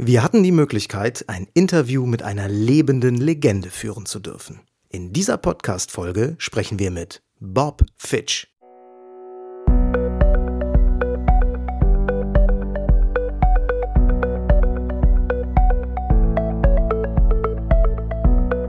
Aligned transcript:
Wir 0.00 0.22
hatten 0.22 0.44
die 0.44 0.52
Möglichkeit, 0.52 1.24
ein 1.26 1.48
Interview 1.54 2.06
mit 2.06 2.22
einer 2.22 2.46
lebenden 2.46 3.16
Legende 3.16 3.68
führen 3.68 4.06
zu 4.06 4.20
dürfen. 4.20 4.60
In 4.88 5.12
dieser 5.12 5.38
Podcast-Folge 5.38 6.36
sprechen 6.38 6.78
wir 6.78 6.92
mit 6.92 7.20
Bob 7.40 7.82
Fitch. 7.96 8.46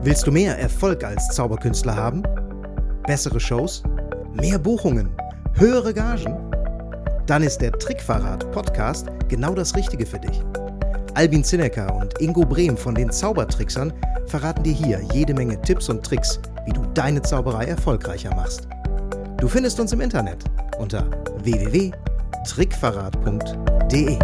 Willst 0.02 0.26
du 0.26 0.32
mehr 0.32 0.58
Erfolg 0.58 1.04
als 1.04 1.28
Zauberkünstler 1.28 1.94
haben? 1.94 2.24
Bessere 3.06 3.38
Shows? 3.38 3.84
Mehr 4.32 4.58
Buchungen? 4.58 5.16
Höhere 5.54 5.94
Gagen? 5.94 6.50
Dann 7.26 7.44
ist 7.44 7.58
der 7.58 7.70
Trickverrat 7.70 8.50
Podcast 8.50 9.06
genau 9.28 9.54
das 9.54 9.76
Richtige 9.76 10.06
für 10.06 10.18
dich. 10.18 10.42
Albin 11.14 11.42
Zinecker 11.42 11.92
und 11.94 12.20
Ingo 12.20 12.42
Brehm 12.42 12.76
von 12.76 12.94
den 12.94 13.10
Zaubertricksern 13.10 13.92
verraten 14.26 14.62
dir 14.62 14.72
hier 14.72 15.00
jede 15.12 15.34
Menge 15.34 15.60
Tipps 15.60 15.88
und 15.88 16.04
Tricks, 16.04 16.38
wie 16.66 16.72
du 16.72 16.86
deine 16.94 17.20
Zauberei 17.22 17.64
erfolgreicher 17.64 18.32
machst. 18.34 18.68
Du 19.38 19.48
findest 19.48 19.80
uns 19.80 19.92
im 19.92 20.00
Internet 20.00 20.44
unter 20.78 21.10
www.trickverrat.de. 21.42 24.18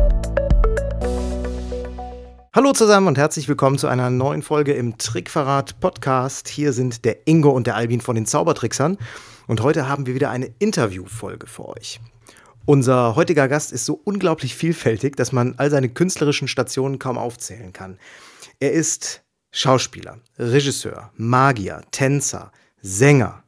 Hallo 2.54 2.72
zusammen 2.72 3.08
und 3.08 3.18
herzlich 3.18 3.48
willkommen 3.48 3.78
zu 3.78 3.88
einer 3.88 4.08
neuen 4.08 4.42
Folge 4.42 4.72
im 4.72 4.96
Trickverrat 4.96 5.80
Podcast. 5.80 6.48
Hier 6.48 6.72
sind 6.72 7.05
der 7.05 7.27
Ingo 7.27 7.50
und 7.50 7.66
der 7.66 7.74
Albin 7.77 8.00
von 8.00 8.14
den 8.14 8.27
Zaubertricksern 8.27 8.96
und 9.48 9.60
heute 9.60 9.88
haben 9.88 10.06
wir 10.06 10.14
wieder 10.14 10.30
eine 10.30 10.50
Interviewfolge 10.60 11.48
für 11.48 11.68
euch. 11.68 12.00
Unser 12.69 13.15
heutiger 13.15 13.47
Gast 13.47 13.70
ist 13.70 13.84
so 13.84 14.01
unglaublich 14.02 14.56
vielfältig, 14.56 15.15
dass 15.15 15.30
man 15.30 15.55
all 15.56 15.70
seine 15.70 15.88
künstlerischen 15.88 16.48
Stationen 16.48 16.98
kaum 16.98 17.16
aufzählen 17.16 17.73
kann. 17.73 17.97
Er 18.59 18.73
ist 18.73 19.23
Schauspieler, 19.52 20.19
Regisseur, 20.37 21.12
Magier, 21.14 21.83
Tänzer, 21.92 22.50
Sänger. 22.83 23.45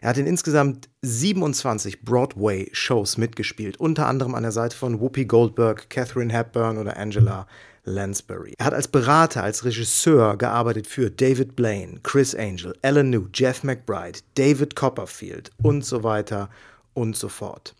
Er 0.00 0.10
hat 0.10 0.18
in 0.18 0.26
insgesamt 0.28 0.88
27 1.02 2.04
Broadway-Shows 2.04 3.18
mitgespielt, 3.18 3.76
unter 3.78 4.06
anderem 4.06 4.36
an 4.36 4.44
der 4.44 4.52
Seite 4.52 4.76
von 4.76 5.00
Whoopi 5.00 5.24
Goldberg, 5.24 5.90
Catherine 5.90 6.32
Hepburn 6.32 6.78
oder 6.78 6.96
Angela 6.96 7.48
Lansbury. 7.82 8.54
Er 8.56 8.66
hat 8.66 8.74
als 8.74 8.86
Berater, 8.86 9.42
als 9.42 9.64
Regisseur 9.64 10.38
gearbeitet 10.38 10.86
für 10.86 11.10
David 11.10 11.56
Blaine, 11.56 11.98
Chris 12.04 12.36
Angel, 12.36 12.78
Alan 12.82 13.10
New, 13.10 13.26
Jeff 13.34 13.64
McBride, 13.64 14.20
David 14.36 14.76
Copperfield 14.76 15.50
und 15.60 15.84
so 15.84 16.04
weiter 16.04 16.48
und 16.94 17.16
so 17.16 17.28
fort. 17.28 17.74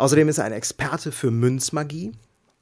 Außerdem 0.00 0.30
ist 0.30 0.38
er 0.38 0.44
ein 0.44 0.52
Experte 0.52 1.12
für 1.12 1.30
Münzmagie, 1.30 2.12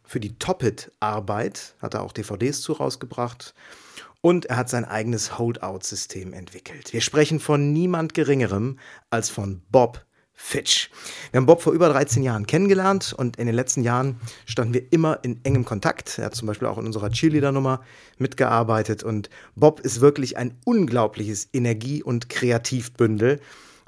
für 0.02 0.18
die 0.18 0.36
Toppet-Arbeit, 0.40 1.76
hat 1.80 1.94
er 1.94 2.02
auch 2.02 2.10
DVDs 2.10 2.62
zu 2.62 2.72
rausgebracht. 2.72 3.54
Und 4.20 4.46
er 4.46 4.56
hat 4.56 4.68
sein 4.68 4.84
eigenes 4.84 5.38
Holdout-System 5.38 6.32
entwickelt. 6.32 6.92
Wir 6.92 7.00
sprechen 7.00 7.38
von 7.38 7.72
niemand 7.72 8.12
Geringerem 8.12 8.80
als 9.10 9.30
von 9.30 9.62
Bob 9.70 10.04
Fitch. 10.32 10.90
Wir 11.30 11.38
haben 11.38 11.46
Bob 11.46 11.62
vor 11.62 11.72
über 11.74 11.88
13 11.88 12.24
Jahren 12.24 12.44
kennengelernt 12.44 13.14
und 13.16 13.36
in 13.36 13.46
den 13.46 13.54
letzten 13.54 13.84
Jahren 13.84 14.20
standen 14.44 14.74
wir 14.74 14.92
immer 14.92 15.20
in 15.22 15.38
engem 15.44 15.64
Kontakt. 15.64 16.18
Er 16.18 16.24
hat 16.24 16.34
zum 16.34 16.48
Beispiel 16.48 16.66
auch 16.66 16.78
in 16.78 16.86
unserer 16.86 17.10
Cheerleader-Nummer 17.10 17.82
mitgearbeitet 18.18 19.04
und 19.04 19.30
Bob 19.54 19.78
ist 19.78 20.00
wirklich 20.00 20.36
ein 20.36 20.56
unglaubliches 20.64 21.50
Energie- 21.52 22.02
und 22.02 22.30
Kreativbündel. 22.30 23.38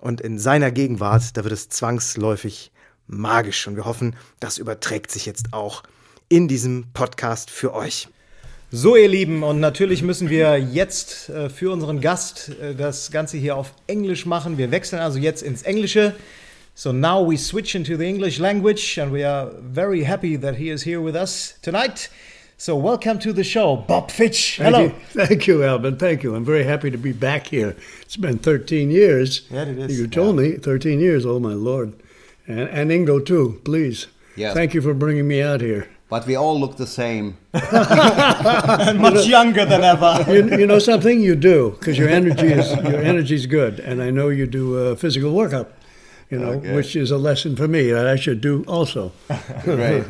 Und 0.01 0.21
in 0.21 0.39
seiner 0.39 0.71
Gegenwart, 0.71 1.37
da 1.37 1.43
wird 1.43 1.53
es 1.53 1.69
zwangsläufig 1.69 2.71
magisch. 3.11 3.67
Und 3.67 3.77
wir 3.77 3.85
hoffen, 3.85 4.17
das 4.39 4.59
überträgt 4.59 5.11
sich 5.11 5.27
jetzt 5.27 5.53
auch 5.53 5.83
in 6.29 6.49
diesem 6.49 6.85
Podcast 6.95 7.51
für 7.51 7.75
euch. 7.75 8.09
So, 8.73 8.95
ihr 8.95 9.09
Lieben, 9.09 9.43
und 9.43 9.59
natürlich 9.59 10.03
müssen 10.03 10.31
wir 10.31 10.57
jetzt 10.59 11.29
äh, 11.29 11.51
für 11.51 11.73
unseren 11.73 12.01
Gast 12.01 12.53
äh, 12.63 12.75
das 12.77 13.11
Ganze 13.11 13.37
hier 13.37 13.57
auf 13.57 13.75
Englisch 13.89 14.27
machen. 14.27 14.59
Wir 14.59 14.71
wechseln 14.71 15.01
also 15.01 15.19
jetzt 15.19 15.43
ins 15.43 15.63
Englische. 15.63 16.15
So 16.77 16.93
now 16.93 17.21
we 17.29 17.37
switch 17.37 17.75
into 17.75 17.97
the 17.97 18.05
English 18.05 18.39
language, 18.39 18.97
and 19.03 19.13
we 19.13 19.27
are 19.27 19.51
very 19.75 20.05
happy 20.05 20.39
that 20.39 20.55
he 20.55 20.71
is 20.71 20.85
here 20.87 21.05
with 21.05 21.17
us 21.17 21.57
tonight. 21.63 22.11
So 22.59 22.77
welcome 22.81 23.19
to 23.21 23.33
the 23.33 23.43
show, 23.43 23.77
Bob 23.89 24.11
Fitch. 24.13 24.59
Hello. 24.59 24.89
Thank 24.89 24.93
you, 25.15 25.27
Thank 25.27 25.47
you, 25.49 25.65
Alvin. 25.65 25.97
Thank 25.97 26.23
you. 26.23 26.37
I'm 26.37 26.45
very 26.45 26.63
happy 26.63 26.91
to 26.93 26.99
be 26.99 27.13
back 27.13 27.49
here. 27.49 27.75
It's 28.03 28.17
been 28.17 28.39
13 28.39 28.91
years. 28.93 29.49
Yeah, 29.51 29.63
it 29.63 29.79
is. 29.91 29.99
You 29.99 30.07
told 30.07 30.37
Yeah. 30.37 30.51
me 30.51 30.59
13 30.59 31.01
years. 31.01 31.27
Oh 31.27 31.41
my 31.41 31.55
lord. 31.55 31.93
And, 32.51 32.69
and 32.69 32.91
Ingo 32.91 33.25
too. 33.25 33.61
Please. 33.65 34.07
Yes. 34.37 34.55
Thank 34.55 34.75
you 34.75 34.81
for 34.83 34.95
bringing 34.95 35.29
me 35.29 35.43
out 35.43 35.61
here. 35.61 35.89
But 36.09 36.27
we 36.27 36.35
all 36.35 36.59
look 36.59 36.77
the 36.77 36.87
same. 36.89 37.37
Much 37.53 39.27
younger 39.27 39.65
than 39.65 39.83
ever. 39.83 40.25
You, 40.33 40.59
you 40.59 40.67
know 40.67 40.79
something? 40.81 41.21
You 41.21 41.37
do 41.37 41.77
because 41.79 41.97
your 41.99 42.09
energy 42.09 42.49
is 42.49 42.69
your 42.93 43.01
energy's 43.01 43.47
good, 43.47 43.79
and 43.81 44.03
I 44.03 44.11
know 44.11 44.29
you 44.29 44.47
do 44.47 44.65
uh, 44.79 44.97
physical 44.97 45.33
workup. 45.33 45.67
You 46.31 46.39
know, 46.39 46.51
Okay. 46.53 46.75
which 46.77 46.95
is 46.95 47.11
a 47.11 47.17
lesson 47.19 47.57
for 47.57 47.67
me 47.69 47.91
that 47.91 48.07
I 48.07 48.17
should 48.17 48.41
do 48.41 48.65
also. 48.69 49.13
Great. 49.65 50.05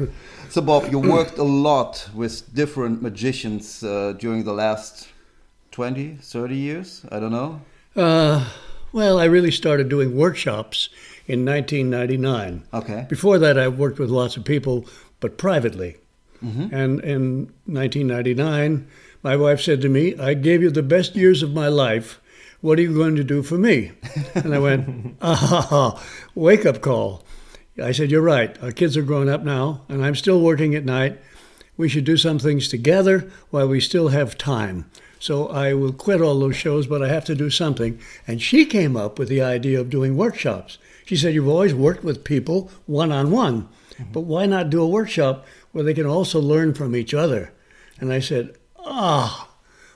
So, 0.50 0.60
Bob, 0.60 0.90
you 0.90 0.98
worked 0.98 1.38
a 1.38 1.42
lot 1.44 2.08
with 2.14 2.54
different 2.54 3.00
magicians 3.00 3.82
uh, 3.82 4.12
during 4.18 4.44
the 4.44 4.52
last 4.52 5.08
20, 5.70 6.18
30 6.20 6.56
years? 6.56 7.06
I 7.10 7.20
don't 7.20 7.30
know. 7.32 7.60
Uh, 7.96 8.44
well, 8.92 9.18
I 9.18 9.24
really 9.24 9.50
started 9.50 9.88
doing 9.88 10.14
workshops 10.14 10.90
in 11.26 11.44
1999. 11.44 12.64
Okay. 12.72 13.06
Before 13.08 13.38
that, 13.38 13.58
I 13.58 13.68
worked 13.68 13.98
with 13.98 14.10
lots 14.10 14.36
of 14.36 14.44
people, 14.44 14.86
but 15.20 15.38
privately. 15.38 15.96
And 16.42 17.00
in 17.00 17.52
1999, 17.66 18.86
my 19.22 19.36
wife 19.36 19.60
said 19.60 19.82
to 19.82 19.90
me, 19.90 20.16
I 20.18 20.32
gave 20.32 20.62
you 20.62 20.70
the 20.70 20.82
best 20.82 21.14
years 21.14 21.42
of 21.42 21.52
my 21.52 21.68
life. 21.68 22.18
What 22.62 22.78
are 22.78 22.82
you 22.82 22.94
going 22.94 23.16
to 23.16 23.24
do 23.24 23.42
for 23.42 23.58
me? 23.58 23.92
And 24.34 24.54
I 24.54 24.58
went, 24.58 25.16
ah, 25.20 25.34
ha, 25.34 25.60
ha, 25.60 26.02
wake 26.34 26.64
up 26.64 26.80
call. 26.80 27.24
I 27.82 27.92
said, 27.92 28.10
You're 28.10 28.22
right. 28.22 28.56
Our 28.62 28.72
kids 28.72 28.96
are 28.96 29.02
grown 29.02 29.28
up 29.28 29.42
now, 29.42 29.82
and 29.88 30.04
I'm 30.04 30.14
still 30.14 30.40
working 30.40 30.74
at 30.74 30.84
night. 30.84 31.18
We 31.76 31.88
should 31.88 32.04
do 32.04 32.16
some 32.16 32.38
things 32.38 32.68
together 32.68 33.30
while 33.50 33.68
we 33.68 33.80
still 33.80 34.08
have 34.08 34.36
time. 34.36 34.90
So 35.18 35.48
I 35.48 35.74
will 35.74 35.92
quit 35.92 36.20
all 36.20 36.38
those 36.38 36.56
shows, 36.56 36.86
but 36.86 37.02
I 37.02 37.08
have 37.08 37.24
to 37.26 37.34
do 37.34 37.50
something. 37.50 37.98
And 38.26 38.40
she 38.40 38.64
came 38.64 38.96
up 38.96 39.18
with 39.18 39.28
the 39.28 39.42
idea 39.42 39.80
of 39.80 39.90
doing 39.90 40.16
workshops. 40.16 40.78
She 41.10 41.16
said, 41.16 41.34
You've 41.34 41.48
always 41.48 41.74
worked 41.74 42.04
with 42.04 42.22
people 42.22 42.70
one 42.86 43.10
on 43.10 43.32
one, 43.32 43.68
but 44.12 44.20
why 44.20 44.46
not 44.46 44.70
do 44.70 44.80
a 44.80 44.86
workshop 44.86 45.44
where 45.72 45.82
they 45.82 45.92
can 45.92 46.06
also 46.06 46.38
learn 46.38 46.72
from 46.72 46.94
each 46.94 47.12
other? 47.12 47.52
And 47.98 48.12
I 48.12 48.20
said, 48.20 48.56
Ah, 48.78 49.48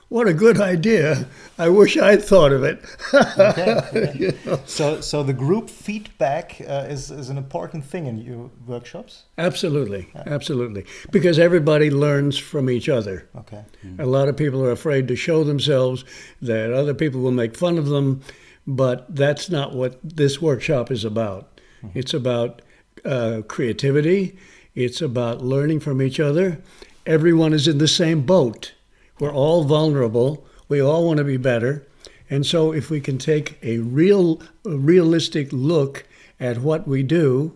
what 0.09 0.27
a 0.27 0.33
good 0.33 0.59
idea. 0.59 1.29
I 1.57 1.69
wish 1.69 1.95
I'd 1.95 2.21
thought 2.21 2.51
of 2.51 2.65
it. 2.65 2.83
You 4.19 4.33
know? 4.45 4.59
So, 4.65 4.99
so 4.99 5.23
the 5.23 5.31
group 5.31 5.69
feedback 5.69 6.59
uh, 6.67 6.87
is, 6.89 7.09
is 7.11 7.29
an 7.29 7.37
important 7.37 7.85
thing 7.85 8.07
in 8.07 8.17
your 8.17 8.51
workshops. 8.67 9.23
Absolutely, 9.37 10.09
absolutely. 10.25 10.85
Because 11.11 11.39
everybody 11.39 11.89
learns 11.89 12.37
from 12.37 12.69
each 12.69 12.89
other. 12.89 13.29
Okay. 13.37 13.63
A 13.99 14.05
lot 14.05 14.27
of 14.27 14.35
people 14.35 14.61
are 14.65 14.71
afraid 14.71 15.07
to 15.07 15.15
show 15.15 15.45
themselves, 15.45 16.03
that 16.41 16.73
other 16.73 16.93
people 16.93 17.21
will 17.21 17.31
make 17.31 17.55
fun 17.55 17.77
of 17.77 17.85
them, 17.85 18.21
but 18.67 19.05
that's 19.13 19.49
not 19.49 19.73
what 19.73 19.99
this 20.03 20.41
workshop 20.41 20.91
is 20.91 21.05
about. 21.05 21.59
It's 21.93 22.13
about 22.13 22.61
uh, 23.03 23.41
creativity, 23.47 24.37
it's 24.73 25.01
about 25.01 25.43
learning 25.43 25.81
from 25.81 26.01
each 26.01 26.19
other. 26.19 26.61
Everyone 27.05 27.53
is 27.53 27.67
in 27.67 27.77
the 27.77 27.87
same 27.87 28.21
boat. 28.21 28.73
We're 29.19 29.33
all 29.33 29.63
vulnerable, 29.63 30.47
we 30.67 30.81
all 30.81 31.05
want 31.05 31.19
to 31.19 31.23
be 31.23 31.37
better. 31.37 31.85
And 32.27 32.43
so, 32.43 32.73
if 32.73 32.89
we 32.89 32.99
can 33.01 33.19
take 33.19 33.59
a 33.61 33.77
real, 33.77 34.41
a 34.65 34.75
realistic 34.75 35.49
look 35.51 36.07
at 36.39 36.57
what 36.57 36.87
we 36.87 37.03
do, 37.03 37.55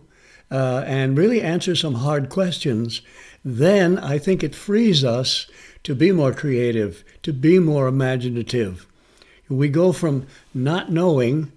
uh, 0.50 0.84
and 0.86 1.18
really 1.18 1.40
answer 1.40 1.74
some 1.74 1.94
hard 1.94 2.28
questions, 2.28 3.02
then 3.44 3.98
I 3.98 4.18
think 4.18 4.42
it 4.42 4.54
frees 4.54 5.04
us 5.04 5.50
to 5.82 5.94
be 5.94 6.12
more 6.12 6.32
creative, 6.32 7.04
to 7.22 7.32
be 7.32 7.58
more 7.58 7.86
imaginative. 7.86 8.86
We 9.50 9.68
go 9.68 9.92
from 9.92 10.26
not 10.54 10.90
knowing 10.92 11.52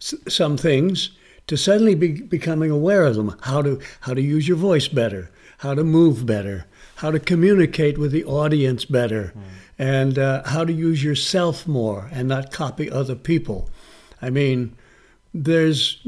s- 0.00 0.14
some 0.28 0.56
things 0.56 1.10
to 1.46 1.56
suddenly 1.56 1.94
be 1.94 2.08
becoming 2.22 2.70
aware 2.70 3.04
of 3.04 3.14
them. 3.16 3.36
How 3.42 3.62
to 3.62 3.78
how 4.00 4.14
to 4.14 4.22
use 4.22 4.48
your 4.48 4.56
voice 4.56 4.88
better, 4.88 5.30
how 5.58 5.74
to 5.74 5.84
move 5.84 6.24
better, 6.26 6.64
how 6.96 7.10
to 7.10 7.20
communicate 7.20 7.98
with 7.98 8.12
the 8.12 8.24
audience 8.24 8.84
better, 8.86 9.34
and 9.78 10.18
uh, 10.18 10.42
how 10.46 10.64
to 10.64 10.72
use 10.72 11.04
yourself 11.04 11.66
more 11.68 12.08
and 12.12 12.28
not 12.28 12.50
copy 12.50 12.90
other 12.90 13.14
people. 13.14 13.68
I 14.22 14.30
mean, 14.30 14.74
there's 15.34 15.98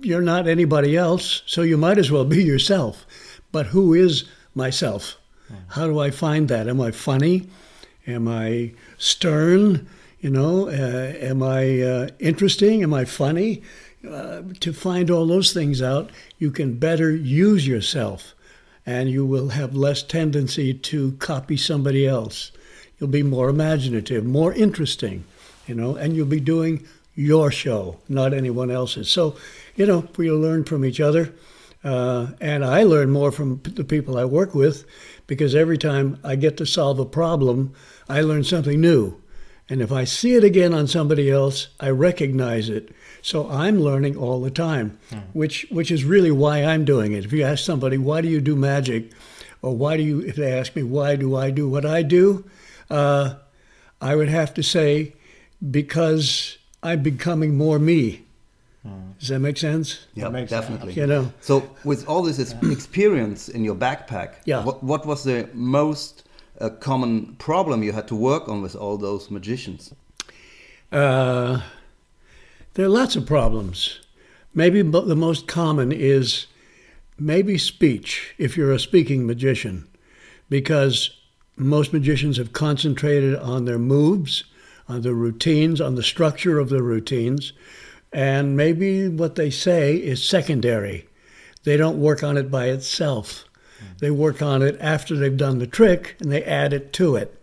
you're 0.00 0.20
not 0.22 0.48
anybody 0.48 0.96
else, 0.96 1.42
so 1.46 1.62
you 1.62 1.76
might 1.76 1.98
as 1.98 2.10
well 2.10 2.24
be 2.24 2.42
yourself. 2.42 3.06
But 3.52 3.66
who 3.66 3.94
is 3.94 4.24
myself? 4.54 5.18
How 5.68 5.86
do 5.86 5.98
I 6.00 6.10
find 6.10 6.48
that? 6.48 6.66
Am 6.66 6.80
I 6.80 6.90
funny? 6.90 7.46
Am 8.06 8.26
I 8.26 8.72
stern? 8.98 9.86
You 10.22 10.30
know, 10.30 10.68
uh, 10.68 11.12
am 11.20 11.42
I 11.42 11.82
uh, 11.82 12.08
interesting? 12.20 12.82
Am 12.82 12.94
I 12.94 13.04
funny? 13.04 13.60
Uh, 14.08 14.42
to 14.60 14.72
find 14.72 15.10
all 15.10 15.26
those 15.26 15.52
things 15.52 15.82
out, 15.82 16.10
you 16.38 16.50
can 16.52 16.78
better 16.78 17.10
use 17.14 17.66
yourself. 17.66 18.34
and 18.84 19.10
you 19.10 19.24
will 19.24 19.50
have 19.50 19.76
less 19.76 20.02
tendency 20.02 20.74
to 20.74 21.12
copy 21.12 21.56
somebody 21.56 22.06
else. 22.06 22.50
You'll 22.98 23.10
be 23.10 23.22
more 23.22 23.48
imaginative, 23.48 24.24
more 24.24 24.52
interesting, 24.52 25.24
you 25.66 25.74
know, 25.74 25.94
and 25.94 26.16
you'll 26.16 26.26
be 26.26 26.40
doing 26.40 26.86
your 27.14 27.50
show, 27.52 27.98
not 28.08 28.34
anyone 28.34 28.70
else's. 28.70 29.08
So, 29.10 29.36
you 29.76 29.86
know, 29.86 30.08
we 30.16 30.30
learn 30.32 30.64
from 30.64 30.84
each 30.84 31.00
other. 31.00 31.32
Uh, 31.84 32.28
and 32.40 32.64
I 32.64 32.84
learn 32.84 33.10
more 33.10 33.32
from 33.32 33.60
the 33.64 33.84
people 33.84 34.16
I 34.16 34.24
work 34.24 34.54
with 34.54 34.84
because 35.26 35.54
every 35.54 35.78
time 35.78 36.18
I 36.24 36.36
get 36.36 36.56
to 36.58 36.66
solve 36.66 36.98
a 37.00 37.04
problem, 37.04 37.72
I 38.08 38.20
learn 38.22 38.44
something 38.44 38.80
new. 38.80 39.21
And 39.68 39.80
if 39.80 39.92
I 39.92 40.04
see 40.04 40.34
it 40.34 40.44
again 40.44 40.74
on 40.74 40.86
somebody 40.86 41.30
else, 41.30 41.68
I 41.80 41.90
recognize 41.90 42.68
it. 42.68 42.94
So 43.22 43.48
I'm 43.48 43.80
learning 43.80 44.16
all 44.16 44.40
the 44.40 44.50
time, 44.50 44.98
mm. 45.10 45.22
which 45.32 45.66
which 45.70 45.90
is 45.90 46.04
really 46.04 46.32
why 46.32 46.64
I'm 46.64 46.84
doing 46.84 47.12
it. 47.12 47.24
If 47.24 47.32
you 47.32 47.44
ask 47.44 47.64
somebody, 47.64 47.96
why 47.96 48.20
do 48.20 48.28
you 48.28 48.40
do 48.40 48.56
magic? 48.56 49.12
Or 49.62 49.76
why 49.76 49.96
do 49.96 50.02
you, 50.02 50.20
if 50.20 50.34
they 50.34 50.52
ask 50.52 50.74
me, 50.74 50.82
why 50.82 51.14
do 51.14 51.36
I 51.36 51.50
do 51.52 51.68
what 51.68 51.86
I 51.86 52.02
do? 52.02 52.44
Uh, 52.90 53.34
I 54.00 54.16
would 54.16 54.28
have 54.28 54.52
to 54.54 54.62
say, 54.62 55.14
because 55.70 56.58
I'm 56.82 57.02
becoming 57.02 57.56
more 57.56 57.78
me. 57.78 58.24
Mm. 58.84 59.16
Does 59.20 59.28
that 59.28 59.38
make 59.38 59.56
sense? 59.56 60.06
Yeah, 60.14 60.28
definitely. 60.46 60.94
You 60.94 61.06
know. 61.06 61.32
So 61.40 61.70
with 61.84 62.08
all 62.08 62.22
this 62.22 62.40
experience 62.40 63.48
in 63.48 63.62
your 63.62 63.76
backpack, 63.76 64.34
yeah. 64.44 64.64
what, 64.64 64.82
what 64.82 65.06
was 65.06 65.22
the 65.22 65.48
most 65.54 66.24
uh, 66.62 66.70
common 66.70 67.34
problem 67.36 67.82
you 67.82 67.92
had 67.92 68.08
to 68.08 68.14
work 68.14 68.48
on 68.48 68.62
with 68.62 68.76
all 68.76 68.96
those 68.96 69.30
magicians? 69.30 69.94
Uh, 70.90 71.60
there 72.74 72.86
are 72.86 72.90
lots 72.90 73.16
of 73.16 73.26
problems. 73.26 74.00
Maybe 74.54 74.82
the 74.82 75.16
most 75.16 75.46
common 75.46 75.92
is 75.92 76.46
maybe 77.18 77.58
speech, 77.58 78.34
if 78.38 78.56
you're 78.56 78.72
a 78.72 78.78
speaking 78.78 79.26
magician, 79.26 79.88
because 80.48 81.10
most 81.56 81.92
magicians 81.92 82.36
have 82.36 82.52
concentrated 82.52 83.36
on 83.36 83.64
their 83.64 83.78
moves, 83.78 84.44
on 84.88 85.02
their 85.02 85.14
routines, 85.14 85.80
on 85.80 85.94
the 85.94 86.02
structure 86.02 86.58
of 86.58 86.68
their 86.68 86.82
routines, 86.82 87.52
and 88.12 88.56
maybe 88.56 89.08
what 89.08 89.36
they 89.36 89.50
say 89.50 89.96
is 89.96 90.22
secondary. 90.22 91.08
They 91.64 91.76
don't 91.76 92.00
work 92.00 92.22
on 92.22 92.36
it 92.36 92.50
by 92.50 92.66
itself. 92.66 93.44
They 93.98 94.10
work 94.10 94.42
on 94.42 94.62
it 94.62 94.76
after 94.80 95.16
they've 95.16 95.36
done 95.36 95.58
the 95.58 95.66
trick 95.66 96.16
and 96.20 96.30
they 96.30 96.42
add 96.44 96.72
it 96.72 96.92
to 96.94 97.16
it. 97.16 97.40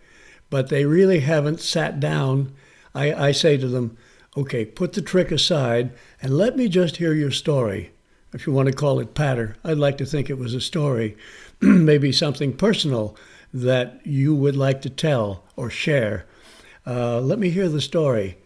But 0.50 0.70
they 0.70 0.86
really 0.86 1.20
haven't 1.20 1.60
sat 1.60 2.00
down. 2.00 2.54
I, 2.94 3.14
I 3.14 3.32
say 3.32 3.58
to 3.58 3.68
them, 3.68 3.98
okay, 4.36 4.66
put 4.66 4.94
the 4.94 5.02
trick 5.02 5.32
aside 5.32 5.92
and 6.22 6.38
let 6.38 6.58
me 6.58 6.68
just 6.68 6.98
hear 6.98 7.14
your 7.14 7.32
story. 7.32 7.92
If 8.34 8.46
you 8.46 8.54
want 8.54 8.68
to 8.68 8.76
call 8.76 9.00
it 9.00 9.16
patter, 9.16 9.56
I'd 9.64 9.78
like 9.78 9.98
to 10.00 10.06
think 10.06 10.30
it 10.30 10.38
was 10.38 10.54
a 10.54 10.62
story, 10.62 11.18
maybe 11.62 12.12
something 12.12 12.56
personal 12.56 13.16
that 13.54 14.02
you 14.06 14.36
would 14.36 14.56
like 14.56 14.82
to 14.84 14.90
tell 14.90 15.44
or 15.56 15.70
share. 15.70 16.26
Uh, 16.86 17.20
let 17.20 17.40
me 17.40 17.50
hear 17.50 17.70
the 17.70 17.82
story. 17.82 18.38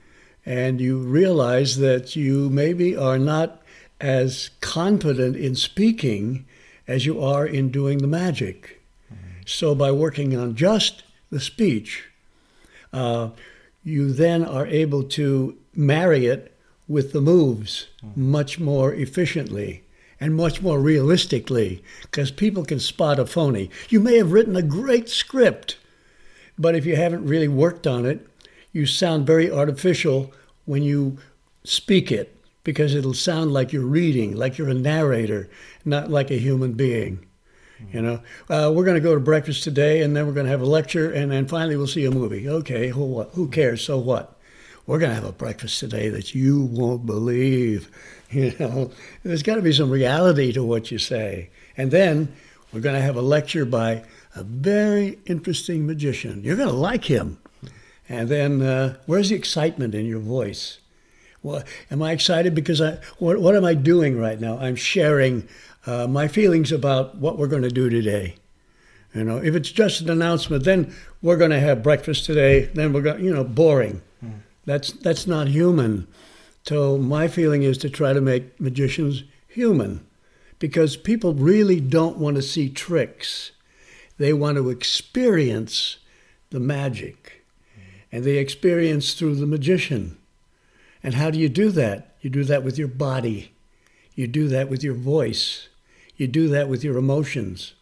And 0.45 0.79
you 0.79 0.99
realize 0.99 1.77
that 1.77 2.15
you 2.15 2.49
maybe 2.49 2.95
are 2.95 3.19
not 3.19 3.61
as 3.99 4.49
confident 4.59 5.35
in 5.35 5.55
speaking 5.55 6.45
as 6.87 7.05
you 7.05 7.21
are 7.21 7.45
in 7.45 7.69
doing 7.69 7.99
the 7.99 8.07
magic. 8.07 8.81
Mm-hmm. 9.11 9.41
So, 9.45 9.75
by 9.75 9.91
working 9.91 10.35
on 10.35 10.55
just 10.55 11.03
the 11.29 11.39
speech, 11.39 12.05
uh, 12.91 13.29
you 13.83 14.13
then 14.13 14.45
are 14.45 14.67
able 14.67 15.03
to 15.03 15.57
marry 15.75 16.25
it 16.25 16.55
with 16.87 17.13
the 17.13 17.21
moves 17.21 17.87
mm-hmm. 18.05 18.31
much 18.31 18.59
more 18.59 18.93
efficiently 18.93 19.83
and 20.19 20.35
much 20.35 20.61
more 20.61 20.79
realistically 20.79 21.83
because 22.03 22.31
people 22.31 22.63
can 22.63 22.79
spot 22.79 23.19
a 23.19 23.25
phony. 23.25 23.69
You 23.89 23.99
may 23.99 24.17
have 24.17 24.31
written 24.31 24.55
a 24.55 24.61
great 24.61 25.09
script, 25.09 25.77
but 26.57 26.75
if 26.75 26.85
you 26.85 26.95
haven't 26.95 27.25
really 27.25 27.47
worked 27.47 27.87
on 27.87 28.05
it, 28.05 28.25
you 28.71 28.85
sound 28.85 29.27
very 29.27 29.51
artificial 29.51 30.33
when 30.65 30.83
you 30.83 31.17
speak 31.63 32.11
it 32.11 32.32
because 32.63 32.95
it'll 32.95 33.13
sound 33.13 33.51
like 33.51 33.73
you're 33.73 33.85
reading, 33.85 34.35
like 34.35 34.57
you're 34.57 34.69
a 34.69 34.73
narrator, 34.73 35.49
not 35.83 36.09
like 36.09 36.31
a 36.31 36.37
human 36.37 36.73
being. 36.73 37.25
You 37.91 38.01
know, 38.01 38.21
uh, 38.49 38.71
we're 38.73 38.85
going 38.85 38.95
to 38.95 39.01
go 39.01 39.13
to 39.13 39.19
breakfast 39.19 39.63
today, 39.63 40.01
and 40.01 40.15
then 40.15 40.25
we're 40.25 40.33
going 40.33 40.45
to 40.45 40.51
have 40.51 40.61
a 40.61 40.65
lecture, 40.65 41.11
and 41.11 41.31
then 41.31 41.47
finally 41.47 41.75
we'll 41.75 41.87
see 41.87 42.05
a 42.05 42.11
movie. 42.11 42.47
Okay, 42.47 42.89
who, 42.89 43.23
who 43.23 43.49
cares? 43.49 43.83
So 43.83 43.97
what? 43.97 44.39
We're 44.85 44.99
going 44.99 45.11
to 45.11 45.15
have 45.15 45.25
a 45.25 45.31
breakfast 45.31 45.79
today 45.79 46.09
that 46.09 46.35
you 46.35 46.61
won't 46.61 47.05
believe. 47.05 47.89
You 48.33 48.51
know, 48.57 48.89
there's 49.21 49.43
got 49.43 49.57
to 49.57 49.61
be 49.61 49.73
some 49.73 49.91
reality 49.91 50.51
to 50.53 50.63
what 50.63 50.89
you 50.89 50.97
say. 50.97 51.51
And 51.77 51.91
then 51.91 52.33
we're 52.73 52.79
going 52.79 52.95
to 52.95 53.01
have 53.01 53.15
a 53.15 53.21
lecture 53.21 53.63
by 53.63 54.05
a 54.35 54.41
very 54.41 55.19
interesting 55.27 55.85
magician. 55.85 56.43
You're 56.43 56.55
going 56.55 56.69
to 56.69 56.73
like 56.73 57.05
him. 57.05 57.37
And 58.09 58.29
then, 58.29 58.63
uh, 58.63 58.97
where's 59.05 59.29
the 59.29 59.35
excitement 59.35 59.93
in 59.93 60.07
your 60.07 60.19
voice? 60.19 60.79
Well, 61.43 61.63
am 61.91 62.01
I 62.01 62.13
excited 62.13 62.55
because 62.55 62.81
I? 62.81 62.99
What, 63.19 63.39
what 63.39 63.55
am 63.55 63.65
I 63.65 63.73
doing 63.73 64.17
right 64.17 64.39
now? 64.39 64.57
I'm 64.57 64.77
sharing 64.77 65.47
uh, 65.85 66.07
my 66.07 66.29
feelings 66.29 66.71
about 66.71 67.17
what 67.17 67.37
we're 67.37 67.47
going 67.47 67.63
to 67.63 67.69
do 67.69 67.89
today. 67.89 68.35
You 69.13 69.25
know, 69.25 69.37
if 69.37 69.53
it's 69.53 69.69
just 69.69 70.01
an 70.01 70.09
announcement, 70.09 70.63
then 70.63 70.95
we're 71.21 71.37
going 71.37 71.51
to 71.51 71.59
have 71.59 71.83
breakfast 71.83 72.25
today. 72.25 72.65
Then 72.73 72.93
we're 72.93 73.01
going, 73.01 73.23
you 73.23 73.31
know, 73.31 73.43
boring. 73.43 74.01
Mm. 74.25 74.39
That's 74.65 74.93
that's 74.93 75.27
not 75.27 75.49
human. 75.49 76.07
So 76.63 76.97
my 76.97 77.27
feeling 77.27 77.63
is 77.63 77.77
to 77.79 77.89
try 77.89 78.13
to 78.13 78.21
make 78.21 78.59
magicians 78.59 79.23
human, 79.47 80.07
because 80.59 80.95
people 80.95 81.33
really 81.33 81.81
don't 81.81 82.17
want 82.17 82.37
to 82.37 82.41
see 82.41 82.69
tricks. 82.69 83.51
They 84.17 84.31
want 84.31 84.57
to 84.57 84.69
experience 84.69 85.97
the 86.51 86.61
magic, 86.61 87.43
mm. 87.77 87.81
and 88.13 88.23
they 88.23 88.37
experience 88.37 89.13
through 89.13 89.35
the 89.35 89.45
magician. 89.45 90.17
And 91.03 91.15
how 91.15 91.29
do 91.29 91.37
you 91.37 91.49
do 91.49 91.69
that? 91.71 92.15
You 92.21 92.29
do 92.29 92.43
that 92.45 92.63
with 92.63 92.77
your 92.77 92.87
body. 92.87 93.51
You 94.15 94.27
do 94.27 94.47
that 94.47 94.69
with 94.69 94.83
your 94.83 94.93
voice. 94.93 95.67
You 96.15 96.27
do 96.27 96.47
that 96.49 96.69
with 96.69 96.83
your 96.83 96.97
emotions. 96.97 97.73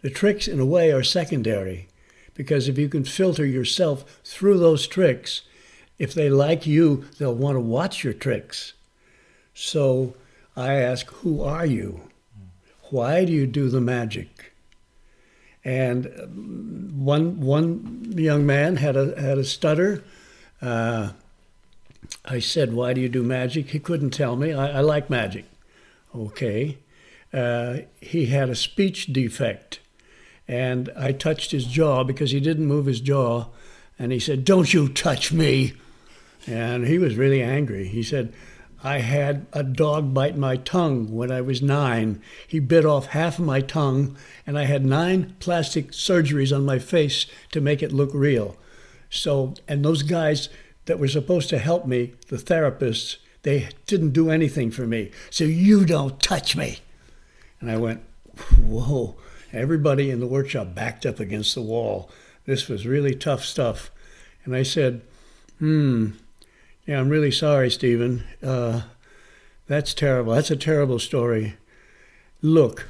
The 0.00 0.10
tricks, 0.10 0.48
in 0.48 0.58
a 0.58 0.66
way, 0.66 0.90
are 0.90 1.02
secondary 1.02 1.88
because 2.34 2.68
if 2.68 2.78
you 2.78 2.88
can 2.88 3.04
filter 3.04 3.44
yourself 3.44 4.20
through 4.24 4.58
those 4.58 4.86
tricks, 4.86 5.42
if 5.98 6.14
they 6.14 6.30
like 6.30 6.66
you, 6.66 7.04
they'll 7.18 7.34
want 7.34 7.56
to 7.56 7.60
watch 7.60 8.04
your 8.04 8.12
tricks. 8.12 8.74
So 9.54 10.14
I 10.56 10.74
ask, 10.74 11.06
Who 11.22 11.42
are 11.42 11.66
you? 11.66 12.08
Why 12.90 13.24
do 13.24 13.32
you 13.32 13.46
do 13.46 13.68
the 13.68 13.80
magic? 13.80 14.52
And 15.64 16.06
um, 16.22 16.92
one, 16.94 17.40
one 17.40 18.12
young 18.16 18.46
man 18.46 18.76
had 18.76 18.96
a, 18.96 19.20
had 19.20 19.38
a 19.38 19.44
stutter. 19.44 20.04
Uh, 20.62 21.10
I 22.24 22.38
said, 22.38 22.72
Why 22.72 22.92
do 22.92 23.00
you 23.00 23.08
do 23.08 23.22
magic? 23.22 23.70
He 23.70 23.78
couldn't 23.78 24.10
tell 24.10 24.36
me. 24.36 24.52
I, 24.52 24.78
I 24.78 24.80
like 24.80 25.10
magic. 25.10 25.44
Okay. 26.14 26.78
Uh, 27.32 27.78
he 28.00 28.26
had 28.26 28.48
a 28.48 28.54
speech 28.54 29.06
defect. 29.06 29.80
And 30.46 30.90
I 30.96 31.12
touched 31.12 31.50
his 31.50 31.66
jaw 31.66 32.04
because 32.04 32.30
he 32.30 32.40
didn't 32.40 32.66
move 32.66 32.86
his 32.86 33.00
jaw. 33.00 33.46
And 33.98 34.12
he 34.12 34.18
said, 34.18 34.44
Don't 34.44 34.72
you 34.72 34.88
touch 34.88 35.32
me. 35.32 35.74
And 36.46 36.86
he 36.86 36.98
was 36.98 37.16
really 37.16 37.42
angry. 37.42 37.88
He 37.88 38.02
said, 38.02 38.32
I 38.82 38.98
had 38.98 39.46
a 39.52 39.64
dog 39.64 40.14
bite 40.14 40.36
my 40.36 40.56
tongue 40.56 41.12
when 41.12 41.32
I 41.32 41.40
was 41.40 41.60
nine. 41.60 42.22
He 42.46 42.60
bit 42.60 42.84
off 42.84 43.06
half 43.06 43.38
of 43.38 43.44
my 43.44 43.60
tongue, 43.60 44.16
and 44.46 44.56
I 44.56 44.64
had 44.64 44.86
nine 44.86 45.34
plastic 45.40 45.90
surgeries 45.90 46.54
on 46.54 46.64
my 46.64 46.78
face 46.78 47.26
to 47.50 47.60
make 47.60 47.82
it 47.82 47.92
look 47.92 48.10
real. 48.14 48.56
So, 49.10 49.54
and 49.66 49.84
those 49.84 50.02
guys, 50.02 50.48
that 50.88 50.98
were 50.98 51.06
supposed 51.06 51.50
to 51.50 51.58
help 51.58 51.86
me, 51.86 52.14
the 52.28 52.36
therapists, 52.36 53.18
they 53.42 53.68
didn't 53.86 54.12
do 54.12 54.30
anything 54.30 54.70
for 54.70 54.86
me. 54.86 55.10
So 55.28 55.44
you 55.44 55.84
don't 55.84 56.20
touch 56.22 56.56
me. 56.56 56.78
And 57.60 57.70
I 57.70 57.76
went, 57.76 58.02
whoa. 58.58 59.16
Everybody 59.52 60.10
in 60.10 60.20
the 60.20 60.26
workshop 60.26 60.74
backed 60.74 61.04
up 61.04 61.20
against 61.20 61.54
the 61.54 61.60
wall. 61.60 62.10
This 62.46 62.68
was 62.68 62.86
really 62.86 63.14
tough 63.14 63.44
stuff. 63.44 63.90
And 64.44 64.56
I 64.56 64.62
said, 64.62 65.02
hmm, 65.58 66.12
yeah, 66.86 66.98
I'm 66.98 67.10
really 67.10 67.32
sorry, 67.32 67.70
Stephen. 67.70 68.24
Uh, 68.42 68.82
that's 69.66 69.92
terrible. 69.92 70.32
That's 70.32 70.50
a 70.50 70.56
terrible 70.56 70.98
story. 70.98 71.58
Look, 72.40 72.88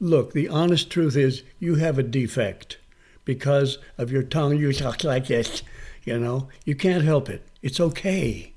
look, 0.00 0.32
the 0.32 0.48
honest 0.48 0.90
truth 0.90 1.16
is 1.16 1.44
you 1.60 1.76
have 1.76 1.98
a 1.98 2.02
defect 2.02 2.78
because 3.24 3.78
of 3.96 4.10
your 4.10 4.24
tongue. 4.24 4.56
You 4.56 4.72
talk 4.72 5.04
like 5.04 5.28
this. 5.28 5.62
You 6.08 6.18
know, 6.18 6.48
you 6.64 6.74
can't 6.74 7.04
help 7.04 7.28
it. 7.28 7.46
It's 7.60 7.78
okay. 7.78 8.54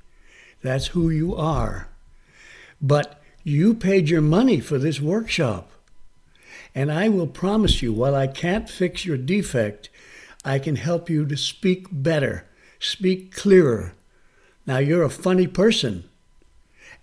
That's 0.61 0.87
who 0.87 1.09
you 1.09 1.35
are. 1.35 1.89
But 2.81 3.21
you 3.43 3.73
paid 3.73 4.09
your 4.09 4.21
money 4.21 4.61
for 4.61 4.77
this 4.77 5.01
workshop. 5.01 5.69
And 6.73 6.89
I 6.89 7.09
will 7.09 7.27
promise 7.27 7.81
you, 7.81 7.91
while 7.91 8.15
I 8.15 8.27
can't 8.27 8.69
fix 8.69 9.05
your 9.05 9.17
defect, 9.17 9.89
I 10.45 10.59
can 10.59 10.77
help 10.77 11.09
you 11.09 11.25
to 11.25 11.35
speak 11.35 11.87
better, 11.91 12.47
speak 12.79 13.35
clearer. 13.35 13.95
Now, 14.65 14.77
you're 14.77 15.03
a 15.03 15.09
funny 15.09 15.47
person. 15.47 16.09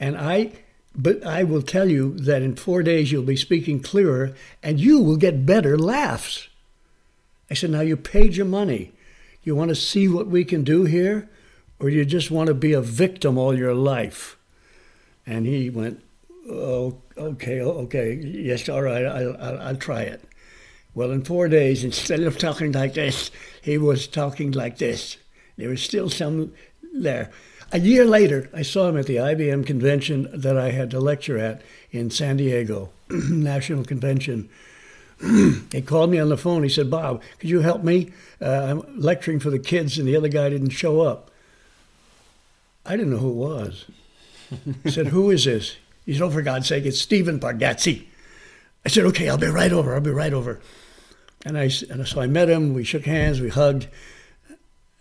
And 0.01 0.17
I 0.17 0.53
but 0.97 1.25
I 1.25 1.45
will 1.45 1.63
tell 1.63 1.89
you 1.89 2.15
that 2.21 2.43
in 2.43 2.57
four 2.57 2.83
days 2.83 3.13
you'll 3.13 3.23
be 3.23 3.37
speaking 3.37 3.81
clearer 3.81 4.35
and 4.63 4.81
you 4.81 5.01
will 5.01 5.17
get 5.17 5.47
better 5.47 5.79
laughs. 5.79 6.49
I 7.51 7.55
said, 7.55 7.71
Now 7.71 7.83
you 7.83 7.97
paid 7.97 8.35
your 8.35 8.47
money. 8.47 8.93
You 9.43 9.55
want 9.55 9.71
to 9.71 9.75
see 9.75 10.09
what 10.09 10.27
we 10.27 10.45
can 10.45 10.65
do 10.65 10.85
here? 10.85 11.29
Or 11.81 11.89
you 11.89 12.05
just 12.05 12.31
want 12.31 12.49
to 12.49 12.55
be 12.55 12.73
a 12.73 12.81
victim 12.81 13.39
all 13.39 13.57
your 13.57 13.75
life? 13.75 14.37
And 15.27 15.47
he 15.47 15.71
went, 15.71 16.03
Oh, 16.51 16.97
okay, 17.17 17.61
okay, 17.61 18.15
yes, 18.15 18.69
all 18.69 18.83
right, 18.83 19.05
I'll, 19.05 19.37
I'll, 19.39 19.61
I'll 19.61 19.77
try 19.77 20.03
it. 20.03 20.25
Well, 20.95 21.11
in 21.11 21.23
four 21.23 21.49
days, 21.49 21.85
instead 21.85 22.21
of 22.21 22.39
talking 22.39 22.73
like 22.73 22.95
this, 22.95 23.31
he 23.61 23.77
was 23.77 24.07
talking 24.07 24.53
like 24.53 24.79
this. 24.79 25.19
There 25.59 25.69
was 25.69 25.83
still 25.83 26.09
some 26.09 26.55
there. 26.95 27.31
A 27.71 27.79
year 27.79 28.07
later, 28.07 28.49
I 28.55 28.63
saw 28.63 28.89
him 28.89 28.97
at 28.97 29.07
the 29.07 29.17
IBM 29.17 29.67
convention 29.67 30.29
that 30.33 30.57
I 30.57 30.71
had 30.71 30.91
to 30.93 31.01
lecture 31.01 31.37
at 31.37 31.61
in 31.91 32.11
San 32.11 32.39
Diego, 32.39 32.91
National 33.11 33.85
Convention. 33.85 34.49
he 35.73 35.83
called 35.83 36.11
me 36.11 36.19
on 36.19 36.29
the 36.29 36.37
phone. 36.37 36.63
He 36.63 36.69
said, 36.69 36.91
Bob, 36.91 37.23
could 37.39 37.51
you 37.51 37.61
help 37.61 37.83
me? 37.83 38.13
Uh, 38.41 38.83
I'm 38.87 39.01
lecturing 39.01 39.41
for 39.41 39.51
the 39.51 39.59
kids, 39.59 39.99
and 39.99 40.07
the 40.07 40.17
other 40.17 40.29
guy 40.29 40.49
didn't 40.49 40.71
show 40.71 41.01
up. 41.01 41.31
I 42.87 42.97
didn't 42.97 43.11
know 43.11 43.19
who 43.19 43.31
it 43.31 43.35
was. 43.35 43.85
I 44.85 44.91
said, 44.91 45.09
Who 45.09 45.31
is 45.31 45.45
this? 45.45 45.77
He 46.07 46.15
said, 46.15 46.23
Oh, 46.23 46.31
for 46.31 46.43
God's 46.43 46.69
sake, 46.69 46.87
it's 46.87 47.01
Stephen 47.01 47.41
Bargatze. 47.41 48.07
I 48.85 48.89
said, 48.89 49.05
Okay, 49.07 49.29
I'll 49.29 49.39
be 49.39 49.49
right 49.49 49.73
over. 49.73 49.95
I'll 49.95 50.01
be 50.01 50.11
right 50.11 50.33
over. 50.33 50.61
And, 51.45 51.59
I, 51.59 51.71
and 51.91 52.07
so 52.07 52.21
I 52.21 52.27
met 52.27 52.49
him. 52.49 52.73
We 52.73 52.85
shook 52.85 53.05
hands. 53.05 53.41
We 53.41 53.49
hugged. 53.51 53.89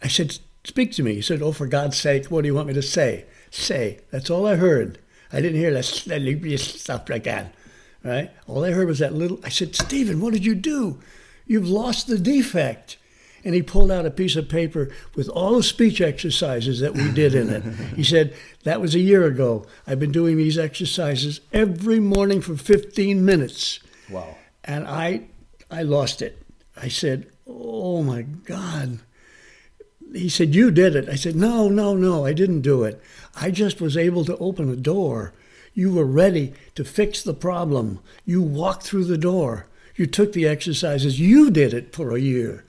I 0.03 0.07
said, 0.07 0.39
Speak 0.63 0.91
to 0.93 1.03
me. 1.03 1.15
He 1.15 1.21
said, 1.21 1.41
Oh, 1.41 1.51
for 1.51 1.67
God's 1.67 1.97
sake, 1.97 2.25
what 2.25 2.41
do 2.41 2.47
you 2.47 2.55
want 2.55 2.67
me 2.67 2.73
to 2.73 2.81
say? 2.81 3.25
Say. 3.51 4.01
That's 4.11 4.29
all 4.29 4.45
I 4.45 4.55
heard. 4.55 4.99
I 5.31 5.41
didn't 5.41 5.59
hear 5.59 5.73
that 5.73 5.83
stuff 5.83 7.09
like 7.09 7.23
that. 7.23 7.53
Right? 8.03 8.31
All 8.47 8.63
I 8.63 8.71
heard 8.71 8.87
was 8.87 8.99
that 8.99 9.13
little. 9.13 9.39
I 9.43 9.49
said, 9.49 9.75
Stephen, 9.75 10.21
what 10.21 10.33
did 10.33 10.45
you 10.45 10.55
do? 10.55 10.99
You've 11.45 11.69
lost 11.69 12.07
the 12.07 12.17
defect. 12.17 12.97
And 13.43 13.55
he 13.55 13.61
pulled 13.61 13.91
out 13.91 14.05
a 14.05 14.11
piece 14.11 14.35
of 14.35 14.49
paper 14.49 14.89
with 15.15 15.29
all 15.29 15.55
the 15.55 15.63
speech 15.63 16.01
exercises 16.01 16.79
that 16.81 16.95
we 16.95 17.11
did 17.11 17.33
in 17.33 17.49
it. 17.49 17.63
he 17.95 18.03
said, 18.03 18.35
That 18.63 18.81
was 18.81 18.93
a 18.93 18.99
year 18.99 19.25
ago. 19.25 19.65
I've 19.85 19.99
been 19.99 20.11
doing 20.11 20.37
these 20.37 20.57
exercises 20.57 21.39
every 21.53 21.99
morning 21.99 22.41
for 22.41 22.57
15 22.57 23.23
minutes. 23.23 23.79
Wow. 24.09 24.35
And 24.65 24.85
I, 24.85 25.27
I 25.71 25.83
lost 25.83 26.21
it. 26.21 26.41
I 26.75 26.89
said, 26.89 27.27
Oh 27.47 28.03
my 28.03 28.23
God 28.23 28.99
he 30.13 30.29
said, 30.29 30.55
You 30.55 30.71
did 30.71 30.95
it. 30.95 31.09
I 31.09 31.15
said, 31.15 31.35
No, 31.35 31.69
no, 31.69 31.95
no, 31.95 32.25
I 32.25 32.33
didn't 32.33 32.61
do 32.61 32.83
it. 32.83 33.01
I 33.35 33.51
just 33.51 33.81
was 33.81 33.97
able 33.97 34.25
to 34.25 34.37
open 34.37 34.71
a 34.71 34.75
door. 34.75 35.33
You 35.77 35.93
were 35.93 36.05
ready 36.05 36.53
to 36.73 36.83
fix 36.83 37.21
the 37.21 37.35
problem. 37.35 37.99
You 38.25 38.41
walked 38.41 38.81
through 38.81 39.03
the 39.03 39.15
door. 39.15 39.67
You 39.95 40.07
took 40.07 40.33
the 40.33 40.47
exercises. 40.47 41.19
You 41.19 41.51
did 41.51 41.71
it 41.71 41.93
for 41.93 42.15
a 42.15 42.19
year. 42.19 42.65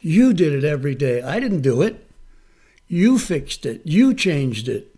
You 0.00 0.32
did 0.32 0.54
it 0.54 0.64
every 0.64 0.94
day. 0.94 1.20
I 1.20 1.40
didn't 1.40 1.60
do 1.60 1.82
it. 1.82 2.10
You 2.86 3.18
fixed 3.18 3.66
it. 3.66 3.82
You 3.84 4.14
changed 4.14 4.66
it. 4.66 4.96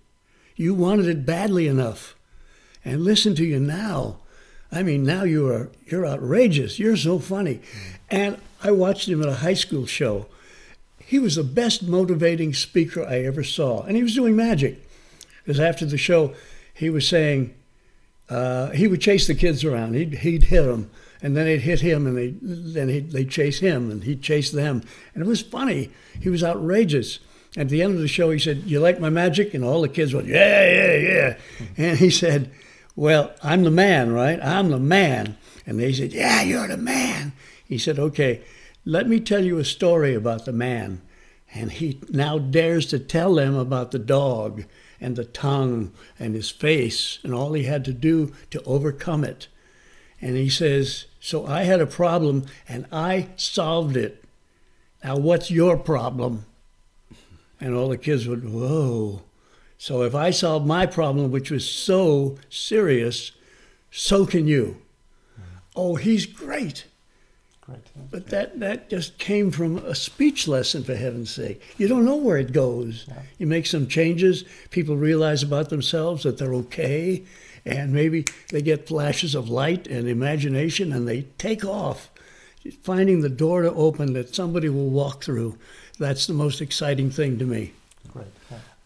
You 0.55 0.75
wanted 0.75 1.07
it 1.09 1.27
badly 1.27 1.67
enough. 1.67 2.15
And 2.85 3.03
listen 3.03 3.35
to 3.35 3.45
you 3.45 3.59
now. 3.59 4.19
I 4.71 4.85
mean, 4.85 5.03
now 5.03 5.25
you 5.25 5.49
are 5.49 5.73
you're 5.87 6.07
outrageous. 6.07 6.79
You're 6.79 6.97
so 6.97 7.19
funny. 7.19 7.63
And 8.09 8.39
I 8.63 8.71
watched 8.71 9.09
him 9.09 9.23
at 9.23 9.29
a 9.29 9.43
high 9.47 9.55
school 9.55 9.87
show 9.87 10.27
he 11.11 11.19
was 11.19 11.35
the 11.35 11.43
best 11.43 11.83
motivating 11.83 12.55
speaker 12.55 13.05
I 13.05 13.25
ever 13.25 13.43
saw. 13.43 13.83
And 13.83 13.97
he 13.97 14.03
was 14.05 14.15
doing 14.15 14.37
magic. 14.37 14.89
Because 15.43 15.59
after 15.59 15.85
the 15.85 15.99
show, 15.99 16.35
he 16.81 16.89
was 16.89 17.07
saying, 17.07 17.55
uh, 18.31 18.71
he 18.71 18.89
would 18.89 19.03
chase 19.03 19.27
the 19.27 19.35
kids 19.35 19.65
around. 19.65 19.93
He'd, 19.93 20.15
he'd 20.15 20.45
hit 20.45 20.63
them, 20.63 20.91
and 21.21 21.37
then 21.37 21.45
they'd 21.45 21.61
hit 21.61 21.81
him, 21.81 22.07
and 22.07 22.17
they, 22.17 22.35
then 22.41 22.89
he'd, 22.89 23.11
they'd 23.11 23.29
chase 23.29 23.59
him, 23.59 23.91
and 23.91 24.03
he'd 24.05 24.23
chase 24.23 24.51
them. 24.51 24.83
And 25.15 25.23
it 25.23 25.27
was 25.27 25.43
funny. 25.43 25.91
He 26.19 26.31
was 26.31 26.43
outrageous. 26.43 27.19
At 27.55 27.69
the 27.69 27.83
end 27.83 27.97
of 27.97 28.01
the 28.01 28.09
show, 28.09 28.31
he 28.31 28.39
said, 28.39 28.63
You 28.65 28.81
like 28.81 28.99
my 28.99 29.11
magic? 29.11 29.53
And 29.53 29.63
all 29.63 29.83
the 29.83 29.91
kids 29.91 30.15
went, 30.15 30.27
Yeah, 30.27 30.65
yeah, 30.73 30.97
yeah. 30.97 31.37
And 31.77 31.99
he 31.99 32.09
said, 32.09 32.51
Well, 32.97 33.35
I'm 33.43 33.63
the 33.65 33.71
man, 33.71 34.11
right? 34.15 34.41
I'm 34.43 34.71
the 34.71 34.79
man. 34.79 35.37
And 35.67 35.79
they 35.79 35.93
said, 35.93 36.15
Yeah, 36.15 36.41
you're 36.41 36.69
the 36.69 36.79
man. 36.79 37.33
He 37.63 37.77
said, 37.77 37.99
Okay, 37.99 38.41
let 38.87 39.07
me 39.07 39.21
tell 39.21 39.45
you 39.45 39.59
a 39.59 39.67
story 39.67 40.15
about 40.15 40.47
the 40.47 40.53
man. 40.53 41.03
And 41.53 41.73
he 41.73 42.01
now 42.09 42.39
dares 42.39 42.87
to 42.87 42.99
tell 42.99 43.35
them 43.35 43.55
about 43.55 43.91
the 43.91 43.99
dog 43.99 44.65
and 45.01 45.17
the 45.17 45.25
tongue 45.25 45.93
and 46.19 46.35
his 46.35 46.51
face 46.51 47.19
and 47.23 47.35
all 47.35 47.53
he 47.55 47.65
had 47.65 47.85
to 47.87 47.93
do 47.93 48.33
to 48.51 48.63
overcome 48.65 49.25
it. 49.25 49.49
And 50.21 50.37
he 50.37 50.51
says, 50.51 51.07
So 51.21 51.47
I 51.47 51.63
had 51.63 51.81
a 51.81 51.87
problem 51.87 52.47
and 52.69 52.87
I 52.93 53.29
solved 53.37 53.97
it. 53.97 54.23
Now, 55.03 55.17
what's 55.17 55.51
your 55.51 55.77
problem? 55.77 56.45
And 57.61 57.75
all 57.75 57.89
the 57.89 57.99
kids 57.99 58.27
would, 58.27 58.49
Whoa. 58.49 59.23
So 59.79 60.03
if 60.03 60.15
I 60.15 60.31
solved 60.31 60.67
my 60.67 60.85
problem, 60.85 61.31
which 61.31 61.51
was 61.51 61.69
so 61.69 62.39
serious, 62.51 63.33
so 63.91 64.27
can 64.27 64.47
you. 64.47 64.83
Oh, 65.75 65.97
he's 65.97 66.27
great. 66.27 66.85
But 68.11 68.29
that, 68.29 68.59
that 68.61 68.91
just 68.91 69.19
came 69.19 69.51
from 69.51 69.79
a 69.79 69.95
speech 69.95 70.49
lesson, 70.49 70.83
for 70.83 70.95
heaven's 70.95 71.31
sake. 71.31 71.63
You 71.79 71.89
don't 71.89 72.05
know 72.05 72.17
where 72.17 72.39
it 72.39 72.53
goes. 72.53 73.05
Yeah. 73.09 73.23
You 73.39 73.47
make 73.47 73.67
some 73.67 73.87
changes, 73.87 74.45
people 74.71 74.97
realize 74.97 75.43
about 75.43 75.69
themselves 75.71 76.25
that 76.25 76.39
they're 76.39 76.55
okay, 76.55 77.25
and 77.65 77.93
maybe 77.93 78.25
they 78.51 78.63
get 78.63 78.89
flashes 78.89 79.35
of 79.35 79.49
light 79.49 79.87
and 79.87 80.09
imagination 80.09 80.93
and 80.93 81.07
they 81.07 81.23
take 81.39 81.65
off. 81.65 82.11
Finding 82.83 83.21
the 83.21 83.29
door 83.29 83.63
to 83.63 83.73
open 83.73 84.13
that 84.15 84.35
somebody 84.35 84.69
will 84.69 84.91
walk 84.91 85.23
through, 85.25 85.57
that's 85.99 86.27
the 86.27 86.35
most 86.35 86.61
exciting 86.61 87.11
thing 87.11 87.39
to 87.39 87.45
me. 87.45 87.73
Great. 88.13 88.27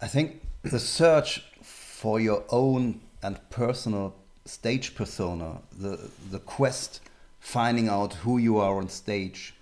I 0.00 0.07
think 0.07 0.43
the 0.62 0.79
search 0.79 1.45
for 1.62 2.21
your 2.21 2.45
own 2.50 3.00
and 3.23 3.38
personal 3.50 4.14
stage 4.45 4.95
persona, 4.95 5.59
the, 5.76 6.11
the 6.31 6.38
quest 6.41 7.00
finding 7.45 7.89
out 7.89 8.15
who 8.15 8.39
you 8.39 8.57
are 8.57 8.79
on 8.79 8.89
stage 8.89 9.55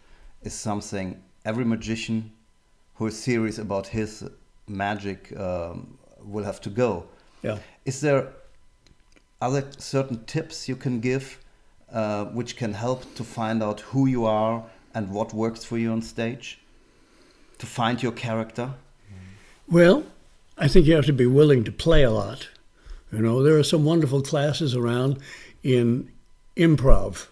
is 0.45 0.55
something 0.55 1.21
every 1.45 1.65
magician 1.65 2.31
who 2.95 3.09
is 3.09 3.21
serious 3.21 3.59
about 3.59 3.89
his 3.89 4.25
magic 4.69 5.37
um, 5.39 5.99
will 6.23 6.45
have 6.45 6.61
to 6.61 6.71
go. 6.71 7.05
Yeah. 7.43 7.59
Is 7.85 8.01
there 8.01 8.29
other 9.41 9.65
certain 9.79 10.25
tips 10.27 10.69
you 10.69 10.77
can 10.77 11.01
give 11.01 11.41
uh, 11.93 12.27
which 12.27 12.57
can 12.57 12.73
help 12.73 13.15
to 13.17 13.25
find 13.25 13.63
out 13.63 13.81
who 13.81 14.07
you 14.07 14.25
are 14.27 14.63
and 14.95 15.11
what 15.11 15.35
works 15.35 15.65
for 15.65 15.77
you 15.77 15.91
on 15.91 16.03
stage? 16.03 16.61
To 17.59 17.67
find 17.67 18.01
your 18.01 18.13
character? 18.13 18.75
Well, 19.69 20.05
I 20.57 20.69
think 20.69 20.87
you 20.87 20.95
have 20.95 21.07
to 21.07 21.13
be 21.13 21.27
willing 21.27 21.65
to 21.65 21.73
play 21.73 22.05
a 22.05 22.13
lot. 22.13 22.49
You 23.11 23.19
know, 23.19 23.43
there 23.43 23.59
are 23.59 23.65
some 23.65 23.85
wonderful 23.85 24.23
classes 24.23 24.77
around 24.77 25.19
in 25.65 26.13
improv 26.57 27.27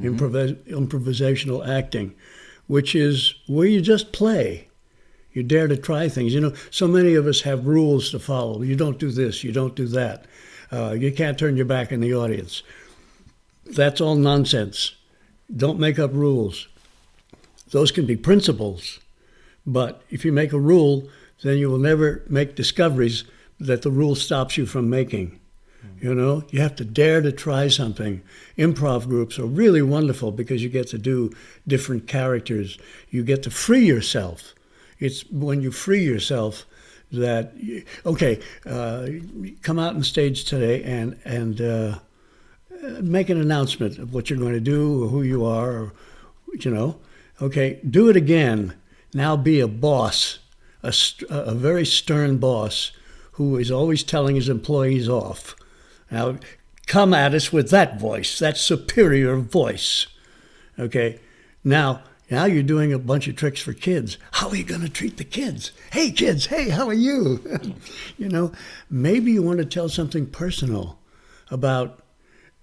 mm-hmm. 0.00 0.74
improvisational 0.74 1.66
acting, 1.66 2.14
which 2.66 2.94
is 2.94 3.34
where 3.46 3.66
you 3.66 3.80
just 3.80 4.12
play. 4.12 4.68
You 5.32 5.42
dare 5.42 5.68
to 5.68 5.76
try 5.76 6.08
things. 6.08 6.34
You 6.34 6.40
know, 6.40 6.54
so 6.70 6.88
many 6.88 7.14
of 7.14 7.26
us 7.26 7.42
have 7.42 7.66
rules 7.66 8.10
to 8.10 8.18
follow. 8.18 8.62
You 8.62 8.76
don't 8.76 8.98
do 8.98 9.10
this, 9.10 9.44
you 9.44 9.52
don't 9.52 9.76
do 9.76 9.86
that. 9.88 10.26
Uh, 10.72 10.92
you 10.92 11.12
can't 11.12 11.38
turn 11.38 11.56
your 11.56 11.66
back 11.66 11.92
on 11.92 12.00
the 12.00 12.14
audience. 12.14 12.62
That's 13.66 14.00
all 14.00 14.16
nonsense. 14.16 14.92
Don't 15.54 15.80
make 15.80 15.98
up 15.98 16.12
rules. 16.12 16.68
Those 17.70 17.92
can 17.92 18.06
be 18.06 18.16
principles, 18.16 18.98
but 19.66 20.02
if 20.10 20.24
you 20.24 20.32
make 20.32 20.52
a 20.52 20.58
rule, 20.58 21.08
then 21.42 21.58
you 21.58 21.70
will 21.70 21.78
never 21.78 22.22
make 22.28 22.54
discoveries 22.54 23.24
that 23.58 23.82
the 23.82 23.90
rule 23.90 24.14
stops 24.14 24.56
you 24.56 24.66
from 24.66 24.90
making. 24.90 25.39
You 26.00 26.14
know, 26.14 26.44
you 26.48 26.60
have 26.60 26.76
to 26.76 26.84
dare 26.84 27.20
to 27.20 27.30
try 27.30 27.68
something. 27.68 28.22
Improv 28.56 29.06
groups 29.06 29.38
are 29.38 29.44
really 29.44 29.82
wonderful 29.82 30.32
because 30.32 30.62
you 30.62 30.70
get 30.70 30.88
to 30.88 30.98
do 30.98 31.30
different 31.68 32.06
characters. 32.06 32.78
You 33.10 33.22
get 33.22 33.42
to 33.42 33.50
free 33.50 33.84
yourself. 33.84 34.54
It's 34.98 35.28
when 35.30 35.60
you 35.60 35.70
free 35.70 36.02
yourself 36.02 36.64
that 37.12 37.52
okay, 38.06 38.40
uh, 38.64 39.08
come 39.62 39.78
out 39.78 39.94
on 39.94 40.02
stage 40.02 40.44
today 40.44 40.82
and 40.84 41.18
and 41.24 41.60
uh, 41.60 41.98
make 43.02 43.28
an 43.28 43.40
announcement 43.40 43.98
of 43.98 44.14
what 44.14 44.30
you're 44.30 44.38
going 44.38 44.54
to 44.54 44.60
do 44.60 45.04
or 45.04 45.08
who 45.08 45.22
you 45.22 45.44
are. 45.44 45.70
Or, 45.70 45.92
you 46.52 46.70
know, 46.70 46.98
okay, 47.42 47.78
do 47.88 48.08
it 48.08 48.16
again. 48.16 48.74
Now 49.12 49.36
be 49.36 49.60
a 49.60 49.68
boss, 49.68 50.38
a, 50.82 50.94
a 51.28 51.54
very 51.54 51.84
stern 51.84 52.38
boss 52.38 52.92
who 53.32 53.56
is 53.56 53.70
always 53.70 54.02
telling 54.02 54.36
his 54.36 54.48
employees 54.48 55.08
off 55.08 55.56
now, 56.10 56.38
come 56.86 57.14
at 57.14 57.34
us 57.34 57.52
with 57.52 57.70
that 57.70 58.00
voice, 58.00 58.38
that 58.38 58.56
superior 58.56 59.36
voice. 59.36 60.06
Okay. 60.78 61.20
Now, 61.62 62.02
now 62.30 62.44
you're 62.44 62.62
doing 62.62 62.92
a 62.92 62.98
bunch 62.98 63.28
of 63.28 63.36
tricks 63.36 63.60
for 63.60 63.72
kids. 63.72 64.16
How 64.32 64.48
are 64.48 64.56
you 64.56 64.64
going 64.64 64.80
to 64.82 64.88
treat 64.88 65.16
the 65.16 65.24
kids? 65.24 65.72
Hey, 65.92 66.10
kids, 66.10 66.46
hey, 66.46 66.68
how 66.68 66.86
are 66.86 66.92
you? 66.92 67.60
you 68.18 68.28
know, 68.28 68.52
maybe 68.88 69.32
you 69.32 69.42
want 69.42 69.58
to 69.58 69.64
tell 69.64 69.88
something 69.88 70.26
personal. 70.26 70.98
about 71.50 72.00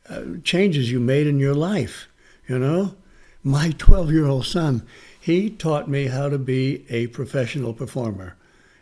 uh, 0.10 0.24
changes 0.44 0.89
you 0.89 1.00
made 1.00 1.27
in 1.27 1.39
your 1.39 1.54
life. 1.54 2.08
You 2.48 2.58
know, 2.58 2.96
my 3.44 3.72
12 3.77 4.12
year 4.12 4.25
old 4.25 4.46
son, 4.46 4.88
he 5.20 5.50
taught 5.50 5.89
me 5.89 6.08
how 6.08 6.30
to 6.30 6.38
be 6.38 6.86
a 6.89 7.08
professional 7.08 7.74
performer. 7.74 8.38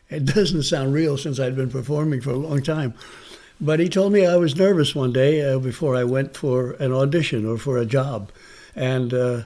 It 0.08 0.26
doesn't 0.26 0.64
sound 0.64 0.94
real 0.94 1.18
since 1.18 1.40
I'd 1.40 1.56
been 1.56 1.72
performing 1.72 2.22
for 2.22 2.30
a 2.30 2.38
long 2.38 2.62
time. 2.62 2.94
But 3.60 3.80
he 3.80 3.88
told 3.88 4.12
me 4.12 4.26
I 4.26 4.36
was 4.36 4.56
nervous 4.56 4.94
one 4.94 5.14
day 5.14 5.42
uh, 5.42 5.60
before 5.60 5.96
I 5.96 6.04
went 6.04 6.36
for 6.36 6.72
an 6.74 6.92
audition 6.92 7.46
or 7.46 7.58
for 7.58 7.78
a 7.78 7.86
job. 7.86 8.32
And 8.76 9.14
uh, 9.14 9.44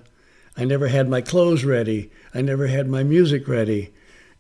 I 0.58 0.66
never 0.66 0.88
had 0.88 1.08
my 1.08 1.22
clothes 1.22 1.64
ready. 1.64 2.12
I 2.34 2.42
never 2.42 2.68
had 2.68 2.88
my 2.88 3.04
music 3.04 3.48
ready. 3.48 3.94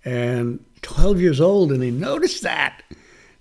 And 0.04 0.66
12 0.82 1.22
years 1.22 1.42
old, 1.42 1.72
and 1.72 1.84
he 1.84 1.92
noticed 1.92 2.42
that. 2.44 2.84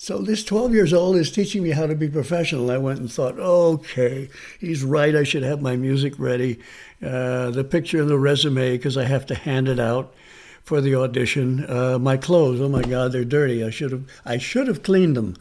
So 0.01 0.19
this 0.19 0.45
12 0.45 0.75
years 0.75 0.93
old 0.93 1.17
is 1.17 1.33
teaching 1.33 1.65
me 1.65 1.71
how 1.71 1.87
to 1.87 1.95
be 1.97 2.09
professional. 2.09 2.71
I 2.71 2.79
went 2.79 3.01
and 3.01 3.11
thought, 3.11 3.37
okay, 3.39 4.29
he's 4.61 4.85
right. 4.85 5.17
I 5.17 5.25
should 5.25 5.43
have 5.43 5.61
my 5.61 5.75
music 5.77 6.15
ready, 6.19 6.61
uh, 7.03 7.51
the 7.51 7.65
picture 7.65 8.01
and 8.01 8.09
the 8.09 8.19
resume 8.19 8.77
because 8.77 8.97
I 8.97 9.05
have 9.05 9.27
to 9.27 9.35
hand 9.35 9.67
it 9.67 9.81
out 9.81 10.15
for 10.63 10.81
the 10.81 10.95
audition. 10.95 11.69
Uh, 11.69 11.99
my 11.99 12.17
clothes, 12.17 12.61
oh 12.61 12.69
my 12.69 12.83
God, 12.83 13.11
they're 13.11 13.25
dirty. 13.25 13.65
I 13.65 13.71
should 13.71 13.91
have 13.91 14.05
I 14.25 14.39
should 14.39 14.69
have 14.69 14.85
cleaned 14.85 15.17
them, 15.17 15.37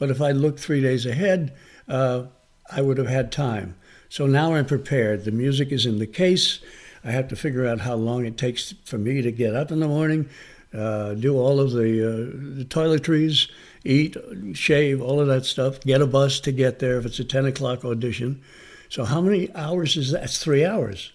but 0.00 0.10
if 0.10 0.20
I 0.20 0.32
looked 0.32 0.58
three 0.58 0.80
days 0.80 1.06
ahead, 1.06 1.54
uh, 1.86 2.24
I 2.72 2.82
would 2.82 2.98
have 2.98 3.06
had 3.06 3.30
time. 3.30 3.76
So 4.08 4.26
now 4.26 4.54
I'm 4.54 4.66
prepared. 4.66 5.24
The 5.24 5.30
music 5.30 5.70
is 5.70 5.86
in 5.86 5.98
the 6.00 6.06
case. 6.06 6.58
I 7.04 7.12
have 7.12 7.28
to 7.28 7.36
figure 7.36 7.66
out 7.66 7.80
how 7.80 7.94
long 7.94 8.24
it 8.24 8.36
takes 8.36 8.74
for 8.84 8.98
me 8.98 9.22
to 9.22 9.30
get 9.30 9.54
up 9.54 9.70
in 9.70 9.78
the 9.78 9.86
morning, 9.86 10.28
uh, 10.74 11.14
do 11.14 11.36
all 11.36 11.60
of 11.60 11.72
the, 11.72 12.02
uh, 12.02 12.56
the 12.58 12.64
toiletries, 12.64 13.50
eat, 13.84 14.16
shave, 14.54 15.02
all 15.02 15.20
of 15.20 15.28
that 15.28 15.44
stuff, 15.44 15.80
get 15.80 16.00
a 16.00 16.06
bus 16.06 16.40
to 16.40 16.52
get 16.52 16.78
there 16.78 16.98
if 16.98 17.06
it's 17.06 17.18
a 17.18 17.24
10 17.24 17.46
o'clock 17.46 17.84
audition. 17.84 18.42
So, 18.88 19.04
how 19.04 19.20
many 19.20 19.54
hours 19.54 19.96
is 19.96 20.12
that? 20.12 20.30
Three 20.30 20.64
hours. 20.64 21.12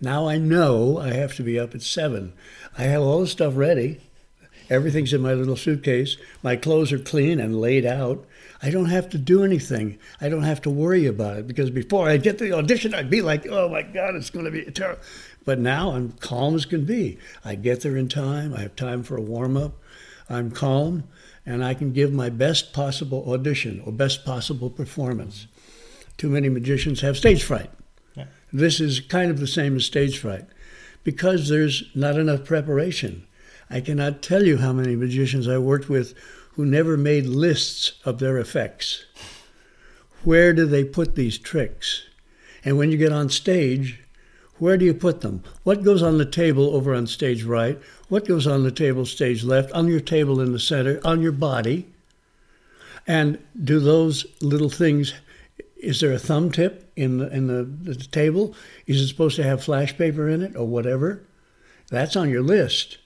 Now 0.00 0.28
I 0.28 0.38
know 0.38 0.98
I 0.98 1.12
have 1.12 1.34
to 1.36 1.42
be 1.42 1.58
up 1.58 1.74
at 1.74 1.82
seven. 1.82 2.32
I 2.78 2.84
have 2.84 3.02
all 3.02 3.20
the 3.20 3.26
stuff 3.26 3.56
ready. 3.56 4.00
Everything's 4.72 5.12
in 5.12 5.20
my 5.20 5.34
little 5.34 5.54
suitcase. 5.54 6.16
My 6.42 6.56
clothes 6.56 6.92
are 6.92 6.98
clean 6.98 7.40
and 7.40 7.60
laid 7.60 7.84
out. 7.84 8.24
I 8.62 8.70
don't 8.70 8.86
have 8.86 9.10
to 9.10 9.18
do 9.18 9.44
anything. 9.44 9.98
I 10.18 10.30
don't 10.30 10.44
have 10.44 10.62
to 10.62 10.70
worry 10.70 11.04
about 11.04 11.36
it 11.36 11.46
because 11.46 11.68
before 11.68 12.08
I 12.08 12.16
get 12.16 12.38
the 12.38 12.52
audition, 12.52 12.94
I'd 12.94 13.10
be 13.10 13.20
like, 13.20 13.46
oh 13.46 13.68
my 13.68 13.82
God, 13.82 14.14
it's 14.14 14.30
going 14.30 14.46
to 14.46 14.50
be 14.50 14.64
terrible. 14.70 15.02
But 15.44 15.58
now 15.58 15.92
I'm 15.92 16.12
calm 16.12 16.54
as 16.54 16.64
can 16.64 16.86
be. 16.86 17.18
I 17.44 17.54
get 17.54 17.82
there 17.82 17.98
in 17.98 18.08
time. 18.08 18.54
I 18.54 18.60
have 18.60 18.74
time 18.74 19.02
for 19.02 19.18
a 19.18 19.20
warm 19.20 19.58
up. 19.58 19.74
I'm 20.30 20.50
calm 20.50 21.04
and 21.44 21.62
I 21.62 21.74
can 21.74 21.92
give 21.92 22.10
my 22.10 22.30
best 22.30 22.72
possible 22.72 23.30
audition 23.30 23.82
or 23.84 23.92
best 23.92 24.24
possible 24.24 24.70
performance. 24.70 25.48
Too 26.16 26.30
many 26.30 26.48
magicians 26.48 27.02
have 27.02 27.18
stage 27.18 27.42
fright. 27.42 27.70
Yeah. 28.14 28.26
This 28.54 28.80
is 28.80 29.00
kind 29.00 29.30
of 29.30 29.38
the 29.38 29.46
same 29.46 29.76
as 29.76 29.84
stage 29.84 30.18
fright 30.18 30.46
because 31.04 31.50
there's 31.50 31.84
not 31.94 32.16
enough 32.16 32.44
preparation. 32.46 33.26
I 33.70 33.80
cannot 33.80 34.22
tell 34.22 34.44
you 34.44 34.58
how 34.58 34.72
many 34.72 34.96
magicians 34.96 35.48
I 35.48 35.58
worked 35.58 35.88
with 35.88 36.14
who 36.54 36.66
never 36.66 36.96
made 36.96 37.26
lists 37.26 37.92
of 38.04 38.18
their 38.18 38.38
effects. 38.38 39.06
Where 40.24 40.52
do 40.52 40.66
they 40.66 40.84
put 40.84 41.14
these 41.14 41.38
tricks? 41.38 42.04
And 42.64 42.78
when 42.78 42.90
you 42.90 42.98
get 42.98 43.12
on 43.12 43.28
stage, 43.28 44.00
where 44.58 44.76
do 44.76 44.84
you 44.84 44.94
put 44.94 45.22
them? 45.22 45.42
What 45.64 45.82
goes 45.82 46.02
on 46.02 46.18
the 46.18 46.24
table 46.24 46.76
over 46.76 46.94
on 46.94 47.06
stage 47.06 47.42
right? 47.42 47.80
What 48.08 48.28
goes 48.28 48.46
on 48.46 48.62
the 48.62 48.70
table 48.70 49.06
stage 49.06 49.42
left? 49.42 49.72
On 49.72 49.88
your 49.88 50.00
table 50.00 50.40
in 50.40 50.52
the 50.52 50.60
center? 50.60 51.00
On 51.04 51.22
your 51.22 51.32
body? 51.32 51.88
And 53.06 53.38
do 53.60 53.80
those 53.80 54.26
little 54.40 54.68
things, 54.68 55.14
is 55.76 56.00
there 56.00 56.12
a 56.12 56.18
thumb 56.18 56.52
tip 56.52 56.92
in 56.94 57.18
the, 57.18 57.28
in 57.34 57.48
the, 57.48 57.64
the 57.64 57.96
table? 57.96 58.54
Is 58.86 59.00
it 59.00 59.08
supposed 59.08 59.36
to 59.36 59.42
have 59.42 59.64
flash 59.64 59.96
paper 59.96 60.28
in 60.28 60.42
it 60.42 60.54
or 60.54 60.66
whatever? 60.66 61.24
That's 61.90 62.14
on 62.14 62.30
your 62.30 62.42
list. 62.42 62.98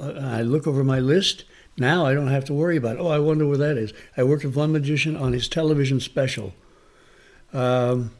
I 0.00 0.42
look 0.42 0.66
over 0.66 0.84
my 0.84 1.00
list. 1.00 1.44
Now 1.76 2.06
I 2.06 2.14
don't 2.14 2.28
have 2.28 2.44
to 2.46 2.54
worry 2.54 2.76
about, 2.76 2.96
it. 2.96 3.00
oh, 3.00 3.08
I 3.08 3.18
wonder 3.18 3.46
where 3.46 3.58
that 3.58 3.76
is. 3.76 3.92
I 4.16 4.22
worked 4.22 4.44
with 4.44 4.56
one 4.56 4.72
magician 4.72 5.16
on 5.16 5.32
his 5.32 5.48
television 5.48 6.00
special. 6.00 6.54
Um, 7.52 8.12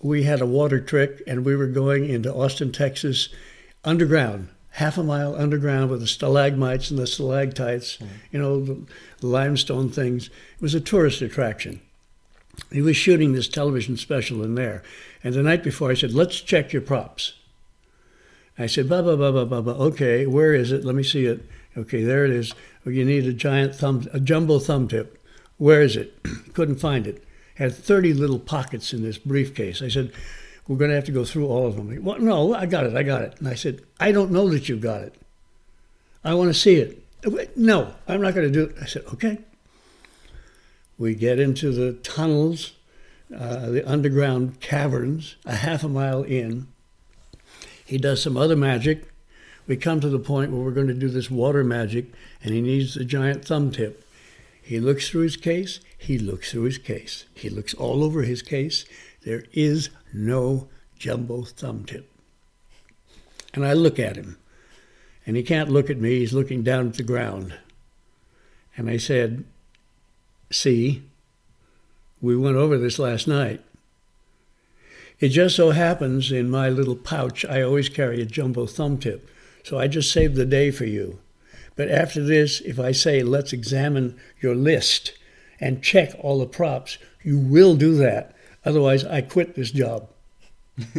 we 0.00 0.24
had 0.24 0.40
a 0.40 0.46
water 0.46 0.80
trick 0.80 1.22
and 1.26 1.44
we 1.44 1.56
were 1.56 1.66
going 1.66 2.08
into 2.08 2.32
Austin, 2.32 2.72
Texas, 2.72 3.28
underground, 3.84 4.48
half 4.72 4.98
a 4.98 5.02
mile 5.02 5.34
underground 5.36 5.90
with 5.90 6.00
the 6.00 6.06
stalagmites 6.06 6.90
and 6.90 6.98
the 6.98 7.06
stalactites, 7.06 7.96
mm-hmm. 7.96 8.06
you 8.32 8.38
know, 8.38 8.60
the, 8.60 8.86
the 9.20 9.26
limestone 9.26 9.90
things. 9.90 10.26
It 10.26 10.62
was 10.62 10.74
a 10.74 10.80
tourist 10.80 11.22
attraction. 11.22 11.80
He 12.72 12.82
was 12.82 12.96
shooting 12.96 13.32
this 13.32 13.48
television 13.48 13.96
special 13.96 14.42
in 14.42 14.54
there. 14.54 14.82
And 15.22 15.34
the 15.34 15.42
night 15.42 15.62
before, 15.62 15.90
I 15.90 15.94
said, 15.94 16.12
let's 16.12 16.40
check 16.40 16.72
your 16.72 16.82
props. 16.82 17.34
I 18.58 18.66
said, 18.66 18.88
ba 18.88 19.02
ba 19.02 19.16
ba 19.16 19.32
ba 19.32 19.44
ba 19.46 19.62
ba. 19.62 19.70
Okay, 19.72 20.26
where 20.26 20.54
is 20.54 20.72
it? 20.72 20.84
Let 20.84 20.94
me 20.94 21.02
see 21.02 21.26
it. 21.26 21.44
Okay, 21.76 22.02
there 22.04 22.24
it 22.24 22.30
is. 22.30 22.54
Oh, 22.86 22.90
you 22.90 23.04
need 23.04 23.26
a 23.26 23.32
giant 23.32 23.74
thumb, 23.74 24.06
a 24.12 24.20
jumbo 24.20 24.58
thumb 24.58 24.88
tip. 24.88 25.20
Where 25.58 25.82
is 25.82 25.96
it? 25.96 26.18
Couldn't 26.54 26.76
find 26.76 27.06
it 27.06 27.24
had 27.54 27.74
30 27.74 28.14
little 28.14 28.38
pockets 28.38 28.92
in 28.92 29.02
this 29.02 29.18
briefcase. 29.18 29.82
I 29.82 29.88
said, 29.88 30.12
We're 30.66 30.76
going 30.76 30.90
to 30.90 30.96
have 30.96 31.04
to 31.04 31.12
go 31.12 31.24
through 31.24 31.46
all 31.46 31.66
of 31.66 31.76
them. 31.76 32.04
Well, 32.04 32.18
no, 32.18 32.54
I 32.54 32.66
got 32.66 32.84
it, 32.84 32.96
I 32.96 33.02
got 33.02 33.22
it. 33.22 33.34
And 33.38 33.48
I 33.48 33.54
said, 33.54 33.82
I 34.00 34.12
don't 34.12 34.30
know 34.30 34.48
that 34.50 34.68
you 34.68 34.76
got 34.76 35.02
it. 35.02 35.14
I 36.24 36.34
want 36.34 36.48
to 36.50 36.54
see 36.54 36.76
it. 36.76 37.00
No, 37.56 37.94
I'm 38.06 38.20
not 38.20 38.34
going 38.34 38.46
to 38.46 38.52
do 38.52 38.64
it. 38.64 38.76
I 38.80 38.86
said, 38.86 39.04
Okay. 39.14 39.38
We 40.96 41.16
get 41.16 41.40
into 41.40 41.72
the 41.72 41.94
tunnels, 41.94 42.74
uh, 43.36 43.70
the 43.70 43.82
underground 43.90 44.60
caverns, 44.60 45.34
a 45.44 45.56
half 45.56 45.82
a 45.82 45.88
mile 45.88 46.22
in. 46.22 46.68
He 47.84 47.98
does 47.98 48.22
some 48.22 48.36
other 48.36 48.56
magic. 48.56 49.10
We 49.66 49.76
come 49.76 50.00
to 50.00 50.08
the 50.08 50.18
point 50.18 50.52
where 50.52 50.62
we're 50.62 50.70
going 50.70 50.88
to 50.88 50.94
do 50.94 51.08
this 51.08 51.30
water 51.30 51.64
magic, 51.64 52.06
and 52.42 52.52
he 52.54 52.60
needs 52.60 52.96
a 52.96 53.04
giant 53.04 53.44
thumb 53.44 53.70
tip. 53.70 54.06
He 54.62 54.80
looks 54.80 55.08
through 55.08 55.22
his 55.22 55.36
case. 55.36 55.80
He 55.96 56.18
looks 56.18 56.50
through 56.50 56.64
his 56.64 56.78
case. 56.78 57.26
He 57.34 57.50
looks 57.50 57.74
all 57.74 58.02
over 58.02 58.22
his 58.22 58.42
case. 58.42 58.84
There 59.22 59.44
is 59.52 59.90
no 60.12 60.68
jumbo 60.98 61.42
thumb 61.42 61.84
tip. 61.84 62.10
And 63.52 63.64
I 63.64 63.72
look 63.72 63.98
at 63.98 64.16
him, 64.16 64.38
and 65.26 65.36
he 65.36 65.42
can't 65.42 65.70
look 65.70 65.90
at 65.90 65.98
me. 65.98 66.18
He's 66.18 66.32
looking 66.32 66.62
down 66.62 66.88
at 66.88 66.94
the 66.94 67.02
ground. 67.02 67.58
And 68.76 68.90
I 68.90 68.96
said, 68.96 69.44
See, 70.50 71.02
we 72.20 72.36
went 72.36 72.56
over 72.56 72.78
this 72.78 72.98
last 72.98 73.28
night. 73.28 73.62
It 75.20 75.28
just 75.28 75.56
so 75.56 75.70
happens 75.70 76.32
in 76.32 76.50
my 76.50 76.68
little 76.68 76.96
pouch, 76.96 77.44
I 77.44 77.62
always 77.62 77.88
carry 77.88 78.20
a 78.20 78.26
jumbo 78.26 78.66
thumb 78.66 78.98
tip. 78.98 79.30
So 79.62 79.78
I 79.78 79.88
just 79.88 80.12
saved 80.12 80.34
the 80.34 80.44
day 80.44 80.70
for 80.70 80.84
you. 80.84 81.18
But 81.76 81.90
after 81.90 82.22
this, 82.22 82.60
if 82.60 82.78
I 82.78 82.92
say, 82.92 83.22
let's 83.22 83.52
examine 83.52 84.16
your 84.40 84.54
list, 84.54 85.12
and 85.60 85.82
check 85.82 86.14
all 86.20 86.38
the 86.38 86.46
props. 86.46 86.98
You 87.22 87.38
will 87.38 87.76
do 87.76 87.94
that. 87.96 88.34
Otherwise, 88.64 89.04
I 89.04 89.20
quit 89.22 89.54
this 89.54 89.70
job. 89.70 90.08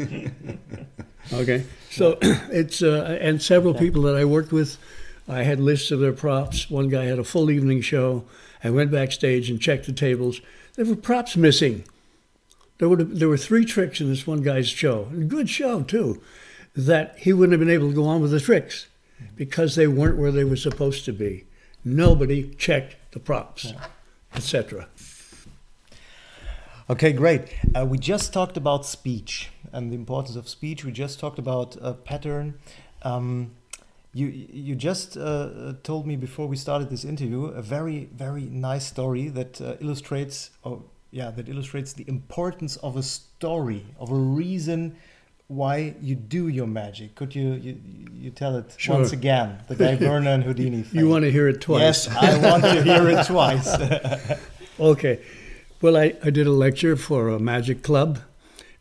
okay. 1.33 1.65
So 1.89 2.17
it's, 2.21 2.81
uh, 2.81 3.17
and 3.21 3.41
several 3.41 3.73
people 3.73 4.01
that 4.03 4.15
I 4.15 4.25
worked 4.25 4.51
with, 4.51 4.77
I 5.27 5.43
had 5.43 5.59
lists 5.59 5.91
of 5.91 5.99
their 5.99 6.13
props. 6.13 6.69
One 6.69 6.89
guy 6.89 7.05
had 7.05 7.19
a 7.19 7.23
full 7.23 7.49
evening 7.49 7.81
show. 7.81 8.25
I 8.63 8.69
went 8.69 8.91
backstage 8.91 9.49
and 9.49 9.61
checked 9.61 9.85
the 9.85 9.93
tables. 9.93 10.41
There 10.75 10.85
were 10.85 10.95
props 10.95 11.35
missing. 11.35 11.83
There 12.77 12.89
were, 12.89 12.97
there 12.97 13.29
were 13.29 13.37
three 13.37 13.65
tricks 13.65 14.01
in 14.01 14.09
this 14.09 14.27
one 14.27 14.41
guy's 14.41 14.67
show, 14.67 15.09
a 15.11 15.23
good 15.23 15.49
show 15.49 15.81
too, 15.81 16.21
that 16.75 17.17
he 17.19 17.31
wouldn't 17.31 17.53
have 17.53 17.65
been 17.65 17.73
able 17.73 17.89
to 17.89 17.95
go 17.95 18.05
on 18.05 18.21
with 18.21 18.31
the 18.31 18.39
tricks 18.39 18.87
because 19.35 19.75
they 19.75 19.87
weren't 19.87 20.17
where 20.17 20.31
they 20.31 20.43
were 20.43 20.57
supposed 20.57 21.05
to 21.05 21.13
be. 21.13 21.45
Nobody 21.83 22.53
checked 22.55 22.95
the 23.11 23.19
props. 23.19 23.73
Etc. 24.35 24.87
Okay, 26.89 27.13
great. 27.13 27.55
Uh, 27.73 27.85
we 27.85 27.97
just 27.97 28.33
talked 28.33 28.57
about 28.57 28.85
speech 28.85 29.49
and 29.71 29.91
the 29.91 29.95
importance 29.95 30.35
of 30.35 30.49
speech. 30.49 30.83
We 30.83 30.91
just 30.91 31.19
talked 31.19 31.39
about 31.39 31.77
a 31.81 31.93
pattern. 31.93 32.59
Um, 33.03 33.51
you 34.13 34.27
you 34.27 34.75
just 34.75 35.17
uh, 35.17 35.73
told 35.83 36.05
me 36.05 36.15
before 36.15 36.47
we 36.47 36.55
started 36.55 36.89
this 36.89 37.03
interview 37.03 37.45
a 37.45 37.61
very 37.61 38.05
very 38.13 38.43
nice 38.43 38.85
story 38.85 39.27
that 39.29 39.59
uh, 39.59 39.75
illustrates 39.81 40.51
yeah 41.15 41.31
that 41.31 41.47
illustrates 41.47 41.93
the 41.93 42.03
importance 42.09 42.75
of 42.77 42.97
a 42.97 43.03
story 43.03 43.85
of 43.97 44.11
a 44.11 44.21
reason 44.41 44.93
why 45.47 45.95
you 46.01 46.15
do 46.15 46.47
your 46.47 46.67
magic. 46.67 47.15
Could 47.15 47.33
you 47.33 47.53
you, 47.53 47.79
you 48.13 48.31
tell 48.31 48.57
it 48.57 48.75
sure. 48.77 48.95
once 48.95 49.13
again? 49.13 49.59
The 49.69 49.75
Guy 49.75 49.95
Vernon 50.07 50.27
and 50.27 50.43
Houdini. 50.43 50.81
Thing. 50.81 50.99
You 50.99 51.07
want 51.07 51.23
to 51.23 51.31
hear 51.31 51.47
it 51.47 51.61
twice? 51.61 51.81
Yes, 51.81 52.07
I 52.09 52.37
want 52.49 52.63
to 52.63 52.83
hear 52.83 53.07
it 53.09 53.25
twice. 53.25 53.67
okay. 54.79 55.21
Well, 55.81 55.95
I, 55.95 56.15
I 56.23 56.31
did 56.31 56.47
a 56.47 56.51
lecture 56.51 56.95
for 56.95 57.29
a 57.29 57.39
magic 57.39 57.83
club, 57.83 58.19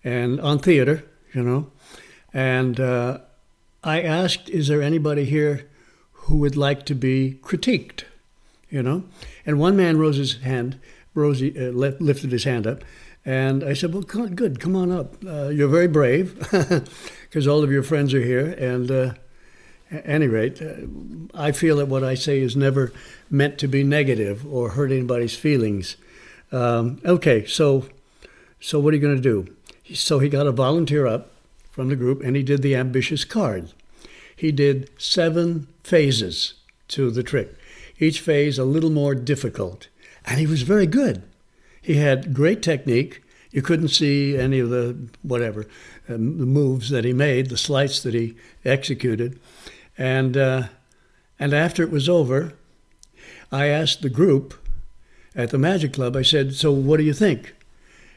and 0.03 0.41
on 0.41 0.59
theater, 0.59 1.05
you 1.35 1.43
know, 1.43 1.71
and 2.33 2.81
uh, 2.81 3.19
I 3.85 4.01
asked, 4.03 4.49
"Is 4.49 4.67
there 4.69 4.83
anybody 4.83 5.25
here 5.25 5.69
who 6.13 6.39
would 6.39 6.57
like 6.57 6.85
to 6.87 6.95
be 6.95 7.39
critiqued?" 7.43 8.05
You 8.71 8.83
know, 8.83 9.05
and 9.47 9.61
one 9.61 9.77
man 9.77 9.99
rose 9.99 10.17
his 10.17 10.41
hand. 10.43 10.81
Rosie 11.15 11.57
uh, 11.59 11.71
lifted 11.71 12.33
his 12.33 12.45
hand 12.45 12.67
up, 12.67 12.85
and 13.25 13.63
I 13.65 13.75
said, 13.75 13.93
"Well, 13.95 14.03
good, 14.03 14.61
come 14.61 14.77
on 14.77 14.91
up. 14.91 15.17
Uh, 15.25 15.49
you're 15.49 15.69
very 15.69 15.89
brave, 15.89 16.39
because 17.23 17.47
all 17.47 17.63
of 17.63 17.71
your 17.71 17.83
friends 17.83 18.13
are 18.15 18.23
here." 18.23 18.47
And 18.59 18.91
uh, 18.91 19.15
at 19.91 20.07
any 20.07 20.27
rate, 20.27 20.61
uh, 20.61 20.87
I 21.35 21.53
feel 21.53 21.77
that 21.77 21.87
what 21.87 22.05
I 22.05 22.15
say 22.15 22.41
is 22.41 22.57
never 22.57 22.93
meant 23.31 23.59
to 23.59 23.69
be 23.69 23.85
negative 23.85 24.45
or 24.47 24.71
hurt 24.71 24.91
anybody's 24.91 25.37
feelings. 25.37 25.97
Um, 26.53 27.01
okay, 27.05 27.45
so 27.47 27.89
so 28.61 28.81
what 28.81 28.93
are 28.93 28.97
you 28.97 29.03
going 29.03 29.17
to 29.17 29.23
do? 29.23 29.55
So 29.95 30.19
he 30.19 30.29
got 30.29 30.47
a 30.47 30.53
volunteer 30.53 31.07
up 31.07 31.31
from 31.71 31.89
the 31.89 31.97
group, 31.97 32.23
and 32.23 32.37
he 32.37 32.43
did 32.43 32.63
the 32.63 32.77
ambitious 32.77 33.25
card. 33.25 33.73
He 34.37 34.53
did 34.53 34.91
seven 34.97 35.69
phases 35.83 36.55
to 36.89 37.11
the 37.11 37.23
trick, 37.23 37.55
each 37.99 38.21
phase 38.21 38.59
a 38.59 38.65
little 38.65 38.91
more 38.91 39.15
difficult, 39.15 39.89
and 40.25 40.39
he 40.39 40.47
was 40.47 40.63
very 40.63 40.87
good. 40.87 41.23
He 41.81 41.95
had 41.95 42.33
great 42.33 42.63
technique. 42.63 43.23
You 43.51 43.63
couldn't 43.63 43.89
see 43.89 44.37
any 44.37 44.59
of 44.59 44.71
the 44.71 44.97
whatever 45.23 45.67
um, 46.09 46.39
the 46.39 46.47
moves 46.47 46.91
that 46.91 47.05
he 47.05 47.13
made, 47.13 47.51
the 47.51 47.57
sleights 47.57 48.03
that 48.03 48.15
he 48.15 48.37
executed, 48.65 49.39
and 49.97 50.37
uh, 50.37 50.65
and 51.39 51.53
after 51.53 51.83
it 51.83 51.91
was 51.91 52.09
over, 52.09 52.55
I 53.53 53.67
asked 53.67 54.03
the 54.03 54.11
group 54.11 54.55
at 55.37 55.51
the 55.51 55.59
Magic 55.59 55.93
Club. 55.93 56.17
I 56.17 56.23
said, 56.23 56.55
"So 56.55 56.73
what 56.73 56.97
do 56.97 57.05
you 57.05 57.13
think?" 57.13 57.55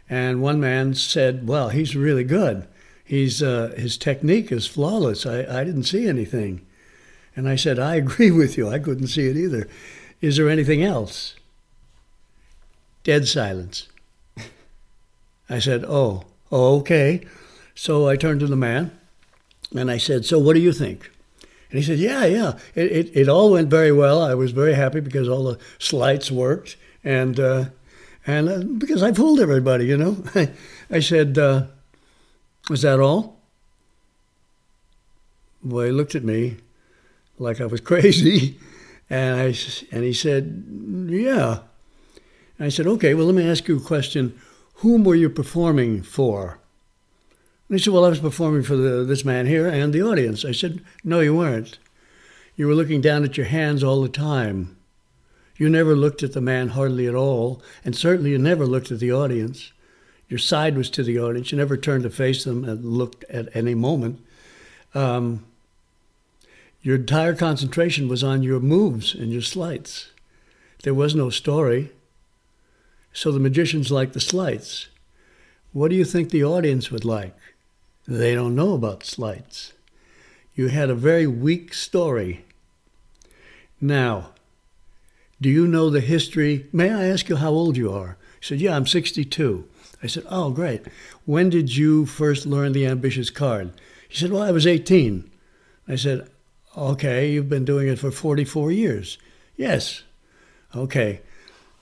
And 0.09 0.41
one 0.41 0.59
man 0.59 0.93
said, 0.95 1.47
"Well, 1.47 1.69
he's 1.69 1.95
really 1.95 2.23
good. 2.23 2.67
He's 3.03 3.43
uh, 3.43 3.73
his 3.77 3.97
technique 3.97 4.51
is 4.51 4.65
flawless. 4.65 5.25
I, 5.25 5.39
I 5.41 5.63
didn't 5.63 5.83
see 5.83 6.07
anything." 6.07 6.65
And 7.35 7.47
I 7.47 7.57
said, 7.57 7.79
"I 7.79 7.95
agree 8.03 8.31
with 8.31 8.57
you. 8.57 8.69
I 8.69 8.79
couldn't 8.79 9.07
see 9.07 9.27
it 9.27 9.37
either. 9.37 9.67
Is 10.21 10.37
there 10.37 10.49
anything 10.49 10.83
else?" 10.83 11.35
Dead 13.07 13.25
silence. 13.25 13.87
I 15.49 15.59
said, 15.59 15.85
Oh, 15.87 16.25
oh, 16.51 16.79
okay. 16.79 17.25
So 17.73 18.09
I 18.09 18.17
turned 18.17 18.41
to 18.41 18.47
the 18.47 18.57
man 18.57 18.91
and 19.73 19.89
I 19.89 19.97
said, 19.97 20.25
So 20.25 20.37
what 20.37 20.55
do 20.55 20.59
you 20.59 20.73
think? 20.73 21.09
And 21.69 21.79
he 21.79 21.85
said, 21.85 21.99
Yeah, 21.99 22.25
yeah. 22.25 22.59
It, 22.75 22.91
it, 22.91 23.11
it 23.15 23.29
all 23.29 23.53
went 23.53 23.69
very 23.69 23.93
well. 23.93 24.21
I 24.21 24.33
was 24.33 24.51
very 24.51 24.73
happy 24.73 24.99
because 24.99 25.29
all 25.29 25.45
the 25.45 25.57
sleights 25.79 26.29
worked 26.29 26.75
and, 27.01 27.39
uh, 27.39 27.65
and 28.25 28.49
uh, 28.49 28.63
because 28.77 29.01
I 29.01 29.13
fooled 29.13 29.39
everybody, 29.39 29.85
you 29.85 29.95
know. 29.95 30.21
I 30.91 30.99
said, 30.99 31.37
uh, 31.37 31.67
Was 32.69 32.81
that 32.81 32.99
all? 32.99 33.39
Well, 35.63 35.85
he 35.85 35.91
looked 35.93 36.15
at 36.15 36.25
me 36.25 36.57
like 37.39 37.61
I 37.61 37.67
was 37.67 37.79
crazy. 37.89 38.59
And, 39.09 39.39
I, 39.39 39.55
and 39.93 40.03
he 40.03 40.11
said, 40.11 40.65
Yeah. 41.07 41.59
And 42.57 42.65
I 42.65 42.69
said, 42.69 42.87
okay, 42.87 43.13
well, 43.13 43.25
let 43.25 43.35
me 43.35 43.49
ask 43.49 43.67
you 43.67 43.77
a 43.77 43.81
question. 43.81 44.39
Whom 44.75 45.03
were 45.03 45.15
you 45.15 45.29
performing 45.29 46.01
for? 46.01 46.59
And 47.69 47.77
he 47.77 47.83
said, 47.83 47.93
well, 47.93 48.05
I 48.05 48.09
was 48.09 48.19
performing 48.19 48.63
for 48.63 48.75
the, 48.75 49.03
this 49.03 49.25
man 49.25 49.45
here 49.45 49.67
and 49.67 49.93
the 49.93 50.01
audience. 50.01 50.45
I 50.45 50.51
said, 50.51 50.83
no, 51.03 51.19
you 51.19 51.35
weren't. 51.35 51.79
You 52.55 52.67
were 52.67 52.75
looking 52.75 53.01
down 53.01 53.23
at 53.23 53.37
your 53.37 53.45
hands 53.45 53.83
all 53.83 54.01
the 54.01 54.09
time. 54.09 54.77
You 55.57 55.69
never 55.69 55.95
looked 55.95 56.23
at 56.23 56.33
the 56.33 56.41
man 56.41 56.69
hardly 56.69 57.07
at 57.07 57.15
all, 57.15 57.61
and 57.83 57.95
certainly 57.95 58.31
you 58.31 58.37
never 58.37 58.65
looked 58.65 58.91
at 58.91 58.99
the 58.99 59.11
audience. 59.11 59.71
Your 60.29 60.37
side 60.37 60.77
was 60.77 60.89
to 60.91 61.03
the 61.03 61.19
audience. 61.19 61.51
You 61.51 61.57
never 61.57 61.77
turned 61.77 62.03
to 62.03 62.09
face 62.09 62.43
them 62.43 62.63
and 62.63 62.85
looked 62.85 63.23
at 63.25 63.55
any 63.55 63.73
moment. 63.73 64.23
Um, 64.93 65.45
your 66.81 66.95
entire 66.95 67.35
concentration 67.35 68.07
was 68.07 68.23
on 68.23 68.43
your 68.43 68.59
moves 68.59 69.13
and 69.13 69.31
your 69.31 69.41
sleights. 69.41 70.11
There 70.83 70.93
was 70.93 71.15
no 71.15 71.29
story. 71.29 71.91
So 73.17 73.31
the 73.31 73.39
magicians 73.39 73.89
like 73.89 74.13
the 74.13 74.19
sleights. 74.19 74.89
What 75.73 75.89
do 75.89 75.95
you 75.95 76.05
think 76.05 76.29
the 76.29 76.43
audience 76.43 76.91
would 76.91 77.03
like? 77.03 77.35
They 78.07 78.35
don't 78.35 78.53
know 78.53 78.75
about 78.75 79.03
sleights. 79.03 79.73
You 80.53 80.67
had 80.67 80.91
a 80.91 80.95
very 81.09 81.25
weak 81.25 81.73
story. 81.73 82.45
Now, 83.81 84.33
do 85.41 85.49
you 85.49 85.65
know 85.65 85.89
the 85.89 85.99
history? 85.99 86.67
May 86.71 86.91
I 86.91 87.07
ask 87.07 87.27
you 87.27 87.37
how 87.37 87.49
old 87.49 87.75
you 87.75 87.91
are? 87.91 88.17
He 88.39 88.45
said, 88.45 88.61
Yeah, 88.61 88.75
I'm 88.75 88.85
62. 88.85 89.67
I 90.03 90.05
said, 90.05 90.25
Oh, 90.29 90.51
great. 90.51 90.83
When 91.25 91.49
did 91.49 91.75
you 91.75 92.05
first 92.05 92.45
learn 92.45 92.73
the 92.73 92.85
ambitious 92.85 93.31
card? 93.31 93.71
He 94.07 94.15
said, 94.15 94.31
Well, 94.31 94.43
I 94.43 94.51
was 94.51 94.67
18. 94.67 95.27
I 95.87 95.95
said, 95.95 96.29
Okay, 96.77 97.31
you've 97.31 97.49
been 97.49 97.65
doing 97.65 97.87
it 97.87 97.97
for 97.97 98.11
44 98.11 98.71
years. 98.71 99.17
Yes. 99.55 100.03
Okay. 100.75 101.21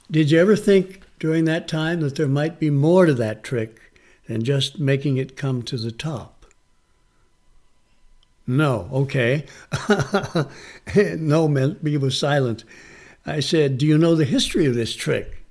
Did 0.10 0.32
you 0.32 0.39
ever 0.39 0.56
think 0.56 1.02
during 1.19 1.45
that 1.45 1.67
time 1.67 2.01
that 2.01 2.15
there 2.15 2.28
might 2.28 2.60
be 2.60 2.69
more 2.69 3.06
to 3.06 3.13
that 3.13 3.43
trick 3.43 3.80
than 4.28 4.43
just 4.43 4.80
making 4.80 5.17
it 5.17 5.38
come 5.38 5.62
to 5.63 5.78
the 5.78 5.91
top? 5.91 6.45
No, 8.47 8.89
okay. 8.91 9.45
no 11.17 11.47
meant 11.47 11.86
he 11.86 11.97
was 11.97 12.17
silent. 12.17 12.63
I 13.25 13.39
said, 13.39 13.78
Do 13.78 13.86
you 13.86 13.97
know 13.97 14.15
the 14.15 14.25
history 14.25 14.65
of 14.65 14.75
this 14.75 14.95
trick? 14.95 15.43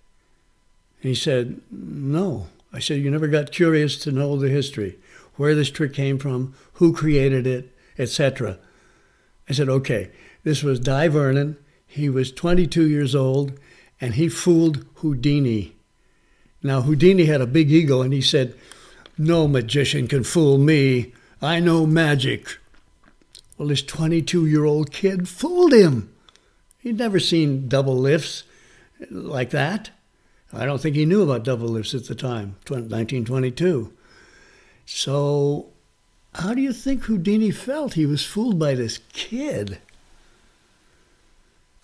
he 1.00 1.14
said, 1.14 1.60
No. 1.70 2.48
I 2.72 2.78
said, 2.78 3.00
You 3.00 3.10
never 3.10 3.28
got 3.28 3.52
curious 3.52 3.96
to 3.98 4.12
know 4.12 4.36
the 4.36 4.48
history, 4.48 4.96
where 5.36 5.54
this 5.54 5.70
trick 5.70 5.92
came 5.92 6.18
from, 6.18 6.54
who 6.74 6.92
created 6.92 7.46
it, 7.46 7.72
etc. 7.98 8.58
I 9.48 9.52
said, 9.52 9.68
Okay. 9.68 10.10
This 10.44 10.62
was 10.62 10.78
Dai 10.78 11.08
Vernon. 11.08 11.56
He 11.86 12.08
was 12.08 12.30
22 12.30 12.86
years 12.86 13.14
old 13.14 13.58
and 14.00 14.14
he 14.14 14.28
fooled 14.28 14.84
Houdini. 14.96 15.76
Now, 16.62 16.80
Houdini 16.82 17.26
had 17.26 17.40
a 17.40 17.46
big 17.46 17.70
ego 17.70 18.02
and 18.02 18.12
he 18.12 18.22
said, 18.22 18.54
No 19.18 19.46
magician 19.46 20.08
can 20.08 20.24
fool 20.24 20.58
me. 20.58 21.12
I 21.42 21.60
know 21.60 21.86
magic. 21.86 22.58
Well, 23.58 23.68
this 23.68 23.82
22 23.82 24.46
year 24.46 24.64
old 24.64 24.90
kid 24.90 25.28
fooled 25.28 25.72
him. 25.72 26.10
He'd 26.78 26.98
never 26.98 27.20
seen 27.20 27.68
double 27.68 27.96
lifts 27.96 28.44
like 29.10 29.50
that. 29.50 29.90
I 30.52 30.66
don't 30.66 30.80
think 30.80 30.96
he 30.96 31.04
knew 31.04 31.22
about 31.22 31.44
double 31.44 31.68
lifts 31.68 31.94
at 31.94 32.06
the 32.06 32.14
time, 32.14 32.56
1922. 32.68 33.92
So, 34.86 35.70
how 36.34 36.54
do 36.54 36.60
you 36.60 36.72
think 36.72 37.04
Houdini 37.04 37.50
felt? 37.50 37.94
He 37.94 38.06
was 38.06 38.24
fooled 38.24 38.58
by 38.58 38.74
this 38.74 39.00
kid. 39.12 39.78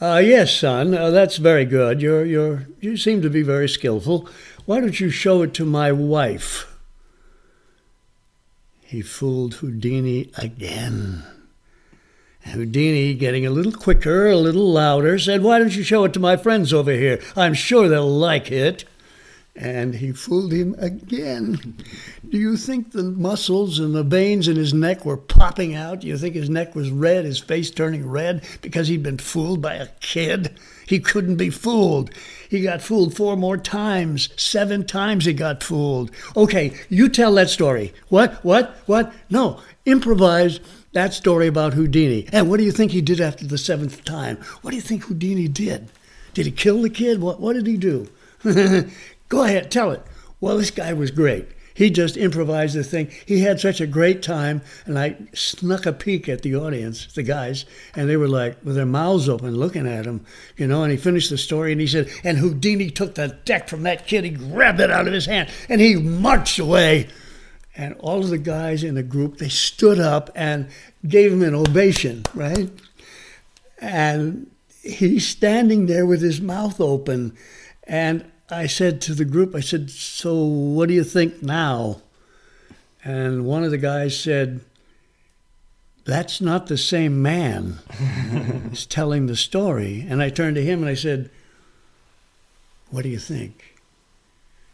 Uh, 0.01 0.23
yes, 0.25 0.55
son, 0.55 0.95
uh, 0.95 1.11
that's 1.11 1.37
very 1.37 1.67
good. 1.67 2.01
You're, 2.01 2.25
you're, 2.25 2.67
you 2.81 2.97
seem 2.97 3.21
to 3.21 3.29
be 3.29 3.43
very 3.43 3.69
skillful. 3.69 4.27
Why 4.65 4.81
don't 4.81 4.99
you 4.99 5.11
show 5.11 5.43
it 5.43 5.53
to 5.55 5.67
my 5.67 5.93
wife? 5.93 6.67
He 8.81 9.03
fooled 9.03 9.55
Houdini 9.55 10.31
again. 10.39 11.25
Houdini, 12.45 13.13
getting 13.13 13.45
a 13.45 13.51
little 13.51 13.73
quicker, 13.73 14.29
a 14.29 14.37
little 14.37 14.73
louder, 14.73 15.19
said, 15.19 15.43
Why 15.43 15.59
don't 15.59 15.77
you 15.77 15.83
show 15.83 16.05
it 16.05 16.15
to 16.15 16.21
my 16.21 16.39
friends 16.39 16.73
over 16.73 16.93
here? 16.93 17.21
I'm 17.37 17.53
sure 17.53 17.87
they'll 17.87 18.09
like 18.09 18.51
it. 18.51 18.87
And 19.57 19.95
he 19.97 20.13
fooled 20.13 20.53
him 20.53 20.75
again. 20.79 21.77
Do 22.29 22.39
you 22.39 22.57
think 22.57 22.93
the 22.93 23.03
muscles 23.03 23.79
and 23.79 23.95
the 23.95 24.05
veins 24.05 24.47
in 24.47 24.57
his 24.57 24.73
neck 24.73 25.05
were 25.05 25.17
popping 25.17 25.75
out? 25.75 26.01
Do 26.01 26.07
you 26.07 26.17
think 26.17 26.35
his 26.35 26.49
neck 26.49 26.75
was 26.75 26.91
red, 26.91 27.25
his 27.25 27.41
face 27.41 27.71
turning 27.71 28.09
red 28.09 28.45
because 28.63 28.89
he'd 28.89 29.03
been 29.03 29.19
fooled 29.19 29.61
by 29.61 29.75
a 29.75 29.89
kid? 30.01 30.57
He 30.87 31.01
couldn't 31.01 31.37
be 31.37 31.51
fooled. 31.51 32.11
He 32.49 32.63
got 32.63 32.81
fooled 32.81 33.17
four 33.17 33.37
more 33.37 33.57
times. 33.57 34.29
Seven 34.37 34.87
times 34.87 35.25
he 35.25 35.33
got 35.33 35.63
fooled. 35.63 36.11
Okay, 36.37 36.73
you 36.89 37.09
tell 37.09 37.35
that 37.35 37.51
story. 37.51 37.93
What? 38.09 38.45
What? 38.45 38.77
What? 38.87 39.13
No, 39.31 39.61
improvise 39.85 40.61
that 40.93 41.13
story 41.15 41.47
about 41.47 41.75
Houdini. 41.75 42.29
And 42.33 42.49
what 42.49 42.59
do 42.59 42.65
you 42.65 42.73
think 42.73 42.93
he 42.93 43.01
did 43.01 43.21
after 43.21 43.47
the 43.47 43.59
seventh 43.59 44.05
time? 44.05 44.39
What 44.63 44.71
do 44.71 44.77
you 44.77 44.83
think 44.83 45.05
Houdini 45.05 45.49
did? 45.49 45.89
Did 46.35 46.47
he 46.47 46.53
kill 46.53 46.83
the 46.83 46.91
kid? 46.91 47.21
What, 47.21 47.41
what 47.41 47.55
did 47.55 47.67
he 47.67 47.77
do? 47.77 48.09
Go 49.31 49.45
ahead, 49.45 49.71
tell 49.71 49.93
it. 49.93 50.03
Well, 50.41 50.59
this 50.59 50.71
guy 50.71 50.93
was 50.93 51.11
great. 51.11 51.47
He 51.73 51.89
just 51.89 52.17
improvised 52.17 52.75
the 52.75 52.85
thing. 52.85 53.11
He 53.25 53.41
had 53.41 53.61
such 53.61 53.81
a 53.81 53.87
great 53.87 54.23
time, 54.23 54.61
and 54.85 54.99
I 54.99 55.17
snuck 55.33 55.87
a 55.87 55.93
peek 55.95 56.29
at 56.29 56.43
the 56.43 56.55
audience, 56.57 57.07
the 57.15 57.23
guys, 57.23 57.65
and 57.95 58.07
they 58.09 58.19
were 58.19 58.29
like 58.29 58.63
with 58.63 58.75
their 58.75 58.85
mouths 58.85 59.29
open 59.31 59.57
looking 59.57 59.87
at 59.87 60.05
him, 60.05 60.27
you 60.59 60.67
know. 60.67 60.83
And 60.83 60.91
he 60.91 60.99
finished 60.99 61.31
the 61.31 61.39
story, 61.39 61.73
and 61.73 61.81
he 61.81 61.87
said, 61.87 62.11
"And 62.23 62.37
Houdini 62.37 62.91
took 62.91 63.15
the 63.15 63.39
deck 63.47 63.69
from 63.69 63.85
that 63.85 64.07
kid. 64.07 64.25
He 64.25 64.31
grabbed 64.31 64.81
it 64.81 64.91
out 64.91 65.07
of 65.07 65.15
his 65.15 65.27
hand, 65.27 65.49
and 65.71 65.81
he 65.81 65.95
marched 65.95 66.59
away." 66.59 67.07
And 67.77 67.95
all 68.01 68.19
of 68.19 68.31
the 68.31 68.37
guys 68.37 68.83
in 68.85 68.97
the 68.97 69.03
group 69.03 69.39
they 69.39 69.49
stood 69.49 70.01
up 70.01 70.29
and 70.35 70.67
gave 71.07 71.33
him 71.33 71.43
an 71.43 71.55
ovation, 71.55 72.25
right? 72.35 72.69
And 73.81 74.49
he's 74.83 75.27
standing 75.27 75.87
there 75.87 76.05
with 76.05 76.21
his 76.21 76.43
mouth 76.43 76.81
open, 76.81 77.33
and 77.85 78.25
I 78.51 78.67
said 78.67 79.01
to 79.03 79.15
the 79.15 79.25
group, 79.25 79.55
I 79.55 79.61
said, 79.61 79.91
So 79.91 80.35
what 80.43 80.89
do 80.89 80.95
you 80.95 81.05
think 81.05 81.43
now? 81.43 82.03
And 83.05 83.47
one 83.47 83.65
of 83.65 83.71
the 83.71 83.79
guys 83.79 84.19
said, 84.19 84.61
That's 86.05 86.41
not 86.41 86.67
the 86.67 86.79
same 86.79 87.23
man. 87.23 87.79
He's 88.71 88.87
telling 88.87 89.27
the 89.27 89.37
story. 89.37 90.05
And 90.09 90.21
I 90.23 90.31
turned 90.31 90.57
to 90.57 90.65
him 90.65 90.81
and 90.81 90.89
I 90.89 90.95
said, 90.95 91.31
What 92.91 93.03
do 93.03 93.09
you 93.09 93.19
think? 93.19 93.71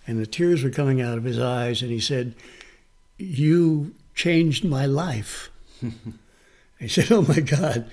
and 0.07 0.21
the 0.21 0.27
tears 0.27 0.62
were 0.62 0.71
coming 0.71 1.01
out 1.01 1.19
of 1.19 1.25
his 1.25 1.39
eyes, 1.39 1.83
and 1.83 1.91
he 1.91 2.01
said, 2.01 2.35
"You 3.19 3.95
changed 4.15 4.65
my 4.65 4.87
life." 4.87 5.51
I 6.81 6.87
said, 6.87 7.11
"Oh 7.11 7.23
my 7.23 7.41
God, 7.41 7.91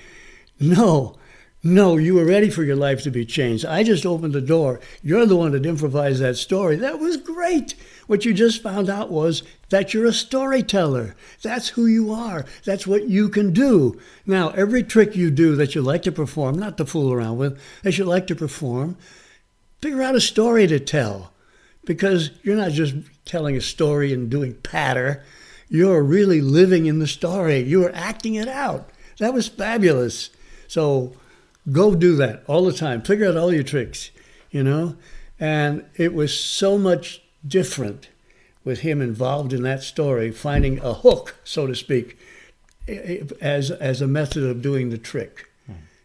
no." 0.60 1.18
No, 1.66 1.96
you 1.96 2.16
were 2.16 2.26
ready 2.26 2.50
for 2.50 2.64
your 2.64 2.76
life 2.76 3.04
to 3.04 3.10
be 3.10 3.26
changed. 3.26 3.66
I 3.66 3.84
just 3.84 4.06
opened 4.06 4.34
the 4.34 4.42
door. 4.42 4.82
You're 5.02 5.26
the 5.26 5.38
one 5.38 5.54
that 5.54 5.66
improvised 5.66 6.22
that 6.22 6.36
story. 6.36 6.76
That 6.76 7.00
was 7.00 7.16
great. 7.16 7.76
What 8.06 8.26
you 8.26 8.34
just 8.34 8.62
found 8.62 8.90
out 8.90 9.10
was 9.10 9.44
that 9.70 9.94
you're 9.94 10.06
a 10.06 10.12
storyteller. 10.12 11.16
That's 11.42 11.70
who 11.70 11.86
you 11.86 12.12
are. 12.12 12.46
That's 12.66 12.86
what 12.86 13.08
you 13.08 13.30
can 13.30 13.54
do. 13.54 13.98
Now, 14.26 14.50
every 14.50 14.84
trick 14.84 15.16
you 15.16 15.32
do 15.32 15.56
that 15.56 15.74
you 15.74 15.82
like 15.82 16.02
to 16.04 16.12
perform, 16.12 16.60
not 16.60 16.78
to 16.78 16.86
fool 16.86 17.14
around 17.14 17.38
with, 17.38 17.58
that 17.84 17.98
you 17.98 18.04
like 18.04 18.28
to 18.28 18.36
perform, 18.36 18.98
figure 19.82 20.02
out 20.02 20.16
a 20.16 20.22
story 20.22 20.68
to 20.68 20.82
tell. 20.82 21.32
Because 21.86 22.32
you're 22.44 22.58
not 22.58 22.72
just 22.72 22.96
telling 23.24 23.56
a 23.56 23.62
story 23.62 24.12
and 24.12 24.30
doing 24.30 24.56
patter. 24.64 25.24
You're 25.70 26.04
really 26.04 26.42
living 26.42 26.88
in 26.88 27.00
the 27.00 27.08
story. 27.08 27.60
You 27.60 27.86
are 27.86 27.96
acting 27.96 28.36
it 28.36 28.50
out. 28.50 28.90
That 29.20 29.34
was 29.34 29.48
fabulous. 29.48 30.30
So, 30.68 31.16
Go 31.72 31.96
do 31.96 32.16
that 32.18 32.44
all 32.48 32.66
the 32.66 32.74
time. 32.74 33.02
Figure 33.02 33.28
out 33.28 33.38
all 33.38 33.54
your 33.54 33.64
tricks, 33.64 34.12
you 34.52 34.64
know? 34.64 34.96
And 35.40 35.86
it 35.96 36.14
was 36.14 36.38
so 36.38 36.78
much 36.78 37.22
different 37.46 38.10
with 38.64 38.80
him 38.80 39.02
involved 39.02 39.54
in 39.54 39.64
that 39.64 39.84
story, 39.84 40.32
finding 40.32 40.80
a 40.80 40.94
hook, 40.94 41.36
so 41.44 41.68
to 41.68 41.76
speak, 41.76 42.18
as, 43.42 43.72
as 43.72 44.02
a 44.02 44.08
method 44.08 44.44
of 44.44 44.62
doing 44.62 44.90
the 44.90 44.98
trick. 44.98 45.50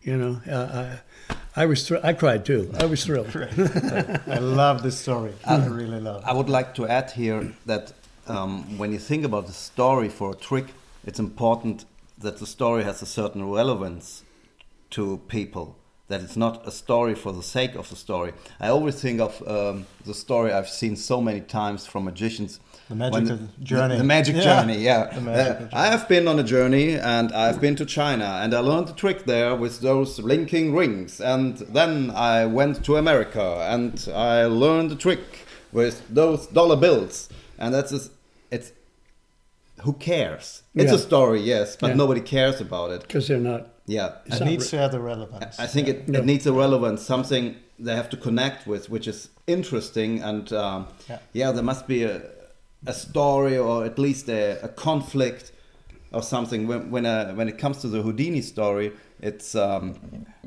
You 0.02 0.16
know, 0.16 0.40
uh, 0.50 0.96
I, 1.28 1.62
I 1.62 1.66
was 1.66 1.86
thr- 1.86 1.98
I 2.02 2.12
cried 2.14 2.46
too. 2.46 2.72
I 2.78 2.86
was 2.86 3.04
thrilled. 3.04 3.28
I 4.26 4.38
love 4.38 4.82
this 4.82 4.96
story. 4.96 5.34
I 5.44 5.66
really 5.66 6.00
love. 6.00 6.22
I 6.24 6.32
would 6.32 6.48
like 6.48 6.74
to 6.76 6.86
add 6.86 7.10
here 7.10 7.52
that 7.66 7.92
um, 8.26 8.78
when 8.78 8.92
you 8.92 8.98
think 8.98 9.24
about 9.24 9.46
the 9.46 9.52
story 9.52 10.08
for 10.08 10.30
a 10.30 10.34
trick, 10.34 10.66
it's 11.04 11.18
important 11.18 11.84
that 12.16 12.38
the 12.38 12.46
story 12.46 12.84
has 12.84 13.02
a 13.02 13.06
certain 13.06 13.50
relevance 13.50 14.22
to 14.90 15.18
people 15.28 15.76
that 16.08 16.22
it's 16.22 16.36
not 16.36 16.66
a 16.66 16.70
story 16.70 17.14
for 17.14 17.32
the 17.32 17.42
sake 17.42 17.74
of 17.74 17.88
the 17.90 17.96
story. 17.96 18.32
I 18.60 18.68
always 18.68 19.00
think 19.00 19.20
of 19.20 19.46
um, 19.46 19.86
the 20.06 20.14
story 20.14 20.52
I've 20.52 20.68
seen 20.68 20.96
so 20.96 21.20
many 21.20 21.42
times 21.42 21.86
from 21.86 22.04
magicians. 22.04 22.60
The 22.88 22.94
magic 22.94 23.38
journey. 23.62 23.94
The, 23.96 23.98
the 23.98 24.04
magic 24.04 24.36
yeah. 24.36 24.42
journey, 24.42 24.78
yeah. 24.78 25.18
Magic 25.20 25.28
uh, 25.28 25.58
journey. 25.58 25.70
I 25.74 25.86
have 25.88 26.08
been 26.08 26.26
on 26.26 26.38
a 26.38 26.42
journey 26.42 26.94
and 26.94 27.30
I've 27.32 27.60
been 27.60 27.76
to 27.76 27.84
China 27.84 28.40
and 28.42 28.54
I 28.54 28.60
learned 28.60 28.88
the 28.88 28.94
trick 28.94 29.26
there 29.26 29.54
with 29.54 29.80
those 29.80 30.18
linking 30.18 30.74
rings. 30.74 31.20
And 31.20 31.58
then 31.58 32.10
I 32.12 32.46
went 32.46 32.82
to 32.86 32.96
America 32.96 33.66
and 33.68 34.08
I 34.14 34.46
learned 34.46 34.90
the 34.90 34.96
trick 34.96 35.20
with 35.70 36.08
those 36.08 36.46
dollar 36.46 36.76
bills. 36.76 37.28
And 37.58 37.74
that's 37.74 37.90
just, 37.90 38.12
it's 38.50 38.72
who 39.82 39.92
cares? 39.92 40.62
It's 40.74 40.90
Yeah. 40.90 40.96
a 40.96 40.98
story, 40.98 41.42
yes, 41.42 41.76
but 41.76 41.88
Yeah. 41.88 41.96
nobody 41.96 42.22
cares 42.22 42.62
about 42.62 42.90
it. 42.92 43.02
Because 43.02 43.28
they're 43.28 43.38
not. 43.38 43.68
Yeah, 43.88 44.16
It 44.26 44.44
needs 44.44 44.68
to 44.70 44.76
have 44.78 44.92
the 44.92 45.00
relevance. 45.00 45.58
I 45.58 45.66
think 45.66 45.88
it, 45.88 46.04
Yeah. 46.06 46.18
it 46.20 46.26
needs 46.26 46.46
a 46.46 46.52
relevance, 46.52 47.02
something 47.02 47.56
they 47.78 47.96
have 47.96 48.10
to 48.10 48.16
connect 48.16 48.66
with, 48.66 48.90
which 48.90 49.08
is 49.08 49.30
interesting. 49.46 50.22
And 50.22 50.52
um, 50.52 50.86
Yeah. 51.08 51.18
yeah. 51.32 51.52
there 51.52 51.64
must 51.64 51.86
be 51.88 52.02
a, 52.04 52.20
a 52.86 52.92
story 52.92 53.56
or 53.56 53.84
at 53.84 53.98
least 53.98 54.28
a, 54.28 54.62
a 54.62 54.68
conflict 54.68 55.52
or 56.12 56.22
something. 56.22 56.66
When 56.68 56.90
when, 56.90 57.06
uh, 57.06 57.32
when 57.34 57.48
it 57.48 57.58
comes 57.58 57.78
to 57.80 57.88
the 57.88 58.02
Houdini 58.02 58.42
story, 58.42 58.92
it's 59.20 59.54
um, 59.54 59.94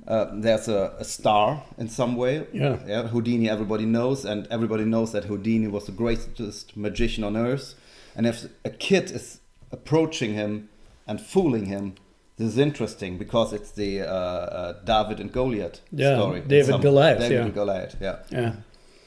uh, 0.07 0.25
there's 0.33 0.67
a, 0.67 0.93
a 0.99 1.03
star 1.03 1.63
in 1.77 1.89
some 1.89 2.15
way. 2.15 2.45
Yeah. 2.53 2.77
yeah. 2.87 3.07
Houdini, 3.07 3.49
everybody 3.49 3.85
knows, 3.85 4.25
and 4.25 4.47
everybody 4.51 4.85
knows 4.85 5.11
that 5.11 5.25
Houdini 5.25 5.67
was 5.67 5.85
the 5.85 5.91
greatest 6.03 6.77
magician 6.77 7.23
on 7.23 7.35
earth. 7.35 7.73
And 8.15 8.27
if 8.27 8.45
a 8.63 8.69
kid 8.69 9.11
is 9.11 9.39
approaching 9.71 10.33
him 10.33 10.69
and 11.07 11.19
fooling 11.19 11.65
him, 11.65 11.95
this 12.41 12.53
is 12.53 12.57
interesting 12.57 13.17
because 13.17 13.53
it's 13.53 13.71
the 13.71 14.01
uh, 14.01 14.05
uh, 14.05 14.73
David 14.83 15.19
and 15.19 15.31
Goliath 15.31 15.81
Yeah, 15.91 16.15
story. 16.17 16.41
David 16.41 16.65
Some- 16.71 16.81
Goliath, 16.81 17.19
David 17.19 17.35
yeah. 17.35 17.45
and 17.45 17.53
Goliath, 17.53 17.95
yeah. 18.01 18.17
Yeah. 18.31 18.53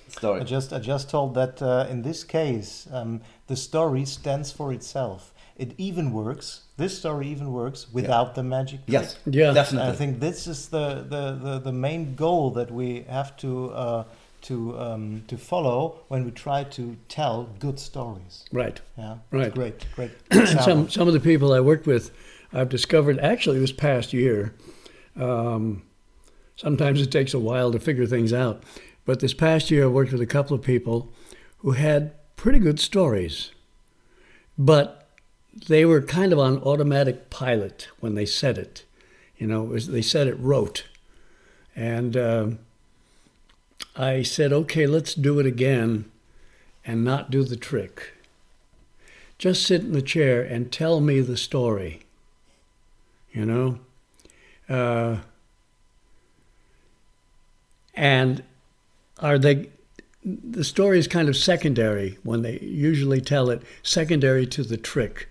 Story. 0.08 0.40
I 0.40 0.44
just 0.44 0.72
I 0.72 0.78
just 0.78 1.10
told 1.10 1.34
that 1.34 1.60
uh, 1.60 1.86
in 1.90 2.02
this 2.02 2.22
case 2.24 2.86
um, 2.92 3.20
the 3.48 3.56
story 3.56 4.04
stands 4.04 4.52
for 4.52 4.72
itself. 4.72 5.32
It 5.56 5.74
even 5.78 6.12
works. 6.12 6.62
This 6.76 6.98
story 6.98 7.26
even 7.28 7.52
works 7.52 7.86
without 7.92 8.34
the 8.34 8.42
magic. 8.42 8.80
yes, 8.86 9.14
trick. 9.22 9.34
Yeah. 9.36 9.52
definitely. 9.52 9.90
I 9.90 9.94
think 9.96 10.20
this 10.20 10.46
is 10.46 10.68
the, 10.68 11.04
the, 11.08 11.38
the, 11.46 11.58
the 11.60 11.72
main 11.72 12.14
goal 12.16 12.50
that 12.52 12.70
we 12.72 13.04
have 13.08 13.36
to 13.38 13.70
uh, 13.70 14.04
to 14.42 14.78
um, 14.78 15.22
to 15.28 15.36
follow 15.38 16.00
when 16.08 16.24
we 16.24 16.30
try 16.30 16.64
to 16.64 16.96
tell 17.08 17.48
good 17.58 17.78
stories. 17.80 18.44
Right. 18.52 18.80
Yeah, 18.98 19.16
Right. 19.30 19.54
Great, 19.54 19.86
great. 19.96 20.10
some 20.64 20.88
some 20.90 21.08
of 21.08 21.14
the 21.14 21.20
people 21.20 21.52
I 21.52 21.60
worked 21.60 21.86
with, 21.86 22.10
I've 22.54 22.68
discovered 22.68 23.18
actually 23.18 23.58
this 23.58 23.72
past 23.72 24.12
year. 24.12 24.54
Um, 25.16 25.82
sometimes 26.56 27.00
it 27.00 27.10
takes 27.10 27.34
a 27.34 27.38
while 27.38 27.72
to 27.72 27.80
figure 27.80 28.06
things 28.06 28.32
out, 28.32 28.62
but 29.04 29.20
this 29.20 29.34
past 29.34 29.70
year 29.70 29.84
I 29.84 29.88
worked 29.88 30.12
with 30.12 30.20
a 30.20 30.26
couple 30.26 30.54
of 30.54 30.62
people 30.62 31.12
who 31.58 31.72
had 31.72 32.12
pretty 32.36 32.58
good 32.58 32.78
stories, 32.78 33.50
but 34.56 35.08
they 35.68 35.84
were 35.84 36.00
kind 36.00 36.32
of 36.32 36.38
on 36.38 36.58
automatic 36.58 37.28
pilot 37.28 37.88
when 38.00 38.14
they 38.14 38.26
said 38.26 38.56
it. 38.56 38.84
You 39.36 39.48
know, 39.48 39.64
was, 39.64 39.88
they 39.88 40.02
said 40.02 40.28
it 40.28 40.38
rote, 40.38 40.84
and 41.74 42.16
um, 42.16 42.58
I 43.96 44.22
said, 44.22 44.52
okay, 44.52 44.86
let's 44.86 45.14
do 45.14 45.40
it 45.40 45.46
again, 45.46 46.04
and 46.84 47.04
not 47.04 47.30
do 47.30 47.42
the 47.42 47.56
trick 47.56 48.12
just 49.38 49.66
sit 49.66 49.82
in 49.82 49.92
the 49.92 50.02
chair 50.02 50.42
and 50.42 50.70
tell 50.70 51.00
me 51.00 51.20
the 51.20 51.36
story. 51.36 52.03
You 53.34 53.44
know? 53.44 53.78
Uh, 54.68 55.18
and 57.92 58.42
are 59.18 59.38
they, 59.38 59.68
the 60.24 60.64
story 60.64 60.98
is 60.98 61.06
kind 61.06 61.28
of 61.28 61.36
secondary 61.36 62.18
when 62.22 62.40
they 62.40 62.58
usually 62.60 63.20
tell 63.20 63.50
it, 63.50 63.62
secondary 63.82 64.46
to 64.46 64.62
the 64.62 64.78
trick. 64.78 65.28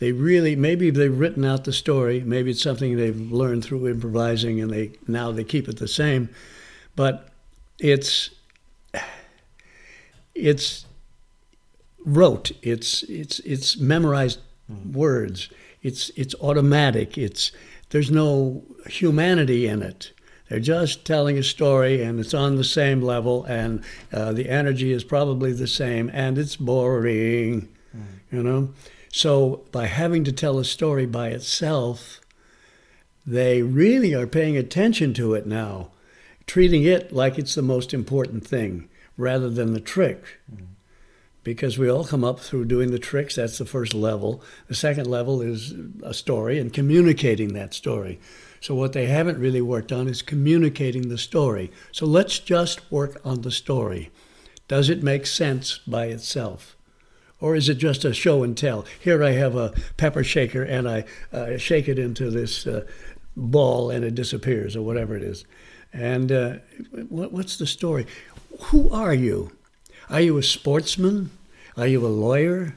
They 0.00 0.12
really, 0.12 0.56
maybe 0.56 0.90
they've 0.90 1.16
written 1.16 1.44
out 1.44 1.64
the 1.64 1.72
story, 1.72 2.20
maybe 2.20 2.50
it's 2.50 2.62
something 2.62 2.96
they've 2.96 3.32
learned 3.32 3.64
through 3.64 3.88
improvising 3.88 4.60
and 4.60 4.70
they 4.70 4.92
now 5.06 5.32
they 5.32 5.44
keep 5.44 5.68
it 5.68 5.78
the 5.78 5.88
same, 5.88 6.28
but 6.94 7.28
it's, 7.78 8.30
it's 10.34 10.84
rote. 12.04 12.52
It's 12.62 13.02
it's 13.04 13.38
it's 13.40 13.76
memorized 13.76 14.40
words. 14.92 15.48
It's 15.84 16.10
it's 16.16 16.34
automatic. 16.40 17.16
It's 17.16 17.52
there's 17.90 18.10
no 18.10 18.64
humanity 18.88 19.68
in 19.68 19.82
it. 19.82 20.10
They're 20.48 20.58
just 20.58 21.04
telling 21.04 21.38
a 21.38 21.42
story, 21.42 22.02
and 22.02 22.18
it's 22.18 22.34
on 22.34 22.56
the 22.56 22.64
same 22.64 23.00
level, 23.02 23.44
and 23.44 23.82
uh, 24.12 24.32
the 24.32 24.48
energy 24.48 24.92
is 24.92 25.04
probably 25.04 25.52
the 25.52 25.66
same, 25.66 26.10
and 26.12 26.38
it's 26.38 26.56
boring, 26.56 27.68
you 28.32 28.42
know. 28.42 28.72
So 29.12 29.64
by 29.72 29.86
having 29.86 30.24
to 30.24 30.32
tell 30.32 30.58
a 30.58 30.64
story 30.64 31.06
by 31.06 31.28
itself, 31.28 32.20
they 33.26 33.62
really 33.62 34.14
are 34.14 34.26
paying 34.26 34.56
attention 34.56 35.14
to 35.14 35.34
it 35.34 35.46
now, 35.46 35.90
treating 36.46 36.82
it 36.82 37.12
like 37.12 37.38
it's 37.38 37.54
the 37.54 37.62
most 37.62 37.94
important 37.94 38.46
thing 38.46 38.88
rather 39.16 39.48
than 39.48 39.72
the 39.72 39.80
trick 39.80 40.40
because 41.44 41.78
we 41.78 41.90
all 41.90 42.04
come 42.04 42.24
up 42.24 42.40
through 42.40 42.64
doing 42.64 42.90
the 42.90 42.98
tricks. 42.98 43.36
That's 43.36 43.58
the 43.58 43.66
first 43.66 43.94
level. 43.94 44.42
The 44.66 44.74
second 44.74 45.06
level 45.06 45.40
is 45.42 45.74
a 46.02 46.14
story 46.14 46.58
and 46.58 46.72
communicating 46.72 47.52
that 47.52 47.74
story. 47.74 48.18
So, 48.60 48.74
what 48.74 48.94
they 48.94 49.06
haven't 49.06 49.38
really 49.38 49.60
worked 49.60 49.92
on 49.92 50.08
is 50.08 50.22
communicating 50.22 51.10
the 51.10 51.18
story. 51.18 51.70
So, 51.92 52.06
let's 52.06 52.38
just 52.38 52.90
work 52.90 53.20
on 53.24 53.42
the 53.42 53.50
story. 53.50 54.10
Does 54.66 54.88
it 54.88 55.02
make 55.02 55.26
sense 55.26 55.78
by 55.86 56.06
itself? 56.06 56.74
Or 57.40 57.54
is 57.54 57.68
it 57.68 57.74
just 57.74 58.06
a 58.06 58.14
show 58.14 58.42
and 58.42 58.56
tell? 58.56 58.86
Here 59.00 59.22
I 59.22 59.32
have 59.32 59.54
a 59.54 59.74
pepper 59.98 60.24
shaker 60.24 60.62
and 60.62 60.88
I 60.88 61.04
uh, 61.30 61.58
shake 61.58 61.88
it 61.88 61.98
into 61.98 62.30
this 62.30 62.66
uh, 62.66 62.86
ball 63.36 63.90
and 63.90 64.02
it 64.02 64.14
disappears, 64.14 64.74
or 64.74 64.82
whatever 64.82 65.14
it 65.14 65.22
is. 65.22 65.44
And 65.92 66.32
uh, 66.32 66.54
what's 67.10 67.58
the 67.58 67.66
story? 67.66 68.06
Who 68.60 68.88
are 68.90 69.12
you? 69.12 69.52
Are 70.10 70.20
you 70.20 70.38
a 70.38 70.42
sportsman? 70.42 71.30
Are 71.76 71.86
you 71.86 72.06
a 72.06 72.08
lawyer? 72.08 72.76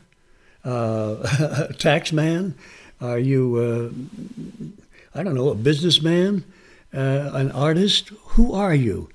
Uh, 0.64 1.68
a 1.70 1.74
tax 1.74 2.12
man? 2.12 2.56
Are 3.00 3.20
you, 3.20 3.94
uh, 5.16 5.18
I 5.18 5.24
don't 5.24 5.36
know, 5.36 5.50
a 5.50 5.56
businessman? 5.56 6.44
Uh, 6.94 7.32
an 7.34 7.52
artist? 7.52 8.10
Who 8.30 8.54
are 8.54 8.74
you? 8.74 9.10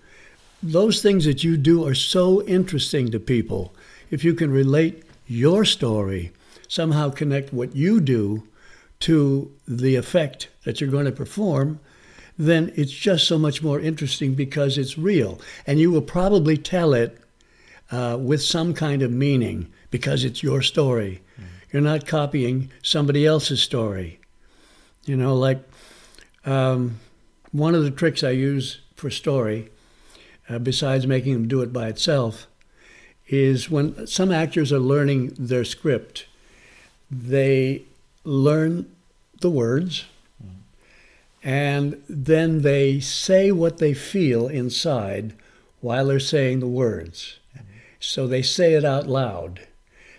Those 0.62 1.02
things 1.02 1.24
that 1.24 1.42
you 1.42 1.56
do 1.56 1.86
are 1.86 1.94
so 1.94 2.42
interesting 2.44 3.10
to 3.10 3.18
people. 3.18 3.74
If 4.10 4.22
you 4.22 4.34
can 4.34 4.52
relate 4.52 5.02
your 5.26 5.64
story, 5.64 6.30
somehow 6.68 7.10
connect 7.10 7.52
what 7.52 7.74
you 7.74 8.00
do 8.00 8.46
to 9.00 9.50
the 9.66 9.96
effect 9.96 10.48
that 10.64 10.80
you're 10.80 10.90
going 10.90 11.06
to 11.06 11.12
perform, 11.12 11.80
then 12.38 12.72
it's 12.76 12.92
just 12.92 13.26
so 13.26 13.38
much 13.38 13.62
more 13.62 13.80
interesting 13.80 14.34
because 14.34 14.78
it's 14.78 14.96
real. 14.96 15.40
And 15.66 15.80
you 15.80 15.90
will 15.90 16.02
probably 16.02 16.56
tell 16.56 16.94
it 16.94 17.18
uh, 17.92 18.16
with 18.20 18.42
some 18.42 18.74
kind 18.74 19.02
of 19.02 19.12
meaning 19.12 19.70
because 19.90 20.24
it's 20.24 20.42
your 20.42 20.62
story. 20.62 21.20
You're 21.70 21.82
not 21.82 22.06
copying 22.06 22.70
somebody 22.82 23.24
else's 23.24 23.62
story. 23.62 24.18
You 25.04 25.16
know, 25.16 25.34
like 25.36 25.62
um, 26.44 26.98
one 27.52 27.74
of 27.74 27.84
the 27.84 27.90
tricks 27.90 28.24
I 28.24 28.30
use 28.30 28.80
for 28.96 29.10
story, 29.10 29.70
uh, 30.48 30.58
besides 30.58 31.06
making 31.06 31.34
them 31.34 31.48
do 31.48 31.62
it 31.62 31.72
by 31.72 31.88
itself, 31.88 32.46
is 33.28 33.70
when 33.70 34.06
some 34.06 34.32
actors 34.32 34.72
are 34.72 34.78
learning 34.78 35.34
their 35.38 35.64
script, 35.64 36.26
they 37.10 37.82
learn 38.24 38.90
the 39.40 39.50
words 39.50 40.04
and 41.42 42.00
then 42.08 42.62
they 42.62 43.00
say 43.00 43.50
what 43.50 43.78
they 43.78 43.94
feel 43.94 44.46
inside 44.46 45.34
while 45.80 46.06
they're 46.06 46.20
saying 46.20 46.60
the 46.60 46.68
words. 46.68 47.38
So 48.04 48.26
they 48.26 48.42
say 48.42 48.74
it 48.74 48.84
out 48.84 49.06
loud. 49.06 49.60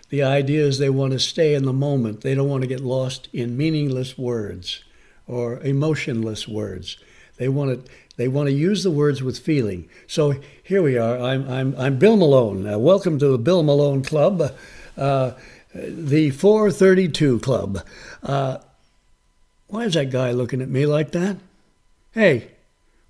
The 0.08 0.22
idea 0.22 0.64
is 0.64 0.78
they 0.78 0.90
want 0.90 1.12
to 1.12 1.18
stay 1.18 1.54
in 1.54 1.64
the 1.64 1.72
moment. 1.72 2.22
They 2.22 2.34
don't 2.34 2.48
want 2.48 2.62
to 2.62 2.68
get 2.68 2.80
lost 2.80 3.28
in 3.32 3.58
meaningless 3.58 4.16
words 4.16 4.82
or 5.26 5.60
emotionless 5.60 6.48
words. 6.48 6.96
They 7.36 7.48
want 7.48 7.84
to 7.84 7.92
they 8.16 8.28
want 8.28 8.48
to 8.48 8.54
use 8.54 8.84
the 8.84 8.90
words 8.90 9.22
with 9.22 9.38
feeling. 9.38 9.88
So 10.06 10.40
here 10.62 10.82
we 10.82 10.96
are. 10.96 11.18
I'm 11.18 11.46
I'm 11.50 11.74
I'm 11.76 11.98
Bill 11.98 12.16
Malone. 12.16 12.66
Uh, 12.66 12.78
welcome 12.78 13.18
to 13.18 13.28
the 13.28 13.38
Bill 13.38 13.62
Malone 13.62 14.02
Club, 14.02 14.54
uh, 14.96 15.32
the 15.74 16.30
432 16.30 17.40
Club. 17.40 17.80
Uh, 18.22 18.58
why 19.66 19.84
is 19.84 19.94
that 19.94 20.10
guy 20.10 20.30
looking 20.30 20.62
at 20.62 20.68
me 20.68 20.86
like 20.86 21.10
that? 21.12 21.36
Hey, 22.12 22.52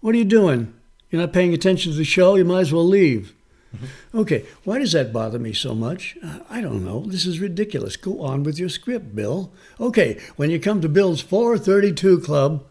what 0.01 0.15
are 0.15 0.19
you 0.19 0.25
doing? 0.25 0.73
You're 1.11 1.21
not 1.21 1.33
paying 1.33 1.55
attention 1.55 1.93
to 1.93 1.99
the 1.99 2.05
show. 2.05 2.35
You 2.35 2.45
might 2.45 2.63
as 2.63 2.73
well 2.73 2.87
leave. 2.87 3.34
Okay, 4.15 4.45
why 4.63 4.79
does 4.79 4.93
that 4.93 5.13
bother 5.13 5.39
me 5.39 5.53
so 5.53 5.75
much? 5.75 6.17
I 6.49 6.61
don't 6.61 6.85
know. 6.85 7.01
This 7.01 7.27
is 7.27 7.41
ridiculous. 7.41 7.97
Go 7.97 8.23
on 8.23 8.45
with 8.45 8.59
your 8.59 8.69
script, 8.69 9.15
Bill. 9.15 9.53
Okay, 9.81 10.21
when 10.37 10.51
you 10.51 10.61
come 10.61 10.81
to 10.81 10.89
Bill's 10.89 11.21
432 11.21 12.21
Club, 12.21 12.65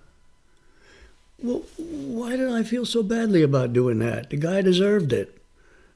well, 1.44 1.64
why 1.78 2.38
did 2.38 2.50
I 2.50 2.64
feel 2.64 2.86
so 2.86 3.04
badly 3.04 3.44
about 3.44 3.74
doing 3.74 4.00
that? 4.00 4.30
The 4.30 4.38
guy 4.38 4.62
deserved 4.62 5.12
it. 5.12 5.38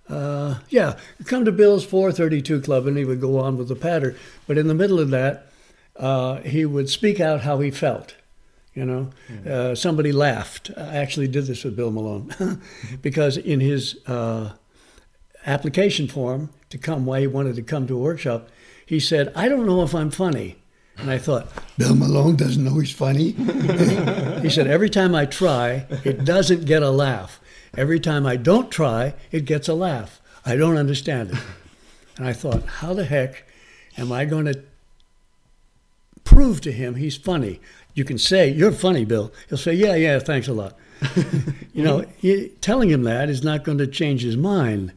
Uh, 0.10 0.60
yeah, 0.70 0.98
come 1.26 1.46
to 1.46 1.52
Bill's 1.52 1.86
432 1.86 2.62
Club, 2.62 2.88
and 2.88 2.98
he 2.98 3.06
would 3.06 3.22
go 3.22 3.39
on 3.39 3.58
with 3.58 3.70
the 3.70 3.76
patter. 3.76 4.15
But 4.46 4.58
in 4.58 4.67
the 4.67 4.74
middle 4.74 5.00
of 5.00 5.10
that, 5.12 5.48
uh, 5.96 6.41
he 6.41 6.65
would 6.65 6.89
speak 6.89 7.20
out 7.20 7.41
how 7.41 7.60
he 7.60 7.72
felt. 7.72 8.15
You 8.74 8.86
know, 8.86 9.10
mm-hmm. 9.28 9.52
uh, 9.52 9.76
somebody 9.76 10.12
laughed. 10.12 10.70
I 10.78 10.98
actually 10.98 11.28
did 11.28 11.48
this 11.48 11.63
with 11.63 11.76
Bill 11.76 11.89
Malone 11.89 12.62
because 13.02 13.36
in 13.36 13.60
his 13.60 13.98
uh, 14.06 14.52
application 15.47 16.07
form 16.07 16.51
to 16.69 16.77
come, 16.77 17.05
why 17.05 17.21
he 17.21 17.27
wanted 17.27 17.55
to 17.55 17.63
come 17.63 17.88
to 17.88 17.95
a 17.95 18.01
workshop, 18.01 18.49
he 18.86 18.99
said, 18.99 19.31
"I 19.36 19.49
don't 19.49 19.65
know 19.65 19.81
if 19.83 19.95
I'm 19.95 20.12
funny." 20.12 20.57
And 20.97 21.12
I 21.12 21.17
thought, 21.19 21.47
Bill 21.77 21.95
Malone 21.95 22.36
doesn't 22.36 22.63
know 22.63 22.79
he's 22.79 22.91
funny. 22.91 23.31
he 24.41 24.49
said, 24.49 24.65
Every 24.65 24.89
time 24.89 25.13
I 25.13 25.27
try, 25.27 25.86
it 26.03 26.25
doesn't 26.25 26.65
get 26.65 26.81
a 26.81 26.89
laugh. 26.89 27.39
Every 27.75 27.99
time 27.99 28.25
I 28.25 28.36
don't 28.36 28.71
try, 28.71 29.13
it 29.31 29.45
gets 29.45 29.67
a 29.67 29.75
laugh. 29.75 30.19
I 30.43 30.55
don't 30.55 30.75
understand 30.75 31.31
it. 31.31 31.38
And 32.17 32.25
I 32.25 32.33
thought, 32.33 32.65
How 32.65 32.95
the 32.95 33.05
heck 33.05 33.45
am 33.95 34.12
I 34.12 34.25
going 34.25 34.45
to 34.45 34.63
prove 36.23 36.62
to 36.62 36.71
him 36.71 36.95
he's 36.95 37.15
funny. 37.15 37.60
You 37.93 38.03
can 38.03 38.17
say, 38.17 38.49
You're 38.49 38.71
funny, 38.71 39.05
Bill. 39.05 39.31
He'll 39.49 39.57
say, 39.57 39.73
Yeah, 39.73 39.95
yeah, 39.95 40.19
thanks 40.19 40.47
a 40.47 40.53
lot. 40.53 40.77
you 41.73 41.83
know, 41.83 42.05
he, 42.17 42.49
telling 42.60 42.89
him 42.89 43.03
that 43.03 43.29
is 43.29 43.43
not 43.43 43.63
going 43.63 43.77
to 43.77 43.88
change 43.88 44.23
his 44.23 44.36
mind. 44.36 44.93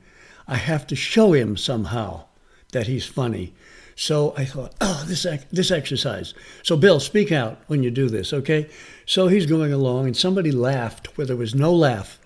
I 0.50 0.56
have 0.56 0.84
to 0.88 0.96
show 0.96 1.32
him 1.32 1.56
somehow 1.56 2.24
that 2.72 2.88
he's 2.88 3.06
funny. 3.06 3.54
So 3.94 4.34
I 4.36 4.44
thought, 4.44 4.74
oh, 4.80 5.04
this 5.06 5.26
this 5.52 5.70
exercise. 5.70 6.34
So 6.64 6.76
Bill, 6.76 6.98
speak 6.98 7.30
out 7.30 7.60
when 7.68 7.84
you 7.84 7.90
do 7.90 8.08
this, 8.08 8.32
okay? 8.32 8.68
So 9.06 9.28
he's 9.28 9.46
going 9.46 9.72
along, 9.72 10.06
and 10.06 10.16
somebody 10.16 10.50
laughed 10.50 11.16
where 11.16 11.26
there 11.26 11.36
was 11.36 11.54
no 11.54 11.72
laugh 11.72 12.18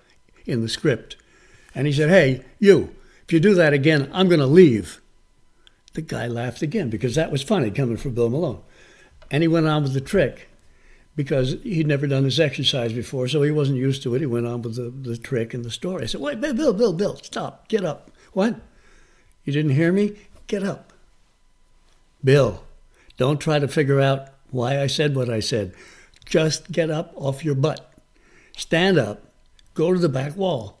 in 0.45 0.61
the 0.61 0.69
script, 0.69 1.17
and 1.75 1.85
he 1.85 1.93
said, 1.93 2.09
"Hey, 2.09 2.43
you, 2.59 2.95
if 3.25 3.31
you 3.31 3.39
do 3.39 3.53
that 3.55 3.73
again, 3.73 4.09
I'm 4.11 4.27
going 4.27 4.39
to 4.39 4.47
leave." 4.47 5.01
The 5.93 6.01
guy 6.01 6.27
laughed 6.27 6.61
again 6.61 6.89
because 6.89 7.15
that 7.15 7.31
was 7.31 7.43
funny 7.43 7.71
coming 7.71 7.97
from 7.97 8.15
Bill 8.15 8.29
Malone. 8.29 8.61
And 9.31 9.43
he 9.43 9.47
went 9.47 9.67
on 9.67 9.83
with 9.83 9.93
the 9.93 10.01
trick 10.01 10.49
because 11.15 11.55
he'd 11.63 11.87
never 11.87 12.07
done 12.07 12.23
this 12.23 12.39
exercise 12.39 12.91
before, 12.91 13.27
so 13.27 13.41
he 13.41 13.51
wasn't 13.51 13.77
used 13.77 14.03
to 14.03 14.13
it. 14.15 14.19
He 14.19 14.25
went 14.25 14.45
on 14.45 14.61
with 14.61 14.75
the, 14.75 14.89
the 15.09 15.17
trick 15.17 15.53
and 15.53 15.63
the 15.63 15.71
story. 15.71 16.03
I 16.03 16.05
said, 16.07 16.21
Wait, 16.21 16.41
Bill, 16.41 16.73
Bill, 16.73 16.93
Bill, 16.93 17.15
stop, 17.17 17.67
get 17.69 17.85
up. 17.85 18.11
What? 18.35 18.59
You 19.45 19.53
didn't 19.53 19.71
hear 19.71 19.93
me? 19.93 20.17
Get 20.47 20.61
up. 20.61 20.91
Bill, 22.21 22.65
don't 23.15 23.39
try 23.39 23.59
to 23.59 23.67
figure 23.69 24.01
out 24.01 24.27
why 24.51 24.81
I 24.81 24.87
said 24.87 25.15
what 25.15 25.29
I 25.29 25.39
said. 25.39 25.73
Just 26.25 26.69
get 26.69 26.91
up 26.91 27.13
off 27.15 27.45
your 27.45 27.55
butt. 27.55 27.93
Stand 28.57 28.97
up. 28.97 29.23
Go 29.73 29.93
to 29.93 29.99
the 29.99 30.09
back 30.09 30.35
wall. 30.35 30.79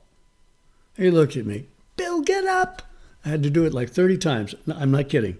He 0.97 1.09
looked 1.09 1.37
at 1.37 1.45
me. 1.45 1.67
Bill, 1.95 2.19
get 2.21 2.43
up. 2.43 2.81
I 3.23 3.29
had 3.29 3.43
to 3.43 3.49
do 3.49 3.63
it 3.63 3.73
like 3.73 3.89
30 3.89 4.17
times. 4.17 4.53
I'm 4.67 4.91
not 4.91 5.07
kidding. 5.07 5.37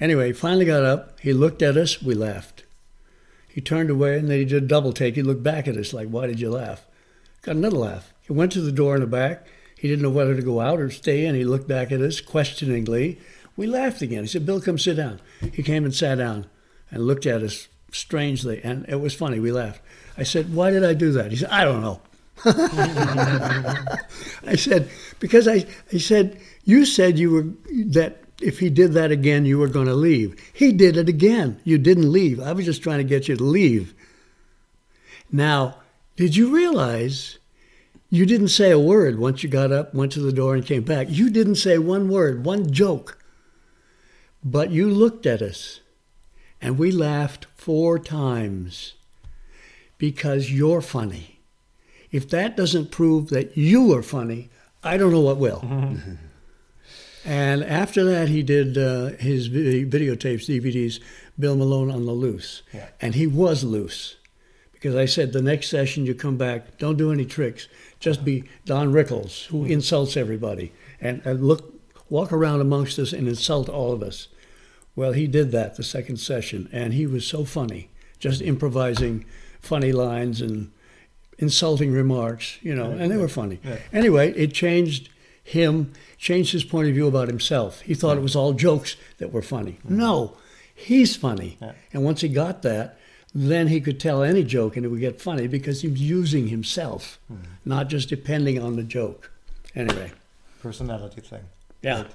Anyway, 0.00 0.32
finally 0.32 0.64
got 0.64 0.82
up. 0.82 1.20
He 1.20 1.32
looked 1.32 1.62
at 1.62 1.76
us. 1.76 2.02
We 2.02 2.16
laughed. 2.16 2.64
He 3.46 3.60
turned 3.60 3.88
away 3.88 4.18
and 4.18 4.28
then 4.28 4.38
he 4.38 4.44
did 4.44 4.64
a 4.64 4.66
double 4.66 4.92
take. 4.92 5.14
He 5.14 5.22
looked 5.22 5.44
back 5.44 5.68
at 5.68 5.76
us 5.76 5.92
like, 5.92 6.08
Why 6.08 6.26
did 6.26 6.40
you 6.40 6.50
laugh? 6.50 6.88
Got 7.42 7.54
another 7.54 7.76
laugh. 7.76 8.12
He 8.22 8.32
went 8.32 8.50
to 8.52 8.60
the 8.60 8.72
door 8.72 8.96
in 8.96 9.00
the 9.00 9.06
back. 9.06 9.46
He 9.78 9.88
didn't 9.88 10.02
know 10.02 10.10
whether 10.10 10.34
to 10.34 10.42
go 10.42 10.60
out 10.60 10.80
or 10.80 10.90
stay 10.90 11.26
in. 11.26 11.34
He 11.34 11.44
looked 11.44 11.68
back 11.68 11.92
at 11.92 12.00
us 12.00 12.20
questioningly. 12.20 13.20
We 13.56 13.66
laughed 13.66 14.02
again. 14.02 14.22
He 14.22 14.28
said, 14.28 14.46
Bill, 14.46 14.60
come 14.60 14.78
sit 14.78 14.96
down. 14.96 15.20
He 15.52 15.62
came 15.62 15.84
and 15.84 15.94
sat 15.94 16.16
down 16.16 16.46
and 16.90 17.06
looked 17.06 17.26
at 17.26 17.42
us 17.42 17.68
strangely. 17.92 18.60
And 18.62 18.86
it 18.88 19.00
was 19.00 19.14
funny. 19.14 19.38
We 19.38 19.52
laughed. 19.52 19.80
I 20.16 20.22
said, 20.22 20.54
Why 20.54 20.70
did 20.70 20.84
I 20.84 20.94
do 20.94 21.12
that? 21.12 21.30
He 21.30 21.36
said, 21.36 21.50
I 21.50 21.64
don't 21.64 21.82
know. 21.82 22.00
I 24.46 24.56
said, 24.56 24.90
Because 25.20 25.48
I, 25.48 25.66
I 25.92 25.98
said, 25.98 26.40
You 26.64 26.84
said 26.84 27.18
you 27.18 27.30
were 27.30 27.46
that 27.92 28.22
if 28.40 28.58
he 28.58 28.68
did 28.68 28.92
that 28.92 29.10
again, 29.10 29.46
you 29.46 29.58
were 29.58 29.68
going 29.68 29.86
to 29.86 29.94
leave. 29.94 30.38
He 30.52 30.72
did 30.72 30.96
it 30.96 31.08
again. 31.08 31.60
You 31.64 31.78
didn't 31.78 32.10
leave. 32.10 32.40
I 32.40 32.52
was 32.52 32.64
just 32.66 32.82
trying 32.82 32.98
to 32.98 33.04
get 33.04 33.28
you 33.28 33.36
to 33.36 33.44
leave. 33.44 33.94
Now, 35.32 35.76
did 36.16 36.36
you 36.36 36.54
realize 36.54 37.38
you 38.10 38.26
didn't 38.26 38.48
say 38.48 38.70
a 38.70 38.78
word 38.78 39.18
once 39.18 39.42
you 39.42 39.48
got 39.48 39.72
up, 39.72 39.94
went 39.94 40.12
to 40.12 40.20
the 40.20 40.32
door, 40.32 40.54
and 40.54 40.64
came 40.64 40.82
back? 40.82 41.08
You 41.10 41.30
didn't 41.30 41.56
say 41.56 41.78
one 41.78 42.08
word, 42.08 42.44
one 42.44 42.72
joke. 42.72 43.18
But 44.44 44.70
you 44.70 44.88
looked 44.88 45.26
at 45.26 45.42
us, 45.42 45.80
and 46.60 46.78
we 46.78 46.92
laughed 46.92 47.46
four 47.56 47.98
times 47.98 48.94
because 49.98 50.52
you're 50.52 50.82
funny. 50.82 51.40
If 52.12 52.28
that 52.30 52.56
doesn't 52.56 52.90
prove 52.90 53.30
that 53.30 53.56
you 53.56 53.92
are 53.96 54.02
funny, 54.02 54.50
I 54.84 54.96
don't 54.96 55.10
know 55.10 55.20
what 55.20 55.38
will. 55.38 55.64
And 57.26 57.64
after 57.64 58.04
that, 58.04 58.28
he 58.28 58.44
did 58.44 58.78
uh, 58.78 59.08
his 59.18 59.48
videotapes, 59.48 60.46
DVDs, 60.46 61.00
Bill 61.36 61.56
Malone 61.56 61.90
on 61.90 62.06
the 62.06 62.12
Loose. 62.12 62.62
Yeah. 62.72 62.86
And 63.00 63.16
he 63.16 63.26
was 63.26 63.64
loose. 63.64 64.14
Because 64.72 64.94
I 64.94 65.06
said, 65.06 65.32
the 65.32 65.42
next 65.42 65.68
session 65.68 66.06
you 66.06 66.14
come 66.14 66.36
back, 66.36 66.78
don't 66.78 66.96
do 66.96 67.10
any 67.10 67.24
tricks. 67.24 67.66
Just 68.06 68.24
be 68.24 68.44
Don 68.64 68.92
Rickles, 68.92 69.46
who 69.46 69.64
insults 69.64 70.16
everybody. 70.16 70.72
And, 71.00 71.20
and 71.24 71.42
look, 71.42 71.74
walk 72.08 72.32
around 72.32 72.60
amongst 72.60 73.00
us 73.00 73.12
and 73.12 73.26
insult 73.26 73.68
all 73.68 73.90
of 73.92 74.00
us. 74.00 74.28
Well, 74.94 75.10
he 75.10 75.26
did 75.26 75.50
that 75.50 75.74
the 75.74 75.82
second 75.82 76.18
session. 76.18 76.68
And 76.70 76.94
he 76.94 77.04
was 77.04 77.26
so 77.26 77.44
funny, 77.44 77.90
just 78.20 78.40
improvising 78.40 79.24
funny 79.60 79.90
lines 79.90 80.40
and 80.40 80.70
insulting 81.38 81.90
remarks, 81.90 82.58
you 82.62 82.76
know, 82.76 82.92
and 82.92 83.10
they 83.10 83.16
were 83.16 83.26
funny. 83.26 83.58
Yeah. 83.64 83.78
Anyway, 83.92 84.32
it 84.34 84.54
changed 84.54 85.08
him, 85.42 85.92
changed 86.16 86.52
his 86.52 86.62
point 86.62 86.86
of 86.86 86.94
view 86.94 87.08
about 87.08 87.26
himself. 87.26 87.80
He 87.80 87.94
thought 87.94 88.12
yeah. 88.12 88.20
it 88.20 88.22
was 88.22 88.36
all 88.36 88.52
jokes 88.52 88.94
that 89.18 89.32
were 89.32 89.42
funny. 89.42 89.78
Mm-hmm. 89.84 89.96
No, 89.96 90.36
he's 90.72 91.16
funny. 91.16 91.58
Yeah. 91.60 91.72
And 91.92 92.04
once 92.04 92.20
he 92.20 92.28
got 92.28 92.62
that, 92.62 93.00
then 93.36 93.66
he 93.68 93.82
could 93.82 94.00
tell 94.00 94.22
any 94.22 94.42
joke 94.42 94.76
and 94.76 94.86
it 94.86 94.88
would 94.88 95.00
get 95.00 95.20
funny 95.20 95.46
because 95.46 95.82
he 95.82 95.88
was 95.88 96.00
using 96.00 96.48
himself, 96.48 97.18
mm-hmm. 97.30 97.44
not 97.66 97.88
just 97.88 98.08
depending 98.08 98.62
on 98.62 98.76
the 98.76 98.82
joke. 98.82 99.30
Anyway. 99.74 100.10
Personality 100.62 101.20
thing. 101.20 101.44
Yeah. 101.82 102.02
Right. 102.02 102.14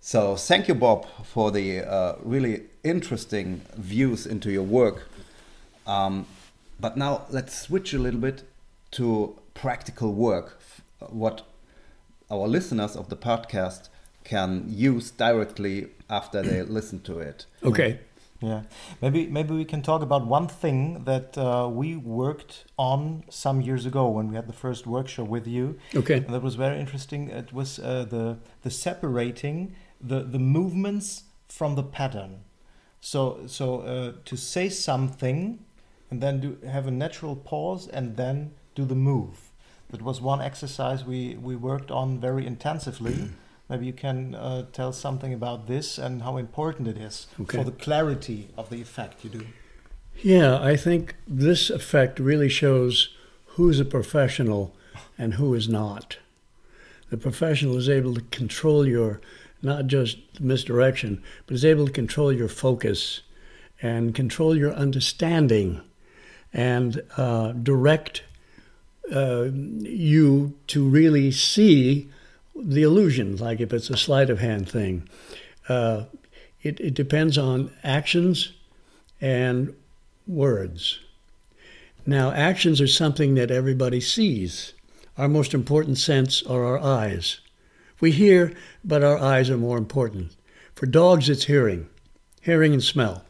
So 0.00 0.36
thank 0.36 0.66
you, 0.66 0.74
Bob, 0.74 1.06
for 1.24 1.50
the 1.50 1.80
uh, 1.80 2.14
really 2.22 2.62
interesting 2.82 3.60
views 3.76 4.26
into 4.26 4.50
your 4.50 4.62
work. 4.62 5.10
Um, 5.86 6.24
but 6.80 6.96
now 6.96 7.26
let's 7.28 7.54
switch 7.54 7.92
a 7.92 7.98
little 7.98 8.20
bit 8.20 8.44
to 8.92 9.38
practical 9.52 10.14
work, 10.14 10.58
what 11.00 11.42
our 12.30 12.48
listeners 12.48 12.96
of 12.96 13.10
the 13.10 13.16
podcast 13.16 13.90
can 14.24 14.64
use 14.68 15.10
directly 15.10 15.88
after 16.08 16.40
they 16.40 16.62
listen 16.62 17.00
to 17.00 17.18
it. 17.18 17.44
Okay. 17.62 17.98
Yeah, 18.40 18.62
maybe 19.02 19.26
maybe 19.26 19.52
we 19.52 19.64
can 19.64 19.82
talk 19.82 20.00
about 20.00 20.24
one 20.24 20.46
thing 20.46 21.02
that 21.04 21.36
uh, 21.36 21.68
we 21.68 21.96
worked 21.96 22.66
on 22.78 23.24
some 23.28 23.60
years 23.60 23.84
ago 23.84 24.08
when 24.08 24.28
we 24.28 24.36
had 24.36 24.46
the 24.46 24.52
first 24.52 24.86
workshop 24.86 25.26
with 25.26 25.48
you. 25.48 25.76
Okay. 25.94 26.18
And 26.18 26.28
that 26.28 26.42
was 26.42 26.54
very 26.54 26.78
interesting. 26.78 27.30
It 27.30 27.52
was 27.52 27.80
uh, 27.80 28.06
the 28.08 28.38
the 28.62 28.70
separating 28.70 29.74
the 30.00 30.22
the 30.22 30.38
movements 30.38 31.24
from 31.48 31.74
the 31.74 31.82
patter. 31.82 32.28
So 33.00 33.40
so 33.46 33.80
uh, 33.80 34.12
to 34.24 34.36
say 34.36 34.68
something, 34.68 35.64
and 36.08 36.20
then 36.20 36.40
do 36.40 36.58
have 36.64 36.86
a 36.86 36.92
natural 36.92 37.34
pause, 37.34 37.88
and 37.88 38.16
then 38.16 38.52
do 38.76 38.84
the 38.84 38.94
move. 38.94 39.50
That 39.90 40.02
was 40.02 40.20
one 40.20 40.40
exercise 40.40 41.04
we 41.04 41.34
we 41.34 41.56
worked 41.56 41.90
on 41.90 42.20
very 42.20 42.46
intensively. 42.46 43.30
Maybe 43.68 43.86
you 43.86 43.92
can 43.92 44.34
uh, 44.34 44.64
tell 44.72 44.92
something 44.92 45.34
about 45.34 45.66
this 45.66 45.98
and 45.98 46.22
how 46.22 46.38
important 46.38 46.88
it 46.88 46.96
is 46.96 47.26
Okay. 47.40 47.58
for 47.58 47.64
the 47.64 47.72
clarity 47.72 48.48
of 48.56 48.70
the 48.70 48.80
effect 48.80 49.24
you 49.24 49.30
do. 49.30 49.46
Yeah, 50.22 50.58
I 50.60 50.76
think 50.76 51.14
this 51.26 51.70
effect 51.70 52.18
really 52.18 52.48
shows 52.48 53.10
who's 53.56 53.78
a 53.78 53.84
professional 53.84 54.74
and 55.18 55.34
who 55.34 55.54
is 55.54 55.68
not. 55.68 56.18
The 57.10 57.16
professional 57.16 57.76
is 57.76 57.88
able 57.88 58.14
to 58.14 58.20
control 58.22 58.86
your, 58.86 59.20
not 59.62 59.86
just 59.86 60.18
misdirection, 60.40 61.22
but 61.46 61.54
is 61.54 61.64
able 61.64 61.86
to 61.86 61.92
control 61.92 62.32
your 62.32 62.48
focus 62.48 63.20
and 63.80 64.14
control 64.14 64.56
your 64.56 64.72
understanding 64.72 65.80
and 66.52 67.02
uh, 67.16 67.52
direct 67.52 68.22
uh, 69.12 69.48
you 69.52 70.54
to 70.66 70.88
really 70.88 71.30
see 71.30 72.08
the 72.62 72.82
illusion, 72.82 73.36
like 73.36 73.60
if 73.60 73.72
it's 73.72 73.90
a 73.90 73.96
sleight 73.96 74.30
of 74.30 74.40
hand 74.40 74.68
thing. 74.68 75.08
Uh, 75.68 76.04
it, 76.62 76.80
it 76.80 76.94
depends 76.94 77.38
on 77.38 77.70
actions 77.84 78.52
and 79.20 79.74
words. 80.26 81.00
Now, 82.06 82.32
actions 82.32 82.80
are 82.80 82.86
something 82.86 83.34
that 83.34 83.50
everybody 83.50 84.00
sees. 84.00 84.72
Our 85.16 85.28
most 85.28 85.54
important 85.54 85.98
sense 85.98 86.42
are 86.44 86.64
our 86.64 86.78
eyes. 86.78 87.40
We 88.00 88.12
hear, 88.12 88.52
but 88.84 89.02
our 89.04 89.18
eyes 89.18 89.50
are 89.50 89.56
more 89.56 89.78
important. 89.78 90.36
For 90.74 90.86
dogs, 90.86 91.28
it's 91.28 91.44
hearing, 91.44 91.88
hearing 92.40 92.72
and 92.72 92.82
smell. 92.82 93.24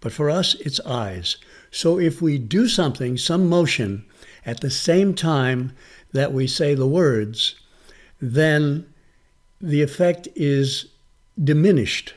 But 0.00 0.12
for 0.12 0.30
us, 0.30 0.54
it's 0.56 0.80
eyes. 0.80 1.36
So 1.70 1.98
if 1.98 2.22
we 2.22 2.38
do 2.38 2.68
something, 2.68 3.16
some 3.16 3.48
motion, 3.48 4.04
at 4.46 4.60
the 4.60 4.70
same 4.70 5.14
time 5.14 5.72
that 6.12 6.32
we 6.32 6.46
say 6.46 6.74
the 6.74 6.86
words, 6.86 7.54
then 8.22 8.86
the 9.60 9.82
effect 9.82 10.28
is 10.36 10.86
diminished 11.42 12.14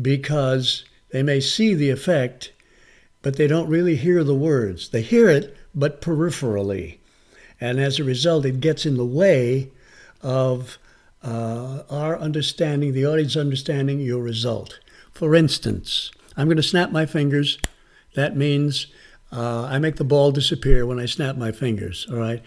because 0.00 0.84
they 1.10 1.22
may 1.22 1.40
see 1.40 1.74
the 1.74 1.88
effect, 1.88 2.52
but 3.22 3.36
they 3.36 3.46
don't 3.46 3.68
really 3.68 3.96
hear 3.96 4.22
the 4.22 4.34
words. 4.34 4.90
They 4.90 5.00
hear 5.00 5.30
it, 5.30 5.56
but 5.74 6.02
peripherally. 6.02 6.98
And 7.58 7.80
as 7.80 7.98
a 7.98 8.04
result, 8.04 8.44
it 8.44 8.60
gets 8.60 8.84
in 8.84 8.98
the 8.98 9.06
way 9.06 9.70
of 10.22 10.76
uh, 11.22 11.82
our 11.88 12.18
understanding, 12.18 12.92
the 12.92 13.06
audience 13.06 13.36
understanding 13.36 14.00
your 14.00 14.22
result. 14.22 14.78
For 15.12 15.34
instance, 15.34 16.10
I'm 16.36 16.46
going 16.46 16.58
to 16.58 16.62
snap 16.62 16.92
my 16.92 17.06
fingers. 17.06 17.58
That 18.14 18.36
means 18.36 18.88
uh, 19.32 19.64
I 19.64 19.78
make 19.78 19.96
the 19.96 20.04
ball 20.04 20.30
disappear 20.30 20.84
when 20.84 21.00
I 21.00 21.06
snap 21.06 21.36
my 21.36 21.52
fingers, 21.52 22.06
all 22.10 22.18
right? 22.18 22.42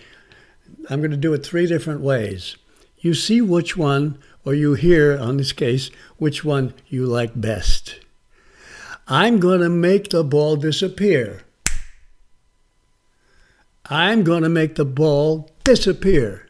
I'm 0.90 1.00
going 1.00 1.12
to 1.12 1.18
do 1.18 1.34
it 1.34 1.46
three 1.46 1.68
different 1.68 2.02
ways. 2.02 2.56
You 3.00 3.14
see 3.14 3.42
which 3.42 3.78
one, 3.78 4.18
or 4.46 4.54
you 4.54 4.74
hear, 4.74 5.18
on 5.18 5.38
this 5.38 5.52
case, 5.54 5.90
which 6.18 6.44
one 6.44 6.74
you 6.88 7.06
like 7.06 7.40
best. 7.40 8.00
I'm 9.08 9.40
going 9.40 9.62
to 9.62 9.70
make 9.70 10.10
the 10.10 10.24
ball 10.24 10.56
disappear. 10.56 11.44
I'm 13.86 14.24
going 14.24 14.44
to 14.44 14.50
make 14.50 14.76
the 14.76 14.86
ball 14.86 15.50
disappear. 15.64 16.48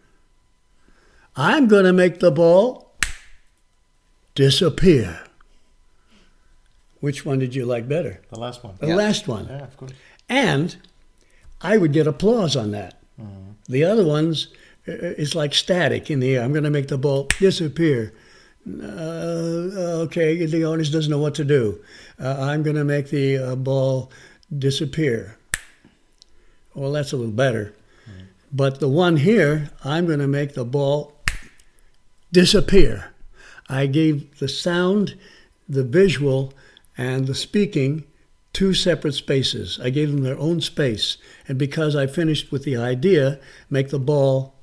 I'm 1.36 1.68
going 1.68 1.86
to 1.86 1.94
make 1.94 2.20
the 2.20 2.32
ball 2.32 2.92
disappear. 4.36 5.22
Which 7.00 7.26
one 7.26 7.40
did 7.40 7.56
you 7.56 7.66
like 7.66 7.88
better? 7.88 8.22
The 8.30 8.40
last 8.40 8.62
one. 8.64 8.76
The 8.80 8.88
Yeah. 8.88 8.96
last 8.96 9.28
one. 9.28 9.46
Yeah, 9.48 9.64
of 9.64 9.78
course. 9.78 9.92
And 10.28 10.76
I 11.62 11.78
would 11.78 11.94
get 11.94 12.08
applause 12.08 12.58
on 12.58 12.72
that. 12.72 13.00
Hmm. 13.18 13.49
The 13.70 13.84
other 13.84 14.04
ones, 14.04 14.48
uh, 14.88 14.94
it's 14.94 15.36
like 15.36 15.54
static 15.54 16.10
in 16.10 16.20
the 16.20 16.36
air. 16.36 16.44
I'm 16.44 16.52
going 16.52 16.64
to 16.64 16.72
make 16.72 16.88
the 16.88 16.98
ball 16.98 17.28
disappear. 17.40 18.14
Uh, 18.68 20.04
okay, 20.06 20.46
the 20.46 20.66
audience 20.66 20.90
doesn't 20.90 21.12
know 21.12 21.20
what 21.20 21.36
to 21.36 21.46
do. 21.46 21.80
Uh, 22.20 22.36
I'm 22.40 22.64
going 22.64 22.76
to 22.76 22.84
make 22.84 23.10
the 23.10 23.38
uh, 23.38 23.56
ball 23.56 24.12
disappear. 24.58 25.38
Well, 26.74 26.92
that's 26.92 27.14
a 27.14 27.18
little 27.18 27.32
better. 27.32 27.74
But 28.52 28.80
the 28.80 28.90
one 28.90 29.18
here, 29.18 29.70
I'm 29.84 30.08
going 30.08 30.20
to 30.20 30.28
make 30.28 30.56
the 30.56 30.66
ball 30.66 31.14
disappear. 32.32 33.12
I 33.70 33.86
gave 33.86 34.40
the 34.40 34.48
sound, 34.48 35.16
the 35.68 35.84
visual, 35.84 36.54
and 36.98 37.28
the 37.28 37.36
speaking 37.36 38.06
two 38.54 38.74
separate 38.74 39.14
spaces. 39.14 39.80
I 39.82 39.90
gave 39.90 40.12
them 40.12 40.24
their 40.24 40.38
own 40.38 40.62
space. 40.62 41.18
And 41.48 41.58
because 41.58 41.96
I 41.96 42.08
finished 42.08 42.52
with 42.52 42.64
the 42.64 42.78
idea, 42.78 43.40
make 43.70 43.90
the 43.90 44.00
ball 44.00 44.56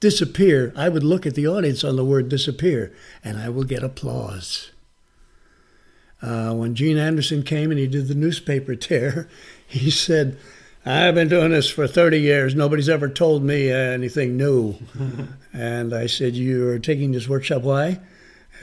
disappear, 0.00 0.72
I 0.76 0.88
would 0.88 1.04
look 1.04 1.26
at 1.26 1.34
the 1.34 1.46
audience 1.46 1.84
on 1.84 1.96
the 1.96 2.04
word 2.04 2.28
disappear 2.28 2.94
and 3.22 3.38
I 3.38 3.48
will 3.48 3.64
get 3.64 3.82
applause. 3.82 4.70
Uh, 6.20 6.54
when 6.54 6.74
Gene 6.74 6.98
Anderson 6.98 7.42
came 7.42 7.70
and 7.70 7.78
he 7.78 7.86
did 7.86 8.08
the 8.08 8.14
newspaper 8.14 8.74
tear, 8.74 9.28
he 9.66 9.90
said, 9.90 10.38
I've 10.86 11.14
been 11.14 11.28
doing 11.28 11.50
this 11.50 11.70
for 11.70 11.86
30 11.86 12.20
years. 12.20 12.54
Nobody's 12.54 12.90
ever 12.90 13.08
told 13.08 13.42
me 13.42 13.70
anything 13.70 14.36
new. 14.36 14.74
and 15.52 15.94
I 15.94 16.06
said, 16.06 16.34
You're 16.34 16.78
taking 16.78 17.12
this 17.12 17.26
workshop. 17.26 17.62
Why? 17.62 18.00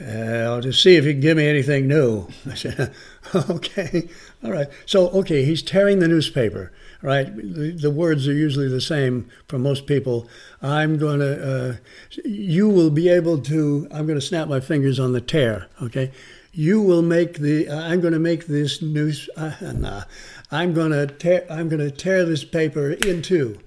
Uh, 0.00 0.60
to 0.60 0.72
see 0.72 0.96
if 0.96 1.04
you 1.04 1.12
can 1.12 1.20
give 1.20 1.36
me 1.36 1.46
anything 1.46 1.86
new. 1.86 2.26
I 2.50 2.54
said, 2.54 2.94
okay, 3.34 4.08
all 4.42 4.50
right. 4.50 4.68
So, 4.86 5.10
okay, 5.10 5.44
he's 5.44 5.62
tearing 5.62 5.98
the 5.98 6.08
newspaper, 6.08 6.72
right? 7.02 7.34
The, 7.36 7.72
the 7.72 7.90
words 7.90 8.26
are 8.26 8.32
usually 8.32 8.68
the 8.68 8.80
same 8.80 9.28
for 9.48 9.58
most 9.58 9.86
people. 9.86 10.28
I'm 10.62 10.96
going 10.96 11.20
to, 11.20 11.72
uh, 11.72 11.76
you 12.24 12.68
will 12.68 12.90
be 12.90 13.10
able 13.10 13.38
to, 13.42 13.86
I'm 13.92 14.06
going 14.06 14.18
to 14.18 14.26
snap 14.26 14.48
my 14.48 14.60
fingers 14.60 14.98
on 14.98 15.12
the 15.12 15.20
tear, 15.20 15.68
okay? 15.82 16.10
You 16.52 16.80
will 16.80 17.02
make 17.02 17.38
the, 17.38 17.68
I'm 17.70 18.00
going 18.00 18.14
to 18.14 18.18
make 18.18 18.46
this 18.46 18.80
news, 18.80 19.28
uh, 19.36 19.52
nah, 19.74 20.04
I'm 20.50 20.72
going 20.72 20.92
to 20.92 21.06
tear, 21.06 21.46
I'm 21.50 21.68
going 21.68 21.80
to 21.80 21.90
tear 21.90 22.24
this 22.24 22.44
paper 22.44 22.92
in 22.92 23.20
two. 23.20 23.60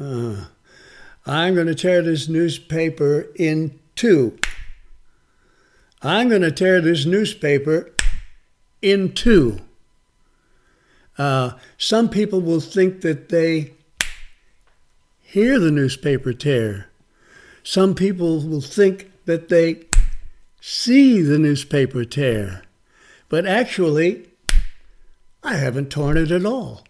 Uh, 0.00 0.46
I'm 1.26 1.54
going 1.54 1.66
to 1.66 1.74
tear 1.74 2.00
this 2.00 2.26
newspaper 2.26 3.26
in 3.36 3.78
two. 3.94 4.38
I'm 6.02 6.28
going 6.28 6.42
to 6.42 6.52
tear 6.52 6.80
this 6.80 7.04
newspaper 7.04 7.92
in 8.80 9.12
two. 9.12 9.60
Uh, 11.16 11.52
some 11.76 12.08
people 12.08 12.40
will 12.40 12.60
think 12.60 13.00
that 13.00 13.28
they 13.28 13.72
hear 15.20 15.58
the 15.58 15.72
newspaper 15.72 16.32
tear. 16.32 16.88
Some 17.64 17.94
people 17.94 18.40
will 18.40 18.60
think 18.60 19.10
that 19.24 19.48
they 19.48 19.84
see 20.60 21.20
the 21.20 21.38
newspaper 21.38 22.04
tear. 22.04 22.62
But 23.28 23.44
actually, 23.46 24.28
I 25.42 25.56
haven't 25.56 25.90
torn 25.90 26.16
it 26.16 26.30
at 26.30 26.46
all. 26.46 26.84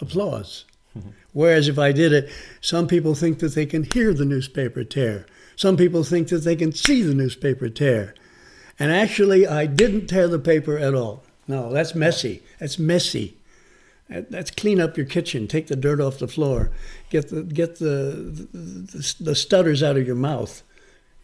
Applause. 0.00 0.66
Whereas 1.32 1.68
if 1.68 1.78
I 1.78 1.92
did 1.92 2.12
it, 2.12 2.30
some 2.60 2.86
people 2.86 3.14
think 3.14 3.38
that 3.38 3.54
they 3.54 3.66
can 3.66 3.84
hear 3.84 4.12
the 4.12 4.24
newspaper 4.24 4.84
tear. 4.84 5.26
Some 5.56 5.76
people 5.76 6.04
think 6.04 6.28
that 6.28 6.44
they 6.44 6.56
can 6.56 6.72
see 6.72 7.02
the 7.02 7.14
newspaper 7.14 7.68
tear. 7.68 8.14
And 8.80 8.90
actually, 8.90 9.46
I 9.46 9.66
didn't 9.66 10.06
tear 10.08 10.26
the 10.26 10.38
paper 10.38 10.78
at 10.78 10.94
all. 10.94 11.22
No, 11.46 11.70
that's 11.72 11.94
messy. 11.94 12.42
That's 12.58 12.78
messy. 12.78 13.36
That- 14.08 14.30
That's 14.30 14.50
clean 14.50 14.80
up 14.80 14.96
your 14.96 15.06
kitchen. 15.06 15.46
Take 15.46 15.66
the 15.68 15.76
dirt 15.76 16.00
off 16.00 16.18
the 16.18 16.26
floor. 16.26 16.70
Get 17.10 17.28
the 17.28 17.42
get 17.42 17.78
the 17.78 18.46
the, 18.52 19.14
the 19.20 19.34
stutters 19.34 19.82
out 19.82 19.96
of 19.96 20.06
your 20.06 20.16
mouth. 20.16 20.62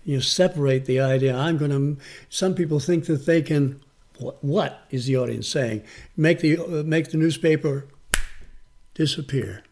You 0.05 0.21
separate 0.21 0.85
the 0.85 1.01
idea. 1.01 1.35
I'm 1.37 1.57
going 1.59 1.73
to. 1.73 2.01
Some 2.29 2.55
people 2.55 2.79
think 2.79 3.07
that 3.07 3.27
they 3.27 3.43
can. 3.43 3.81
What, 4.19 4.43
what 4.43 4.81
is 4.91 5.07
the 5.07 5.17
audience 5.17 5.49
saying? 5.49 5.83
Make 6.17 6.39
the 6.41 6.59
uh, 6.59 6.83
make 6.85 7.11
the 7.11 7.17
newspaper 7.17 7.87
disappear, 8.95 9.63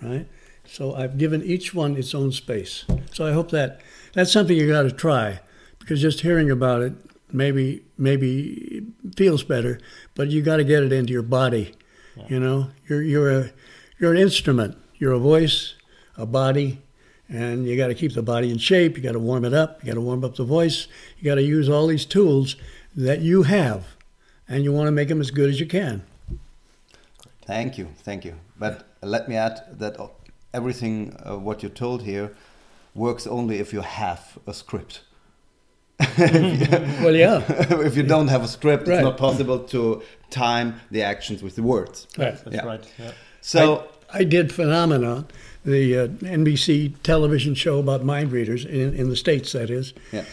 right? 0.00 0.26
So 0.64 0.94
I've 0.94 1.18
given 1.18 1.42
each 1.42 1.74
one 1.74 1.96
its 1.96 2.14
own 2.14 2.32
space. 2.32 2.84
So 3.12 3.26
I 3.26 3.32
hope 3.32 3.50
that 3.50 3.80
that's 4.12 4.32
something 4.32 4.56
you 4.56 4.66
got 4.68 4.82
to 4.84 4.92
try, 4.92 5.40
because 5.78 6.00
just 6.00 6.20
hearing 6.20 6.50
about 6.50 6.82
it 6.82 6.94
maybe 7.32 7.82
maybe 7.98 8.86
feels 9.16 9.42
better, 9.42 9.80
but 10.14 10.28
you 10.28 10.42
got 10.42 10.56
to 10.56 10.64
get 10.64 10.82
it 10.82 10.92
into 10.92 11.12
your 11.12 11.22
body. 11.22 11.74
You 12.28 12.38
know, 12.40 12.68
you're 12.86 13.02
you're 13.02 13.30
a 13.30 13.50
you're 13.98 14.12
an 14.12 14.20
instrument. 14.20 14.76
You're 14.98 15.12
a 15.12 15.18
voice, 15.18 15.74
a 16.16 16.26
body, 16.26 16.80
and 17.28 17.66
you 17.66 17.76
got 17.76 17.88
to 17.88 17.94
keep 17.94 18.14
the 18.14 18.22
body 18.22 18.50
in 18.50 18.58
shape. 18.58 18.96
You 18.96 19.02
got 19.02 19.12
to 19.12 19.18
warm 19.18 19.44
it 19.44 19.54
up. 19.54 19.82
You 19.82 19.86
got 19.86 19.94
to 19.94 20.00
warm 20.00 20.24
up 20.24 20.36
the 20.36 20.44
voice. 20.44 20.86
You 21.18 21.24
got 21.24 21.36
to 21.36 21.42
use 21.42 21.68
all 21.68 21.86
these 21.86 22.04
tools 22.04 22.56
that 22.94 23.20
you 23.20 23.44
have, 23.44 23.96
and 24.48 24.62
you 24.62 24.72
want 24.72 24.88
to 24.88 24.92
make 24.92 25.08
them 25.08 25.20
as 25.20 25.30
good 25.30 25.48
as 25.48 25.58
you 25.58 25.66
can. 25.66 26.02
Thank 27.46 27.78
you, 27.78 27.88
thank 28.04 28.24
you. 28.24 28.34
But 28.58 28.86
let 29.02 29.28
me 29.28 29.36
add 29.36 29.78
that 29.78 29.96
everything 30.54 31.16
uh, 31.24 31.36
what 31.36 31.62
you 31.62 31.68
told 31.68 32.02
here 32.02 32.36
works 32.94 33.26
only 33.26 33.58
if 33.58 33.72
you 33.72 33.80
have 33.80 34.38
a 34.46 34.54
script. 34.54 35.00
well, 37.02 37.14
yeah. 37.14 37.42
if 37.84 37.96
you 37.96 38.02
don't 38.02 38.28
have 38.28 38.42
a 38.44 38.48
script, 38.48 38.86
Right. 38.88 38.96
it's 38.98 39.04
not 39.04 39.18
possible 39.18 39.58
to 39.58 40.02
time 40.30 40.80
the 40.90 41.02
actions 41.02 41.42
with 41.42 41.54
the 41.56 41.62
words. 41.62 42.06
Right. 42.18 42.36
That's 42.44 42.56
Yeah. 42.56 42.66
right. 42.66 42.84
Yeah. 42.98 43.12
So, 43.40 43.88
I, 44.12 44.18
I 44.20 44.24
did 44.24 44.52
Phenomenon, 44.52 45.26
the 45.64 45.98
uh, 45.98 46.06
NBC 46.08 46.94
television 47.02 47.54
show 47.54 47.78
about 47.78 48.04
mind 48.04 48.32
readers 48.32 48.64
in, 48.64 48.94
in 48.94 49.08
the 49.08 49.16
States, 49.16 49.52
that 49.52 49.70
is. 49.70 49.92
yeah. 50.12 50.24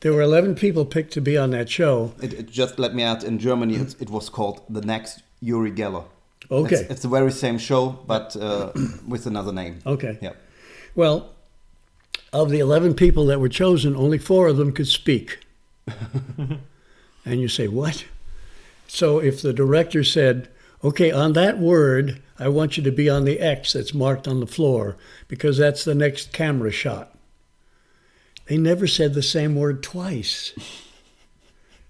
There 0.00 0.12
were 0.12 0.22
11 0.22 0.54
people 0.54 0.84
picked 0.84 1.12
to 1.14 1.20
be 1.20 1.36
on 1.36 1.50
that 1.50 1.68
show. 1.68 2.12
It, 2.22 2.32
it 2.32 2.50
just 2.50 2.78
let 2.78 2.94
me 2.94 3.02
add 3.02 3.24
in 3.24 3.38
Germany, 3.40 3.74
it's, 3.74 3.94
it 3.94 4.10
was 4.10 4.28
called 4.28 4.60
The 4.70 4.80
Next 4.80 5.22
Uri 5.40 5.72
Geller. 5.72 6.04
Okay. 6.50 6.76
It's, 6.76 6.90
it's 6.90 7.02
the 7.02 7.08
very 7.08 7.32
same 7.32 7.58
show, 7.58 7.98
but 8.06 8.36
uh, 8.36 8.70
with 9.08 9.26
another 9.26 9.52
name. 9.52 9.80
Okay. 9.84 10.16
Yeah. 10.22 10.32
Well, 10.94 11.30
of 12.32 12.50
the 12.50 12.58
11 12.58 12.94
people 12.94 13.26
that 13.26 13.40
were 13.40 13.48
chosen, 13.48 13.96
only 13.96 14.18
four 14.18 14.48
of 14.48 14.56
them 14.56 14.72
could 14.72 14.88
speak. 14.88 15.40
and 16.36 16.60
you 17.24 17.48
say, 17.48 17.68
what? 17.68 18.04
So 18.86 19.18
if 19.18 19.42
the 19.42 19.52
director 19.52 20.04
said, 20.04 20.48
okay, 20.82 21.10
on 21.10 21.32
that 21.34 21.58
word, 21.58 22.22
I 22.38 22.48
want 22.48 22.76
you 22.76 22.82
to 22.84 22.92
be 22.92 23.08
on 23.08 23.24
the 23.24 23.40
X 23.40 23.72
that's 23.72 23.94
marked 23.94 24.28
on 24.28 24.40
the 24.40 24.46
floor 24.46 24.96
because 25.26 25.58
that's 25.58 25.84
the 25.84 25.94
next 25.94 26.32
camera 26.32 26.70
shot. 26.70 27.14
They 28.46 28.56
never 28.56 28.86
said 28.86 29.12
the 29.12 29.22
same 29.22 29.54
word 29.56 29.82
twice. 29.82 30.54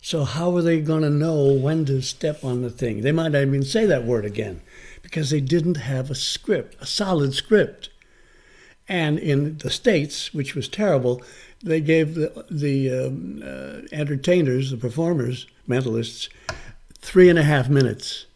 So 0.01 0.25
how 0.25 0.57
are 0.57 0.63
they 0.63 0.81
going 0.81 1.03
to 1.03 1.11
know 1.11 1.53
when 1.53 1.85
to 1.87 2.01
step 2.03 2.45
on 2.45 2.63
the 2.63 2.71
thing? 2.71 3.03
They 3.03 3.13
might 3.13 3.33
not 3.33 3.43
even 3.43 3.63
say 3.63 3.87
that 3.87 4.05
word 4.05 4.25
again 4.25 4.63
because 5.03 5.31
they 5.31 5.41
didn't 5.41 5.77
have 5.77 6.11
a 6.11 6.15
script, 6.15 6.77
a 6.81 6.87
solid 6.87 7.35
script. 7.35 7.91
And 8.89 9.19
in 9.19 9.59
the 9.59 9.71
states, 9.71 10.33
which 10.33 10.55
was 10.55 10.69
terrible, 10.69 11.23
they 11.63 11.81
gave 11.81 12.15
the 12.15 12.47
the 12.51 12.91
um, 12.91 13.43
uh, 13.45 13.87
entertainers, 13.93 14.71
the 14.71 14.77
performers, 14.77 15.47
mentalists, 15.69 16.29
three 16.99 17.29
and 17.29 17.39
a 17.39 17.43
half 17.43 17.69
minutes. 17.69 18.27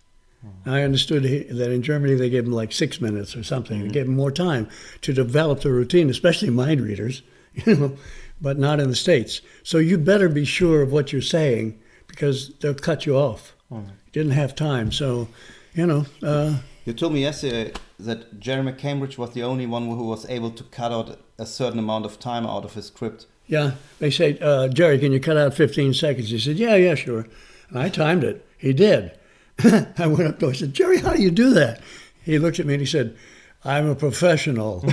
I 0.67 0.83
understood 0.83 1.23
that 1.23 1.71
in 1.71 1.83
Germany 1.83 2.15
they 2.15 2.29
gave 2.29 2.45
them 2.45 2.53
like 2.53 2.73
six 2.73 3.01
minutes 3.01 3.37
or 3.37 3.45
something. 3.45 3.81
They 3.81 3.89
gave 3.89 4.07
them 4.07 4.17
more 4.17 4.33
time 4.33 4.69
to 5.03 5.13
develop 5.13 5.61
the 5.61 5.71
routine, 5.71 6.11
especially 6.11 6.51
mind 6.51 6.81
readers, 6.81 7.23
you 7.55 7.77
know, 7.77 7.97
but 8.41 8.59
not 8.59 8.81
in 8.81 8.89
the 8.89 8.97
states. 8.97 9.41
So 9.63 9.79
you 9.79 9.99
better 9.99 10.29
be 10.29 10.45
sure 10.45 10.83
of 10.83 10.91
what 10.91 11.13
you're 11.13 11.23
saying 11.23 11.79
because 12.09 12.55
they'll 12.61 12.75
cut 12.75 13.07
you 13.07 13.17
off. 13.17 13.55
You 13.71 14.13
didn't 14.13 14.33
have 14.33 14.55
time, 14.55 14.91
so 14.93 15.29
you 15.75 15.87
know. 15.87 16.07
Uh, 16.23 16.59
You 16.85 16.93
told 16.93 17.13
me 17.13 17.21
yesterday 17.21 17.73
that 18.01 18.41
Gerry 18.41 18.63
McCambridge 18.65 19.17
was 19.17 19.31
the 19.35 19.45
only 19.45 19.67
one 19.67 19.87
who 19.87 20.05
was 20.05 20.29
able 20.29 20.51
to 20.51 20.65
cut 20.65 20.91
out 20.91 21.17
a 21.39 21.47
certain 21.47 21.79
amount 21.79 22.05
of 22.05 22.19
time 22.19 22.45
out 22.45 22.65
of 22.65 22.75
his 22.75 22.87
script. 22.87 23.27
Yeah, 23.47 23.73
they 24.01 24.11
say, 24.11 24.37
uh, 24.41 24.67
Gerry, 24.69 24.99
can 24.99 25.13
you 25.13 25.21
cut 25.21 25.37
out 25.37 25.55
15 25.55 25.95
seconds? 25.95 26.31
He 26.31 26.39
said, 26.41 26.57
Yeah, 26.57 26.75
yeah, 26.75 26.97
sure. 26.97 27.27
And 27.69 27.79
I 27.79 27.89
timed 27.89 28.25
it. 28.25 28.45
He 28.59 28.73
did. 28.73 29.17
I 29.65 30.07
went 30.09 30.29
up 30.29 30.41
to 30.41 30.47
him. 30.47 30.51
I 30.51 30.55
said, 30.55 30.75
Gerry, 30.75 30.99
how 30.99 31.15
do 31.15 31.23
you 31.23 31.31
do 31.31 31.51
that? 31.55 31.81
He 32.25 32.39
looked 32.39 32.59
at 32.59 32.67
me 32.67 32.75
and 32.75 32.81
he 32.81 32.87
said, 32.87 33.17
I'm 33.65 33.89
a 33.89 33.95
professional. 33.95 34.85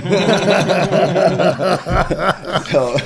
So, 2.70 2.96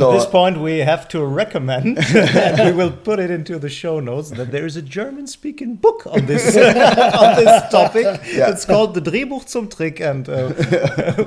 At 0.00 0.12
this 0.12 0.26
point, 0.26 0.58
we 0.60 0.78
have 0.78 1.08
to 1.08 1.24
recommend, 1.24 1.98
and 2.14 2.64
we 2.64 2.72
will 2.72 2.92
put 2.92 3.18
it 3.18 3.30
into 3.30 3.58
the 3.58 3.68
show 3.68 4.00
notes, 4.00 4.30
that 4.30 4.50
there 4.50 4.66
is 4.66 4.76
a 4.76 4.82
German-speaking 4.82 5.76
book 5.76 6.06
on 6.06 6.26
this 6.26 6.56
on 6.56 7.36
this 7.36 7.70
topic. 7.70 8.04
Yeah. 8.04 8.50
It's 8.50 8.64
called 8.64 8.94
"The 8.94 9.00
Drehbuch 9.00 9.48
zum 9.48 9.68
Trick," 9.68 10.00
and 10.00 10.28
uh, 10.28 10.52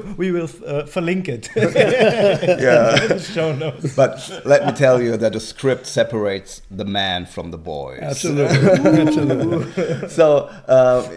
we 0.17 0.31
will 0.31 0.49
uh, 0.65 0.83
verlink 0.83 1.27
it 1.27 1.49
yeah. 1.55 3.01
in 3.01 3.09
the 3.09 3.19
show 3.19 3.53
notes. 3.53 3.95
but 3.95 4.41
let 4.45 4.65
me 4.65 4.71
tell 4.71 5.01
you 5.01 5.17
that 5.17 5.33
the 5.33 5.39
script 5.39 5.85
separates 5.85 6.61
the 6.69 6.85
man 6.85 7.25
from 7.25 7.51
the 7.51 7.57
boys. 7.57 7.99
Absolutely. 8.01 8.69
Absolutely. 9.07 10.09
so 10.09 10.49
uh, 10.67 11.07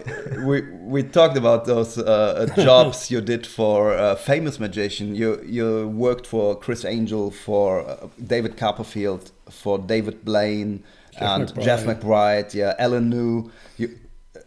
we 0.45 0.61
we 0.83 1.03
talked 1.03 1.37
about 1.37 1.65
those 1.65 1.97
uh, 1.97 2.47
jobs 2.57 3.09
you 3.09 3.21
did 3.21 3.47
for 3.47 3.93
a 3.93 4.15
famous 4.15 4.59
magician. 4.59 5.15
You 5.15 5.41
you 5.43 5.87
worked 5.87 6.27
for 6.27 6.55
Criss 6.55 6.85
Angel, 6.85 7.31
for 7.31 7.87
uh, 7.87 8.07
David 8.25 8.57
Copperfield, 8.57 9.31
for 9.49 9.79
David 9.79 10.25
Blaine, 10.25 10.83
and 11.17 11.47
McBride. 11.47 11.63
Jeff 11.63 11.83
McBride. 11.83 12.53
Yeah, 12.53 12.75
Alan 12.77 13.09
New. 13.09 13.51
You, 13.77 13.97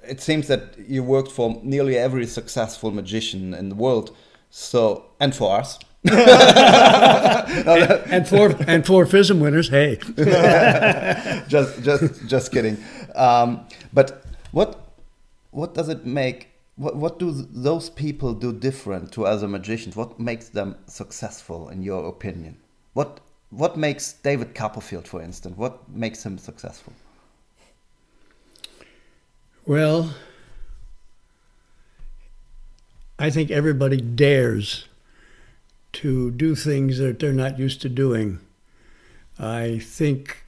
it 0.03 0.21
seems 0.21 0.47
that 0.49 0.79
you 0.79 1.03
worked 1.03 1.33
for 1.33 1.59
nearly 1.63 1.97
every 1.97 2.27
successful 2.27 2.91
magician 2.91 3.55
in 3.55 3.71
the 3.71 3.75
world. 3.75 4.15
So 4.51 5.07
and 5.19 5.35
for 5.35 5.59
us. 5.59 5.79
and 6.07 6.19
four 8.29 8.55
and 8.69 8.87
four 8.87 9.07
FISM 9.07 9.41
winners, 9.41 9.69
hey. 9.69 9.99
just 11.49 11.83
just 11.83 12.29
just 12.29 12.53
kidding 12.53 12.77
um, 13.17 13.67
but 13.93 14.23
what 14.53 14.86
what 15.57 15.73
does 15.73 15.89
it 15.89 16.05
make 16.05 16.51
what, 16.77 16.95
what 16.95 17.19
do 17.19 17.33
th- 17.33 17.47
those 17.51 17.89
people 17.89 18.35
do 18.35 18.53
different 18.53 19.11
to 19.13 19.25
other 19.25 19.49
magicians? 19.49 19.97
What 19.97 20.21
makes 20.21 20.51
them 20.51 20.77
successful 20.87 21.71
in 21.71 21.83
your 21.83 22.07
opinion? 22.07 22.59
What 22.93 23.21
what 23.49 23.79
makes 23.79 24.13
david 24.13 24.55
copperfield 24.55 25.09
for 25.09 25.23
instance 25.23 25.57
what 25.57 25.89
makes 25.89 26.27
him 26.27 26.37
successful? 26.37 26.93
Well, 29.65 30.15
I 33.19 33.31
think 33.31 33.51
everybody 33.51 33.97
dares 33.97 34.85
to 35.95 36.31
do 36.33 36.55
things 36.55 36.99
that 36.99 37.19
they're 37.19 37.33
not 37.33 37.59
used 37.59 37.81
to 37.83 37.89
doing. 37.89 38.41
I 39.39 39.79
think 39.79 40.45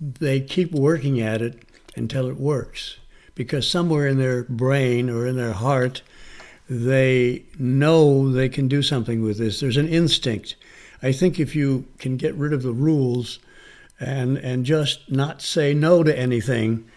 they 0.00 0.40
keep 0.40 0.72
working 0.72 1.20
at 1.20 1.42
it 1.42 1.62
until 1.94 2.26
it 2.28 2.38
works 2.38 2.96
because 3.36 3.70
somewhere 3.70 4.08
in 4.08 4.18
their 4.18 4.42
brain 4.42 5.08
or 5.08 5.24
in 5.26 5.36
their 5.36 5.52
heart, 5.52 6.02
they 6.68 7.44
know 7.58 8.32
they 8.32 8.48
can 8.48 8.66
do 8.66 8.82
something 8.82 9.22
with 9.22 9.38
this. 9.38 9.60
There's 9.60 9.76
an 9.76 9.88
instinct. 9.88 10.56
I 11.00 11.12
think 11.12 11.38
if 11.38 11.54
you 11.54 11.84
can 11.98 12.16
get 12.16 12.34
rid 12.34 12.52
of 12.52 12.64
the 12.64 12.72
rules 12.72 13.38
and, 14.00 14.36
and 14.38 14.64
just 14.64 15.12
not 15.12 15.42
say 15.42 15.74
no 15.74 16.02
to 16.02 16.18
anything, 16.18 16.90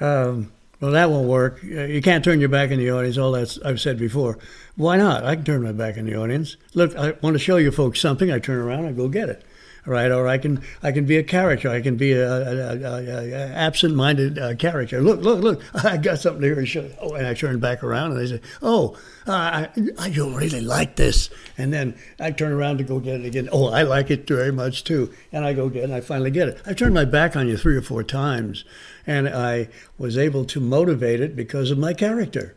um, 0.00 0.52
well, 0.80 0.90
that 0.90 1.08
won't 1.08 1.28
work. 1.28 1.62
You 1.62 2.02
can't 2.02 2.24
turn 2.24 2.40
your 2.40 2.48
back 2.50 2.70
in 2.70 2.78
the 2.78 2.90
audience. 2.90 3.16
All 3.16 3.32
that 3.32 3.56
I've 3.64 3.80
said 3.80 3.96
before. 3.96 4.38
Why 4.76 4.96
not? 4.96 5.24
I 5.24 5.36
can 5.36 5.44
turn 5.44 5.62
my 5.62 5.72
back 5.72 5.96
in 5.96 6.04
the 6.04 6.16
audience. 6.16 6.56
Look, 6.74 6.94
I 6.96 7.12
want 7.22 7.34
to 7.34 7.38
show 7.38 7.56
you 7.56 7.70
folks 7.70 8.00
something. 8.00 8.30
I 8.30 8.40
turn 8.40 8.58
around, 8.58 8.84
I 8.84 8.92
go 8.92 9.08
get 9.08 9.28
it. 9.28 9.44
Right, 9.86 10.10
or 10.10 10.26
I 10.26 10.38
can 10.38 10.62
I 10.82 10.92
can 10.92 11.04
be 11.04 11.18
a 11.18 11.22
character. 11.22 11.68
I 11.68 11.82
can 11.82 11.96
be 11.96 12.12
a, 12.12 12.26
a, 12.26 12.76
a, 12.78 13.04
a, 13.04 13.52
absent-minded 13.52 14.38
uh, 14.38 14.54
character. 14.54 15.02
Look, 15.02 15.20
look, 15.20 15.42
look! 15.42 15.62
I 15.84 15.98
got 15.98 16.20
something 16.20 16.42
here 16.42 16.54
to 16.54 16.64
show. 16.64 16.84
you. 16.84 16.94
Oh, 17.02 17.12
and 17.12 17.26
I 17.26 17.34
turn 17.34 17.60
back 17.60 17.84
around, 17.84 18.12
and 18.12 18.20
they 18.20 18.26
say, 18.26 18.40
"Oh, 18.62 18.96
uh, 19.26 19.32
I, 19.32 19.68
I 19.98 20.08
don't 20.08 20.34
really 20.36 20.62
like 20.62 20.96
this." 20.96 21.28
And 21.58 21.70
then 21.70 21.98
I 22.18 22.30
turn 22.30 22.52
around 22.52 22.78
to 22.78 22.84
go 22.84 22.98
get 22.98 23.20
it 23.20 23.26
again. 23.26 23.50
Oh, 23.52 23.68
I 23.68 23.82
like 23.82 24.10
it 24.10 24.26
very 24.26 24.52
much 24.52 24.84
too. 24.84 25.12
And 25.32 25.44
I 25.44 25.52
go 25.52 25.68
get 25.68 25.82
it, 25.82 25.84
and 25.84 25.94
I 25.94 26.00
finally 26.00 26.30
get 26.30 26.48
it. 26.48 26.62
I 26.64 26.72
turned 26.72 26.94
my 26.94 27.04
back 27.04 27.36
on 27.36 27.46
you 27.46 27.58
three 27.58 27.76
or 27.76 27.82
four 27.82 28.02
times, 28.02 28.64
and 29.06 29.28
I 29.28 29.68
was 29.98 30.16
able 30.16 30.46
to 30.46 30.60
motivate 30.60 31.20
it 31.20 31.36
because 31.36 31.70
of 31.70 31.76
my 31.76 31.92
character 31.92 32.56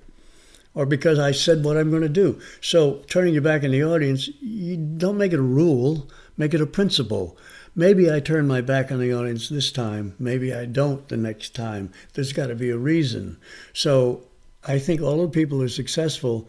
or 0.77 0.85
because 0.85 1.17
I 1.17 1.31
said 1.31 1.65
what 1.65 1.75
I'm 1.75 1.89
going 1.89 2.03
to 2.03 2.09
do. 2.09 2.39
So 2.61 3.03
turning 3.07 3.33
your 3.33 3.41
back 3.41 3.63
in 3.63 3.71
the 3.71 3.83
audience, 3.83 4.29
you 4.39 4.77
don't 4.77 5.17
make 5.17 5.33
it 5.33 5.39
a 5.39 5.41
rule, 5.41 6.07
make 6.37 6.53
it 6.53 6.61
a 6.61 6.67
principle. 6.67 7.37
Maybe 7.75 8.11
I 8.11 8.19
turn 8.19 8.47
my 8.47 8.61
back 8.61 8.91
on 8.91 8.99
the 8.99 9.13
audience 9.13 9.49
this 9.49 9.71
time, 9.71 10.15
maybe 10.17 10.53
I 10.53 10.65
don't 10.65 11.07
the 11.09 11.17
next 11.17 11.53
time. 11.53 11.91
There's 12.13 12.33
got 12.33 12.47
to 12.47 12.55
be 12.55 12.69
a 12.69 12.77
reason. 12.77 13.37
So 13.73 14.23
I 14.65 14.79
think 14.79 15.01
all 15.01 15.21
the 15.21 15.29
people 15.29 15.59
who 15.59 15.65
are 15.65 15.69
successful, 15.69 16.47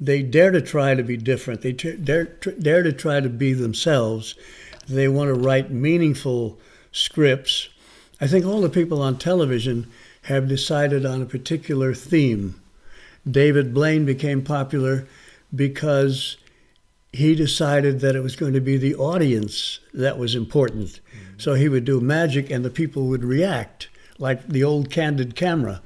they 0.00 0.22
dare 0.22 0.50
to 0.50 0.60
try 0.60 0.94
to 0.94 1.02
be 1.02 1.16
different. 1.16 1.62
They 1.62 1.72
t- 1.72 1.96
dare, 1.96 2.26
tr- 2.26 2.50
dare 2.50 2.82
to 2.82 2.92
try 2.92 3.20
to 3.20 3.28
be 3.28 3.52
themselves. 3.52 4.34
They 4.88 5.08
want 5.08 5.28
to 5.28 5.34
write 5.34 5.70
meaningful 5.70 6.58
scripts. 6.92 7.68
I 8.20 8.26
think 8.26 8.46
all 8.46 8.60
the 8.60 8.68
people 8.68 9.02
on 9.02 9.18
television 9.18 9.90
have 10.22 10.48
decided 10.48 11.04
on 11.04 11.22
a 11.22 11.26
particular 11.26 11.94
theme. 11.94 12.60
David 13.28 13.74
Blaine 13.74 14.04
became 14.04 14.42
popular 14.42 15.06
because 15.54 16.36
he 17.18 17.34
decided 17.34 17.98
that 17.98 18.14
it 18.14 18.22
was 18.22 18.36
going 18.36 18.52
to 18.52 18.60
be 18.60 18.76
the 18.76 18.94
audience 18.94 19.80
that 19.92 20.16
was 20.18 20.36
important. 20.36 21.00
So 21.36 21.54
he 21.54 21.68
would 21.68 21.84
do 21.84 22.00
magic 22.00 22.48
and 22.48 22.64
the 22.64 22.70
people 22.70 23.08
would 23.08 23.24
react 23.24 23.88
like 24.20 24.46
the 24.46 24.62
old 24.62 24.88
candid 24.88 25.34
camera. 25.34 25.82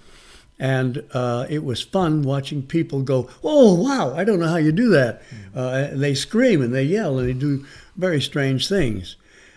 And 0.59 1.03
uh, 1.15 1.47
it 1.49 1.65
was 1.65 1.81
fun 1.81 2.21
watching 2.21 2.63
people 2.63 3.01
go, 3.01 3.31
Oh, 3.43 3.73
wow, 3.73 4.15
I 4.15 4.25
don't 4.25 4.41
know 4.41 4.49
how 4.49 4.57
you 4.57 4.73
do 4.73 4.91
that. 4.91 5.23
Uh, 5.57 5.89
and 5.91 6.03
they 6.03 6.15
scream 6.15 6.61
and 6.61 6.75
they 6.75 6.85
yell 6.85 7.19
and 7.19 7.27
they 7.27 7.33
do 7.33 7.65
very 7.97 8.21
strange 8.21 8.69
things. 8.69 9.17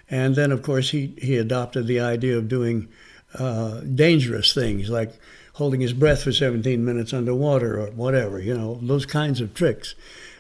And 0.09 0.33
then, 0.35 0.53
of 0.53 0.61
course, 0.61 0.91
he, 0.91 1.13
he 1.17 1.35
adopted 1.35 1.87
the 1.87 1.99
idea 1.99 2.37
of 2.37 2.47
doing 2.47 2.87
uh, 3.37 3.81
dangerous 3.81 4.53
things 4.53 4.89
like 4.89 5.11
holding 5.55 5.81
his 5.81 5.91
breath 5.91 6.23
for 6.23 6.31
17 6.31 6.85
minutes 6.85 7.13
underwater 7.13 7.81
or 7.81 7.91
whatever, 7.91 8.39
you 8.39 8.57
know, 8.57 8.79
those 8.81 9.05
kinds 9.05 9.41
of 9.41 9.53
tricks. 9.53 9.93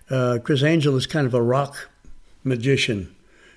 Uh, 0.09 0.39
Criss 0.43 0.63
Angel 0.63 0.95
is 0.95 1.07
kind 1.07 1.25
of 1.25 1.33
a 1.33 1.41
rock 1.41 1.89
magician, 2.43 3.15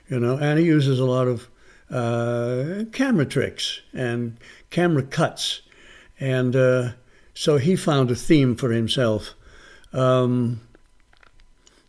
you 0.09 0.19
know, 0.19 0.37
and 0.39 0.59
he 0.59 0.65
uses 0.65 0.99
a 0.99 1.05
lot 1.05 1.29
of 1.29 1.49
uh, 1.91 2.85
camera 2.93 3.27
tricks 3.27 3.81
and 3.93 4.37
camera 4.71 5.03
cuts. 5.03 5.61
And 6.21 6.57
uh, 6.57 6.91
so 7.35 7.59
he 7.59 7.77
found 7.77 8.11
a 8.11 8.15
theme 8.15 8.57
for 8.57 8.71
himself. 8.73 9.35
Um, 9.93 10.61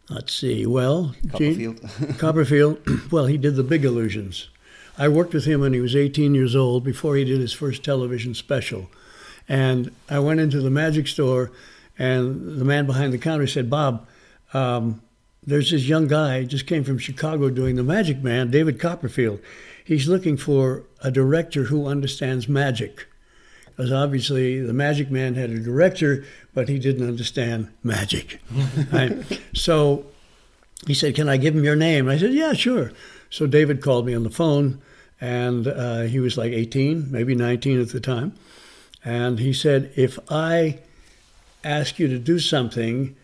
let's 0.09 0.33
see, 0.33 0.65
well, 0.65 1.15
Gene- 1.37 1.75
Copperfield. 1.77 2.17
Copperfield, 2.19 3.11
well, 3.11 3.25
he 3.25 3.37
did 3.37 3.55
the 3.55 3.63
big 3.63 3.85
illusions. 3.85 4.49
I 4.97 5.07
worked 5.07 5.33
with 5.33 5.45
him 5.45 5.61
when 5.61 5.71
he 5.73 5.79
was 5.79 5.95
18 5.95 6.35
years 6.35 6.55
old 6.55 6.83
before 6.83 7.15
he 7.15 7.23
did 7.23 7.39
his 7.39 7.53
first 7.53 7.83
television 7.83 8.33
special. 8.33 8.89
And 9.47 9.91
I 10.09 10.19
went 10.19 10.41
into 10.41 10.59
the 10.61 10.69
magic 10.69 11.07
store, 11.07 11.51
and 11.97 12.59
the 12.59 12.65
man 12.65 12.85
behind 12.85 13.13
the 13.13 13.17
counter 13.17 13.47
said, 13.47 13.69
Bob, 13.69 14.05
um, 14.53 15.01
there's 15.45 15.71
this 15.71 15.85
young 15.85 16.07
guy, 16.07 16.43
just 16.43 16.67
came 16.67 16.83
from 16.83 16.97
Chicago 16.97 17.49
doing 17.49 17.75
The 17.75 17.83
Magic 17.83 18.21
Man, 18.21 18.51
David 18.51 18.79
Copperfield. 18.79 19.39
He's 19.83 20.07
looking 20.07 20.37
for 20.37 20.83
a 21.01 21.09
director 21.09 21.63
who 21.65 21.87
understands 21.87 22.47
magic. 22.47 23.07
Because 23.65 23.91
obviously, 23.91 24.59
The 24.59 24.73
Magic 24.73 25.09
Man 25.09 25.35
had 25.35 25.49
a 25.49 25.59
director, 25.59 26.25
but 26.53 26.67
he 26.67 26.77
didn't 26.77 27.07
understand 27.07 27.71
magic. 27.83 28.41
Right? 28.91 29.41
So 29.53 30.05
he 30.85 30.93
said, 30.93 31.15
Can 31.15 31.29
I 31.29 31.37
give 31.37 31.55
him 31.55 31.63
your 31.63 31.75
name? 31.75 32.09
I 32.09 32.17
said, 32.17 32.33
Yeah, 32.33 32.53
sure. 32.53 32.91
So 33.29 33.47
David 33.47 33.81
called 33.81 34.05
me 34.05 34.13
on 34.13 34.23
the 34.23 34.29
phone, 34.29 34.81
and 35.21 35.67
uh, 35.67 36.01
he 36.01 36.19
was 36.19 36.37
like 36.37 36.51
18, 36.51 37.11
maybe 37.11 37.35
19 37.35 37.81
at 37.81 37.89
the 37.89 37.99
time. 37.99 38.33
And 39.03 39.39
he 39.39 39.53
said, 39.53 39.91
If 39.95 40.19
I 40.29 40.79
ask 41.63 41.99
you 41.99 42.07
to 42.09 42.19
do 42.19 42.39
something, 42.39 43.15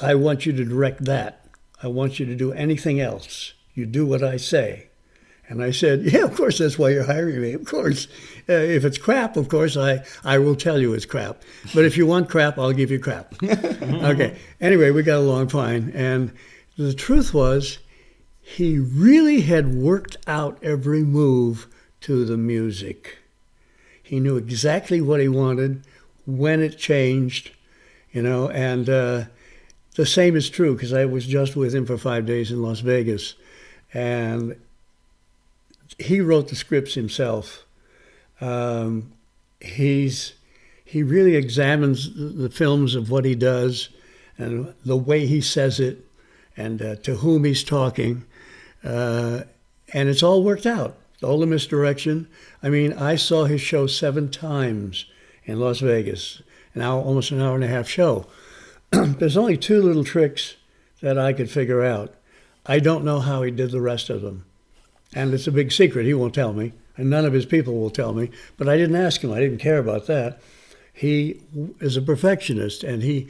I 0.00 0.14
want 0.14 0.46
you 0.46 0.52
to 0.52 0.64
direct 0.64 1.04
that. 1.04 1.46
I 1.82 1.88
want 1.88 2.20
you 2.20 2.26
to 2.26 2.34
do 2.34 2.52
anything 2.52 3.00
else. 3.00 3.54
You 3.74 3.86
do 3.86 4.06
what 4.06 4.22
I 4.22 4.36
say. 4.36 4.88
And 5.48 5.62
I 5.62 5.70
said, 5.70 6.02
Yeah, 6.12 6.24
of 6.24 6.36
course, 6.36 6.58
that's 6.58 6.78
why 6.78 6.90
you're 6.90 7.04
hiring 7.04 7.40
me. 7.40 7.52
Of 7.52 7.64
course. 7.64 8.06
Uh, 8.48 8.52
if 8.52 8.84
it's 8.84 8.98
crap, 8.98 9.36
of 9.36 9.48
course, 9.48 9.76
I, 9.76 10.04
I 10.24 10.38
will 10.38 10.54
tell 10.54 10.78
you 10.78 10.94
it's 10.94 11.06
crap. 11.06 11.42
But 11.74 11.84
if 11.84 11.96
you 11.96 12.06
want 12.06 12.28
crap, 12.28 12.58
I'll 12.58 12.72
give 12.72 12.90
you 12.90 12.98
crap. 12.98 13.34
okay. 13.42 14.38
Anyway, 14.60 14.90
we 14.90 15.02
got 15.02 15.18
along 15.18 15.48
fine. 15.48 15.90
And 15.94 16.32
the 16.76 16.94
truth 16.94 17.34
was, 17.34 17.78
he 18.40 18.78
really 18.78 19.42
had 19.42 19.74
worked 19.74 20.16
out 20.26 20.58
every 20.62 21.02
move 21.02 21.66
to 22.02 22.24
the 22.24 22.36
music. 22.36 23.18
He 24.02 24.18
knew 24.18 24.36
exactly 24.36 25.00
what 25.00 25.20
he 25.20 25.28
wanted, 25.28 25.84
when 26.26 26.60
it 26.60 26.78
changed, 26.78 27.50
you 28.12 28.22
know, 28.22 28.48
and 28.50 28.88
uh, 28.88 29.24
the 30.00 30.06
same 30.06 30.34
is 30.34 30.48
true 30.48 30.72
because 30.72 30.94
I 30.94 31.04
was 31.04 31.26
just 31.26 31.56
with 31.56 31.74
him 31.74 31.84
for 31.84 31.98
five 31.98 32.24
days 32.24 32.50
in 32.50 32.62
Las 32.62 32.80
Vegas. 32.80 33.34
And 33.92 34.56
he 35.98 36.22
wrote 36.22 36.48
the 36.48 36.56
scripts 36.56 36.94
himself. 36.94 37.66
Um, 38.40 39.12
he's 39.60 40.32
he 40.82 41.02
really 41.02 41.36
examines 41.36 42.14
the 42.14 42.48
films 42.48 42.94
of 42.94 43.10
what 43.10 43.26
he 43.26 43.34
does 43.34 43.90
and 44.38 44.72
the 44.86 44.96
way 44.96 45.26
he 45.26 45.42
says 45.42 45.78
it 45.78 45.98
and 46.56 46.80
uh, 46.80 46.96
to 46.96 47.16
whom 47.16 47.44
he's 47.44 47.62
talking. 47.62 48.24
Uh, 48.82 49.42
and 49.92 50.08
it's 50.08 50.22
all 50.22 50.42
worked 50.42 50.64
out. 50.64 50.96
All 51.22 51.38
the 51.38 51.46
misdirection. 51.46 52.26
I 52.62 52.70
mean, 52.70 52.94
I 52.94 53.16
saw 53.16 53.44
his 53.44 53.60
show 53.60 53.86
seven 53.86 54.30
times 54.30 55.04
in 55.44 55.60
Las 55.60 55.80
Vegas, 55.80 56.40
an 56.74 56.80
hour, 56.80 57.02
almost 57.02 57.32
an 57.32 57.42
hour 57.42 57.54
and 57.54 57.64
a 57.64 57.68
half 57.68 57.86
show. 57.86 58.26
There's 59.18 59.36
only 59.36 59.56
two 59.56 59.82
little 59.82 60.04
tricks 60.04 60.56
that 61.00 61.18
I 61.18 61.32
could 61.32 61.50
figure 61.50 61.82
out. 61.82 62.14
I 62.66 62.78
don't 62.78 63.04
know 63.04 63.20
how 63.20 63.42
he 63.42 63.50
did 63.50 63.70
the 63.70 63.80
rest 63.80 64.10
of 64.10 64.22
them. 64.22 64.44
And 65.14 65.32
it's 65.34 65.46
a 65.46 65.52
big 65.52 65.72
secret. 65.72 66.06
He 66.06 66.14
won't 66.14 66.34
tell 66.34 66.52
me, 66.52 66.72
and 66.96 67.10
none 67.10 67.24
of 67.24 67.32
his 67.32 67.46
people 67.46 67.78
will 67.78 67.90
tell 67.90 68.12
me. 68.12 68.30
But 68.56 68.68
I 68.68 68.76
didn't 68.76 68.96
ask 68.96 69.22
him. 69.22 69.32
I 69.32 69.40
didn't 69.40 69.58
care 69.58 69.78
about 69.78 70.06
that. 70.06 70.40
He 70.92 71.40
is 71.80 71.96
a 71.96 72.02
perfectionist, 72.02 72.84
and 72.84 73.02
he 73.02 73.28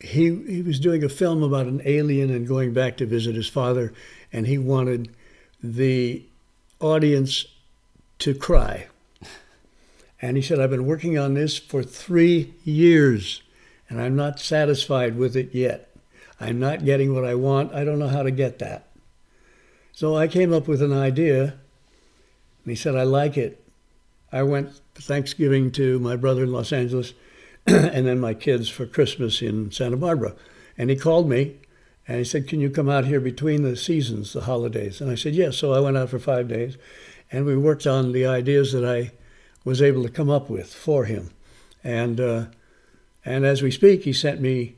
he 0.00 0.34
he 0.44 0.62
was 0.62 0.80
doing 0.80 1.04
a 1.04 1.08
film 1.08 1.42
about 1.42 1.66
an 1.66 1.80
alien 1.84 2.30
and 2.30 2.46
going 2.46 2.72
back 2.72 2.96
to 2.98 3.06
visit 3.06 3.34
his 3.34 3.48
father, 3.48 3.92
and 4.32 4.46
he 4.46 4.58
wanted 4.58 5.14
the 5.62 6.24
audience 6.80 7.46
to 8.18 8.34
cry. 8.34 8.88
And 10.20 10.36
he 10.36 10.42
said, 10.42 10.60
I've 10.60 10.70
been 10.70 10.86
working 10.86 11.18
on 11.18 11.34
this 11.34 11.58
for 11.58 11.82
three 11.82 12.54
years, 12.64 13.42
and 13.92 14.00
I'm 14.00 14.16
not 14.16 14.40
satisfied 14.40 15.18
with 15.18 15.36
it 15.36 15.54
yet. 15.54 15.90
I'm 16.40 16.58
not 16.58 16.82
getting 16.82 17.14
what 17.14 17.26
I 17.26 17.34
want. 17.34 17.74
I 17.74 17.84
don't 17.84 17.98
know 17.98 18.08
how 18.08 18.22
to 18.22 18.30
get 18.30 18.58
that. 18.58 18.88
So 19.92 20.16
I 20.16 20.28
came 20.28 20.50
up 20.50 20.66
with 20.66 20.80
an 20.80 20.94
idea, 20.94 21.42
and 21.42 21.52
he 22.64 22.74
said, 22.74 22.96
I 22.96 23.02
like 23.02 23.36
it. 23.36 23.62
I 24.32 24.44
went 24.44 24.80
Thanksgiving 24.94 25.70
to 25.72 25.98
my 25.98 26.16
brother 26.16 26.42
in 26.42 26.52
Los 26.52 26.72
Angeles, 26.72 27.12
and 27.66 28.06
then 28.06 28.18
my 28.18 28.32
kids 28.32 28.70
for 28.70 28.86
Christmas 28.86 29.42
in 29.42 29.70
Santa 29.70 29.98
Barbara. 29.98 30.36
And 30.78 30.88
he 30.88 30.96
called 30.96 31.28
me, 31.28 31.58
and 32.08 32.16
he 32.16 32.24
said, 32.24 32.48
Can 32.48 32.62
you 32.62 32.70
come 32.70 32.88
out 32.88 33.04
here 33.04 33.20
between 33.20 33.62
the 33.62 33.76
seasons, 33.76 34.32
the 34.32 34.40
holidays? 34.40 35.02
And 35.02 35.10
I 35.10 35.16
said, 35.16 35.34
Yes. 35.34 35.58
So 35.58 35.74
I 35.74 35.80
went 35.80 35.98
out 35.98 36.08
for 36.08 36.18
five 36.18 36.48
days, 36.48 36.78
and 37.30 37.44
we 37.44 37.58
worked 37.58 37.86
on 37.86 38.12
the 38.12 38.24
ideas 38.24 38.72
that 38.72 38.86
I 38.86 39.12
was 39.66 39.82
able 39.82 40.02
to 40.02 40.08
come 40.08 40.30
up 40.30 40.48
with 40.48 40.72
for 40.72 41.04
him. 41.04 41.28
And, 41.84 42.18
uh, 42.18 42.46
and 43.24 43.44
as 43.44 43.62
we 43.62 43.70
speak, 43.70 44.04
he 44.04 44.12
sent 44.12 44.40
me 44.40 44.76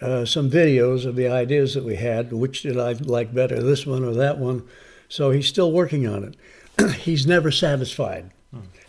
uh, 0.00 0.24
some 0.24 0.50
videos 0.50 1.06
of 1.06 1.16
the 1.16 1.28
ideas 1.28 1.74
that 1.74 1.84
we 1.84 1.96
had. 1.96 2.32
Which 2.32 2.62
did 2.62 2.78
I 2.78 2.92
like 2.92 3.32
better, 3.32 3.62
this 3.62 3.86
one 3.86 4.04
or 4.04 4.14
that 4.14 4.38
one? 4.38 4.66
So 5.08 5.30
he's 5.30 5.46
still 5.46 5.70
working 5.70 6.06
on 6.06 6.24
it. 6.24 6.90
he's 6.96 7.26
never 7.26 7.50
satisfied. 7.50 8.30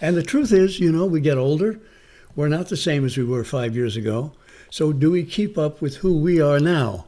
And 0.01 0.15
the 0.15 0.23
truth 0.23 0.51
is, 0.51 0.79
you 0.79 0.91
know, 0.91 1.05
we 1.05 1.21
get 1.21 1.37
older. 1.37 1.79
We're 2.35 2.49
not 2.49 2.69
the 2.69 2.77
same 2.77 3.05
as 3.05 3.17
we 3.17 3.23
were 3.23 3.43
five 3.43 3.75
years 3.75 3.95
ago. 3.95 4.33
So 4.69 4.91
do 4.91 5.11
we 5.11 5.23
keep 5.23 5.57
up 5.57 5.81
with 5.81 5.97
who 5.97 6.17
we 6.17 6.41
are 6.41 6.59
now? 6.59 7.05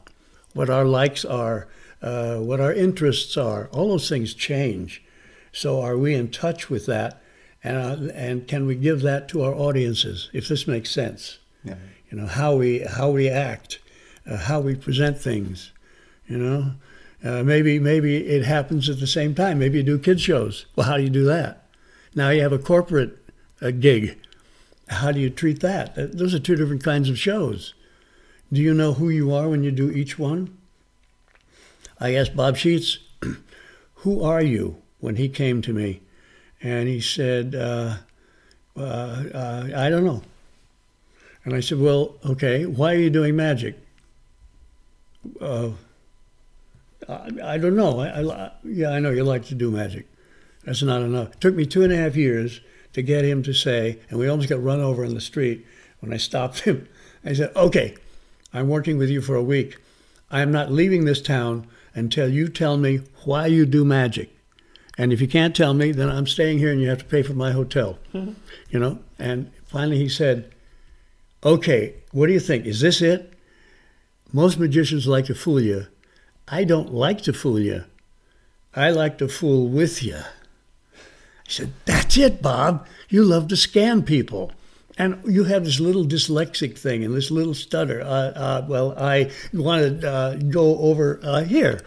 What 0.54 0.70
our 0.70 0.84
likes 0.84 1.24
are, 1.24 1.68
uh, 2.00 2.36
what 2.36 2.60
our 2.60 2.72
interests 2.72 3.36
are? 3.36 3.68
All 3.68 3.88
those 3.88 4.08
things 4.08 4.32
change. 4.34 5.02
So 5.52 5.80
are 5.80 5.96
we 5.96 6.14
in 6.14 6.30
touch 6.30 6.70
with 6.70 6.86
that? 6.86 7.22
And, 7.62 7.76
uh, 7.76 8.12
and 8.14 8.48
can 8.48 8.66
we 8.66 8.74
give 8.74 9.02
that 9.02 9.28
to 9.30 9.42
our 9.42 9.54
audiences, 9.54 10.30
if 10.32 10.48
this 10.48 10.66
makes 10.66 10.90
sense? 10.90 11.38
Yeah. 11.68 11.76
You 12.10 12.18
know, 12.18 12.26
how 12.26 12.54
we, 12.56 12.80
how 12.80 13.10
we 13.10 13.28
act, 13.28 13.78
uh, 14.26 14.36
how 14.36 14.60
we 14.60 14.74
present 14.74 15.18
things, 15.18 15.72
you 16.26 16.38
know? 16.38 16.72
Uh, 17.24 17.42
maybe 17.42 17.80
maybe 17.80 18.16
it 18.28 18.44
happens 18.44 18.88
at 18.88 19.00
the 19.00 19.06
same 19.06 19.34
time. 19.34 19.58
Maybe 19.58 19.78
you 19.78 19.82
do 19.82 19.98
kids 19.98 20.22
shows. 20.22 20.66
Well, 20.76 20.86
how 20.86 20.96
do 20.96 21.02
you 21.02 21.10
do 21.10 21.24
that? 21.24 21.64
Now 22.14 22.30
you 22.30 22.42
have 22.42 22.52
a 22.52 22.58
corporate 22.58 23.18
uh, 23.60 23.72
gig. 23.72 24.16
How 24.88 25.10
do 25.10 25.18
you 25.18 25.28
treat 25.28 25.60
that? 25.60 25.98
Uh, 25.98 26.06
Those 26.12 26.32
are 26.32 26.38
two 26.38 26.54
different 26.54 26.84
kinds 26.84 27.10
of 27.10 27.18
shows. 27.18 27.74
Do 28.52 28.60
you 28.60 28.72
know 28.72 28.92
who 28.94 29.08
you 29.08 29.34
are 29.34 29.48
when 29.48 29.64
you 29.64 29.72
do 29.72 29.90
each 29.90 30.18
one? 30.18 30.56
I 32.00 32.14
asked 32.14 32.36
Bob 32.36 32.56
Sheets, 32.56 32.98
"Who 33.96 34.22
are 34.22 34.42
you?" 34.42 34.76
When 35.00 35.16
he 35.16 35.28
came 35.28 35.60
to 35.62 35.72
me, 35.72 36.00
and 36.62 36.88
he 36.88 37.00
said, 37.00 37.54
uh, 37.54 37.96
uh, 38.76 38.80
uh, 38.80 39.68
"I 39.76 39.90
don't 39.90 40.04
know." 40.04 40.22
And 41.44 41.54
I 41.54 41.60
said, 41.60 41.78
"Well, 41.78 42.16
okay. 42.24 42.66
Why 42.66 42.94
are 42.94 42.98
you 42.98 43.10
doing 43.10 43.36
magic?" 43.36 43.78
Uh, 45.40 45.70
I, 47.08 47.30
I 47.42 47.58
don't 47.58 47.76
know. 47.76 48.00
I, 48.00 48.22
I, 48.22 48.52
yeah, 48.64 48.90
I 48.90 49.00
know 49.00 49.10
you 49.10 49.24
like 49.24 49.46
to 49.46 49.54
do 49.54 49.70
magic. 49.70 50.06
That's 50.64 50.82
not 50.82 51.02
enough. 51.02 51.32
It 51.32 51.40
took 51.40 51.54
me 51.54 51.64
two 51.66 51.82
and 51.82 51.92
a 51.92 51.96
half 51.96 52.16
years 52.16 52.60
to 52.92 53.02
get 53.02 53.24
him 53.24 53.42
to 53.44 53.52
say, 53.52 53.98
and 54.10 54.18
we 54.18 54.28
almost 54.28 54.48
got 54.48 54.62
run 54.62 54.80
over 54.80 55.04
in 55.04 55.14
the 55.14 55.20
street 55.20 55.66
when 56.00 56.12
I 56.12 56.16
stopped 56.16 56.60
him. 56.60 56.88
I 57.24 57.32
said, 57.32 57.54
okay, 57.56 57.96
I'm 58.52 58.68
working 58.68 58.98
with 58.98 59.10
you 59.10 59.20
for 59.20 59.34
a 59.34 59.42
week. 59.42 59.78
I 60.30 60.40
am 60.40 60.52
not 60.52 60.72
leaving 60.72 61.04
this 61.04 61.22
town 61.22 61.66
until 61.94 62.28
you 62.28 62.48
tell 62.48 62.76
me 62.76 63.00
why 63.24 63.46
you 63.46 63.66
do 63.66 63.84
magic. 63.84 64.30
And 64.96 65.12
if 65.12 65.20
you 65.20 65.28
can't 65.28 65.54
tell 65.54 65.74
me, 65.74 65.92
then 65.92 66.08
I'm 66.08 66.26
staying 66.26 66.58
here 66.58 66.72
and 66.72 66.80
you 66.80 66.88
have 66.88 66.98
to 66.98 67.04
pay 67.04 67.22
for 67.22 67.34
my 67.34 67.52
hotel. 67.52 67.98
You 68.70 68.78
know? 68.78 68.98
And 69.18 69.50
finally 69.64 69.96
he 69.96 70.10
said, 70.10 70.52
okay, 71.44 71.94
what 72.12 72.26
do 72.26 72.32
you 72.32 72.40
think? 72.40 72.66
Is 72.66 72.80
this 72.80 73.00
it? 73.00 73.34
Most 74.32 74.58
magicians 74.58 75.06
like 75.06 75.26
to 75.26 75.34
fool 75.34 75.60
you. 75.60 75.86
I 76.46 76.64
don't 76.64 76.92
like 76.92 77.22
to 77.22 77.32
fool 77.32 77.58
you. 77.58 77.84
I 78.74 78.90
like 78.90 79.18
to 79.18 79.28
fool 79.28 79.68
with 79.68 80.02
you. 80.02 80.16
I 80.16 81.48
said, 81.48 81.72
That's 81.84 82.16
it, 82.16 82.42
Bob. 82.42 82.86
You 83.08 83.24
love 83.24 83.48
to 83.48 83.54
scam 83.54 84.04
people. 84.04 84.52
And 84.98 85.22
you 85.24 85.44
have 85.44 85.64
this 85.64 85.78
little 85.78 86.04
dyslexic 86.04 86.76
thing 86.76 87.04
and 87.04 87.14
this 87.14 87.30
little 87.30 87.54
stutter. 87.54 88.00
Uh, 88.00 88.32
uh, 88.34 88.66
well, 88.68 88.98
I 88.98 89.30
want 89.52 90.00
to 90.00 90.10
uh, 90.10 90.34
go 90.36 90.78
over 90.78 91.20
uh, 91.22 91.44
here. 91.44 91.80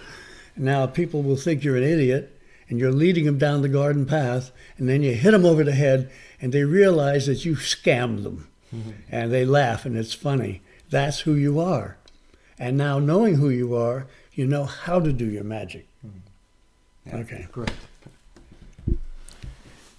Now, 0.55 0.87
people 0.87 1.21
will 1.21 1.35
think 1.35 1.63
you're 1.63 1.75
an 1.75 1.83
idiot 1.83 2.39
and 2.69 2.79
you're 2.79 2.91
leading 2.93 3.25
them 3.25 3.37
down 3.37 3.61
the 3.61 3.69
garden 3.69 4.05
path, 4.05 4.51
and 4.77 4.87
then 4.87 5.03
you 5.03 5.13
hit 5.13 5.31
them 5.31 5.45
over 5.45 5.61
the 5.61 5.73
head, 5.73 6.09
and 6.39 6.53
they 6.53 6.63
realize 6.63 7.25
that 7.25 7.43
you 7.43 7.53
scammed 7.55 8.23
them, 8.23 8.47
and 9.09 9.31
they 9.31 9.45
laugh, 9.45 9.85
and 9.85 9.97
it's 9.97 10.13
funny. 10.13 10.61
That's 10.89 11.21
who 11.21 11.33
you 11.33 11.59
are. 11.59 11.97
And 12.57 12.77
now, 12.77 12.99
knowing 12.99 13.35
who 13.35 13.49
you 13.49 13.75
are, 13.75 14.07
you 14.33 14.45
know 14.45 14.65
how 14.65 14.99
to 14.99 15.11
do 15.11 15.25
your 15.25 15.43
magic. 15.43 15.87
Okay. 17.11 17.47
Great. 17.51 17.71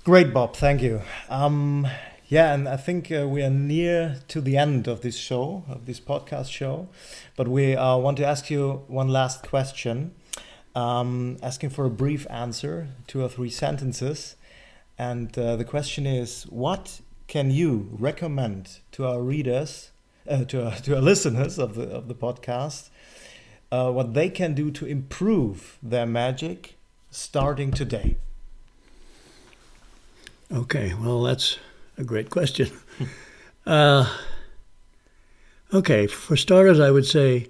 Great, 0.05 0.33
Bob. 0.33 0.57
Thank 0.57 0.83
you. 0.83 1.03
Um, 1.29 1.87
yeah, 2.29 2.55
and 2.55 2.69
I 2.69 2.77
think 2.77 3.13
uh, 3.13 3.29
we 3.29 3.43
are 3.43 3.51
near 3.51 4.21
to 4.29 4.41
the 4.41 4.57
end 4.57 4.89
of 4.89 5.03
this 5.03 5.17
show, 5.17 5.65
of 5.69 5.87
this 5.87 6.01
podcast 6.01 6.51
show. 6.51 6.89
But 7.37 7.49
we 7.49 7.77
uh, 7.77 7.97
want 7.99 8.17
to 8.17 8.25
ask 8.25 8.51
you 8.51 8.85
one 8.89 9.09
last 9.09 9.43
question, 9.47 10.15
um, 10.75 11.37
asking 11.43 11.71
for 11.71 11.85
a 11.85 11.91
brief 11.91 12.27
answer, 12.31 12.89
two 13.07 13.23
or 13.23 13.29
three 13.29 13.51
sentences. 13.51 14.37
And 14.99 15.37
uh, 15.39 15.57
the 15.57 15.65
question 15.65 16.07
is 16.07 16.45
what 16.45 17.01
can 17.33 17.51
you 17.51 17.89
recommend 17.93 18.81
to 18.91 19.07
our 19.07 19.23
readers, 19.23 19.91
uh, 20.29 20.45
to, 20.45 20.67
our, 20.67 20.77
to 20.77 20.95
our 20.95 21.01
listeners 21.11 21.59
of 21.59 21.77
the, 21.77 21.85
of 21.85 22.07
the 22.07 22.15
podcast, 22.15 22.91
uh, 23.71 23.91
what 23.91 24.13
they 24.13 24.29
can 24.29 24.53
do 24.53 24.71
to 24.71 24.85
improve 24.85 25.79
their 25.83 26.05
magic 26.05 26.77
starting 27.11 27.71
today? 27.71 28.19
Okay, 30.53 30.93
well, 30.93 31.23
that's 31.23 31.59
a 31.97 32.05
great 32.05 32.29
question. 32.29 32.69
uh, 33.67 34.15
okay, 35.73 36.07
for 36.07 36.37
starters, 36.37 36.81
I 36.81 36.91
would 36.91 37.07
say 37.07 37.49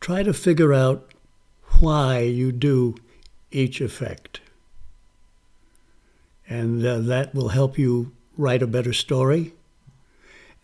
try 0.00 0.24
to 0.24 0.32
figure 0.32 0.74
out 0.74 1.14
why 1.78 2.18
you 2.18 2.50
do 2.50 2.96
each 3.52 3.80
effect. 3.80 4.40
And 6.48 6.84
uh, 6.84 6.98
that 6.98 7.32
will 7.32 7.50
help 7.50 7.78
you 7.78 8.10
write 8.36 8.62
a 8.62 8.66
better 8.66 8.92
story. 8.92 9.54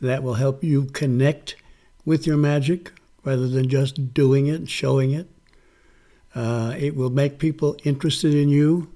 That 0.00 0.22
will 0.22 0.34
help 0.34 0.62
you 0.62 0.84
connect 0.86 1.56
with 2.04 2.26
your 2.26 2.36
magic 2.36 2.92
rather 3.24 3.48
than 3.48 3.68
just 3.68 4.14
doing 4.14 4.46
it, 4.46 4.70
showing 4.70 5.12
it. 5.12 5.28
Uh, 6.34 6.74
it 6.78 6.94
will 6.94 7.10
make 7.10 7.38
people 7.38 7.76
interested 7.84 8.32
in 8.34 8.48
you 8.48 8.92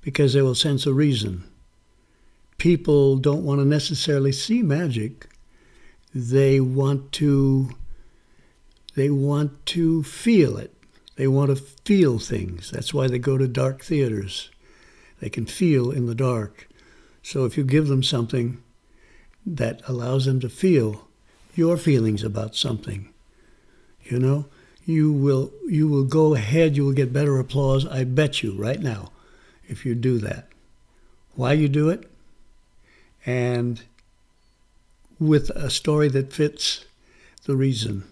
because 0.00 0.32
they 0.32 0.40
will 0.42 0.54
sense 0.54 0.86
a 0.86 0.92
reason 0.94 1.44
people 2.60 3.16
don't 3.16 3.42
want 3.42 3.58
to 3.58 3.64
necessarily 3.64 4.30
see 4.30 4.62
magic. 4.62 5.26
They 6.14 6.60
want 6.60 7.10
to 7.12 7.70
they 8.94 9.08
want 9.08 9.64
to 9.66 10.02
feel 10.02 10.58
it. 10.58 10.74
They 11.16 11.26
want 11.26 11.50
to 11.50 11.56
feel 11.56 12.18
things. 12.18 12.70
That's 12.70 12.92
why 12.92 13.08
they 13.08 13.18
go 13.18 13.38
to 13.38 13.48
dark 13.48 13.82
theaters. 13.82 14.50
They 15.20 15.30
can 15.30 15.46
feel 15.46 15.90
in 15.90 16.06
the 16.06 16.14
dark. 16.14 16.68
So 17.30 17.44
if 17.44 17.56
you 17.56 17.62
give 17.62 17.86
them 17.86 18.02
something 18.02 18.60
that 19.46 19.82
allows 19.86 20.24
them 20.24 20.40
to 20.40 20.48
feel 20.48 21.06
your 21.54 21.76
feelings 21.76 22.24
about 22.24 22.56
something, 22.56 23.08
you 24.02 24.18
know, 24.18 24.46
you 24.84 25.12
will 25.12 25.52
you 25.68 25.86
will 25.86 26.02
go 26.02 26.34
ahead, 26.34 26.76
you 26.76 26.84
will 26.84 26.92
get 26.92 27.12
better 27.12 27.38
applause, 27.38 27.86
I 27.86 28.02
bet 28.02 28.42
you 28.42 28.54
right 28.54 28.80
now, 28.80 29.12
if 29.68 29.86
you 29.86 29.94
do 29.94 30.18
that. 30.18 30.48
Why 31.36 31.52
you 31.52 31.68
do 31.68 31.88
it? 31.88 32.10
and 33.24 33.82
with 35.20 35.50
a 35.50 35.70
story 35.70 36.08
that 36.08 36.32
fits 36.32 36.84
the 37.44 37.54
reason 37.54 38.02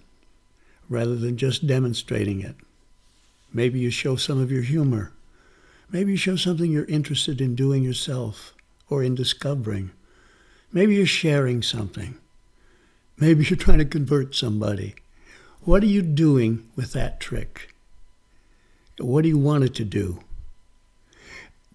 rather 0.88 1.16
than 1.16 1.36
just 1.36 1.66
demonstrating 1.66 2.40
it. 2.40 2.54
Maybe 3.52 3.80
you 3.80 3.90
show 3.90 4.14
some 4.14 4.40
of 4.40 4.52
your 4.52 4.62
humor. 4.62 5.10
Maybe 5.90 6.12
you 6.12 6.16
show 6.16 6.36
something 6.36 6.70
you're 6.70 6.84
interested 6.84 7.40
in 7.40 7.56
doing 7.56 7.82
yourself 7.82 8.54
or 8.88 9.02
in 9.02 9.14
discovering. 9.14 9.90
Maybe 10.72 10.94
you're 10.96 11.06
sharing 11.06 11.62
something. 11.62 12.16
Maybe 13.16 13.44
you're 13.44 13.56
trying 13.56 13.78
to 13.78 13.84
convert 13.84 14.34
somebody. 14.34 14.94
What 15.62 15.82
are 15.82 15.86
you 15.86 16.02
doing 16.02 16.68
with 16.76 16.92
that 16.92 17.20
trick? 17.20 17.74
What 18.98 19.22
do 19.22 19.28
you 19.28 19.38
want 19.38 19.64
it 19.64 19.74
to 19.76 19.84
do? 19.84 20.20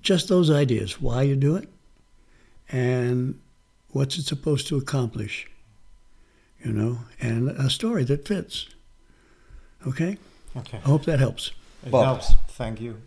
Just 0.02 0.28
those 0.28 0.50
ideas. 0.52 1.02
Why 1.02 1.24
you 1.24 1.36
do 1.36 1.56
it? 1.56 1.70
and 2.74 3.40
what's 3.90 4.18
it 4.18 4.24
supposed 4.24 4.68
to 4.68 4.78
accomplish, 4.78 5.48
you 6.64 6.72
know, 6.72 7.00
and 7.22 7.50
a 7.50 7.70
story 7.70 8.04
that 8.06 8.28
fits. 8.28 8.68
Okay? 9.88 10.18
Okay. 10.58 10.78
I 10.78 10.88
hope 10.88 11.06
that 11.06 11.20
helps. 11.20 11.52
It 11.86 11.92
Bob. 11.92 12.06
helps. 12.06 12.34
Thank 12.50 12.82
you. 12.82 12.98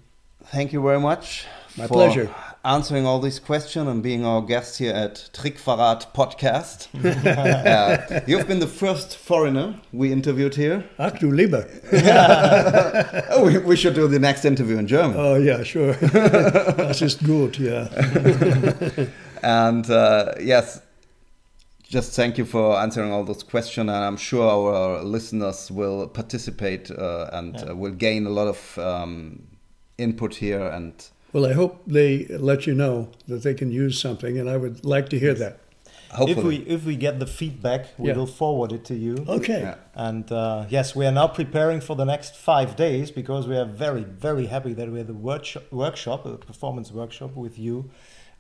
Thank 0.45 0.73
you 0.73 0.81
very 0.81 1.01
much. 1.01 1.47
My 1.77 1.87
for 1.87 1.95
pleasure. 1.95 2.35
Answering 2.67 3.07
all 3.07 3.21
these 3.21 3.39
questions 3.39 3.87
and 3.89 4.03
being 4.03 4.25
our 4.27 4.43
guest 4.43 4.79
here 4.79 4.93
at 4.93 5.31
Trickverrat 5.33 6.13
Podcast. 6.13 6.89
uh, 8.17 8.21
you've 8.27 8.49
been 8.49 8.59
the 8.59 8.67
first 8.67 9.17
foreigner 9.17 9.77
we 9.93 10.11
interviewed 10.11 10.57
here. 10.57 10.83
Ach 10.99 11.17
du 11.17 11.31
lieber. 11.31 11.65
Oh, 13.31 13.45
we, 13.47 13.59
we 13.59 13.77
should 13.77 13.95
do 13.95 14.09
the 14.09 14.19
next 14.19 14.45
interview 14.45 14.79
in 14.79 14.89
German. 14.89 15.15
Oh, 15.17 15.37
yeah, 15.37 15.63
sure. 15.63 15.93
das 15.95 17.03
ist 17.03 17.23
gut, 17.25 17.57
ja. 17.61 17.87
And 19.45 19.89
uh, 19.89 20.33
yes, 20.41 20.83
just 21.89 22.17
thank 22.17 22.37
you 22.37 22.45
for 22.45 22.77
answering 22.81 23.13
all 23.13 23.23
those 23.23 23.45
questions. 23.45 23.89
And 23.89 24.05
I'm 24.05 24.17
sure 24.17 24.43
our 24.51 25.05
listeners 25.05 25.71
will 25.71 26.09
participate 26.09 26.91
uh, 26.91 27.31
and 27.33 27.55
Yeah. 27.55 27.71
uh, 27.71 27.75
will 27.77 27.93
gain 27.95 28.27
a 28.27 28.31
lot 28.31 28.49
of 28.49 28.77
um, 28.79 29.47
input 29.99 30.35
here. 30.35 30.67
And 30.67 30.95
Well, 31.37 31.45
I 31.45 31.53
hope 31.53 31.83
they 31.87 32.25
let 32.29 32.67
you 32.67 32.73
know 32.73 33.11
that 33.29 33.43
they 33.43 33.53
can 33.53 33.71
use 33.71 34.01
something, 34.01 34.39
and 34.39 34.49
I 34.49 34.57
would 34.57 34.87
like 34.87 35.11
to 35.11 35.19
hear 35.19 35.35
that. 35.35 35.59
hopefully, 36.13 36.57
If 36.57 36.67
we 36.67 36.75
if 36.77 36.85
we 36.87 36.97
get 36.97 37.19
the 37.19 37.27
feedback, 37.27 37.83
we 37.99 38.09
Yeah. 38.09 38.17
will 38.17 38.33
forward 38.43 38.73
it 38.73 38.83
to 38.87 38.95
you. 38.95 39.15
Okay. 39.29 39.61
Yeah. 39.61 39.75
And 40.09 40.27
uh, 40.33 40.65
yes, 40.77 40.97
we 40.97 41.05
are 41.09 41.13
now 41.13 41.29
preparing 41.41 41.83
for 41.83 41.95
the 41.95 42.07
next 42.13 42.33
five 42.51 42.71
days 42.75 43.11
because 43.11 43.47
we 43.47 43.57
are 43.63 43.69
very, 43.87 44.05
very 44.29 44.47
happy 44.47 44.73
that 44.79 44.89
we 44.91 44.97
have 45.03 45.09
the 45.15 45.21
workshop, 45.31 45.65
workshop 45.71 46.25
a 46.25 46.39
performance 46.51 46.89
workshop 47.01 47.33
with 47.45 47.59
you, 47.59 47.77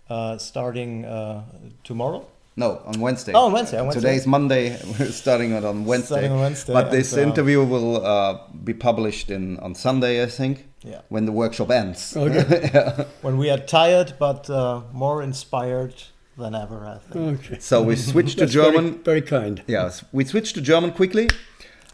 uh, 0.09 0.38
starting 0.38 1.05
uh, 1.05 1.42
tomorrow. 1.84 2.20
no, 2.62 2.68
on 2.90 2.97
Wednesday. 3.07 3.32
Oh, 3.34 3.47
on 3.49 3.53
Wednesday, 3.53 3.78
on 3.78 3.86
Wednesday. 3.88 4.01
Today 4.01 4.16
is 4.22 4.26
Monday. 4.26 4.64
We're 4.99 5.12
starting 5.24 5.51
it 5.59 5.64
on 5.70 5.84
Wednesday. 5.90 6.14
Starting 6.14 6.32
on 6.32 6.40
Wednesday, 6.47 6.72
But 6.72 6.90
this 6.90 7.12
and, 7.12 7.20
uh, 7.20 7.28
interview 7.28 7.59
will 7.72 7.92
uh, 8.14 8.38
be 8.68 8.74
published 8.88 9.28
in 9.36 9.44
on 9.64 9.74
Sunday, 9.74 10.14
I 10.26 10.28
think. 10.40 10.55
Yeah. 10.87 11.01
When 11.09 11.26
the 11.26 11.32
workshop 11.32 11.70
ends. 11.70 12.16
Okay. 12.16 13.05
When 13.22 13.39
we 13.39 13.51
are 13.51 13.59
tired 13.59 14.14
but 14.20 14.49
uh, 14.49 14.82
more 14.93 15.22
inspired 15.24 15.95
than 16.39 16.55
ever, 16.55 16.87
I 16.87 16.99
think. 17.12 17.41
Okay. 17.41 17.59
So 17.59 17.82
we 17.82 17.97
switch 17.97 18.37
to 18.37 18.47
German. 18.47 19.03
Very, 19.03 19.20
very 19.20 19.22
kind. 19.22 19.62
Ja, 19.66 19.91
we 20.12 20.24
switch 20.24 20.53
to 20.53 20.61
German 20.61 20.95
quickly. 20.95 21.26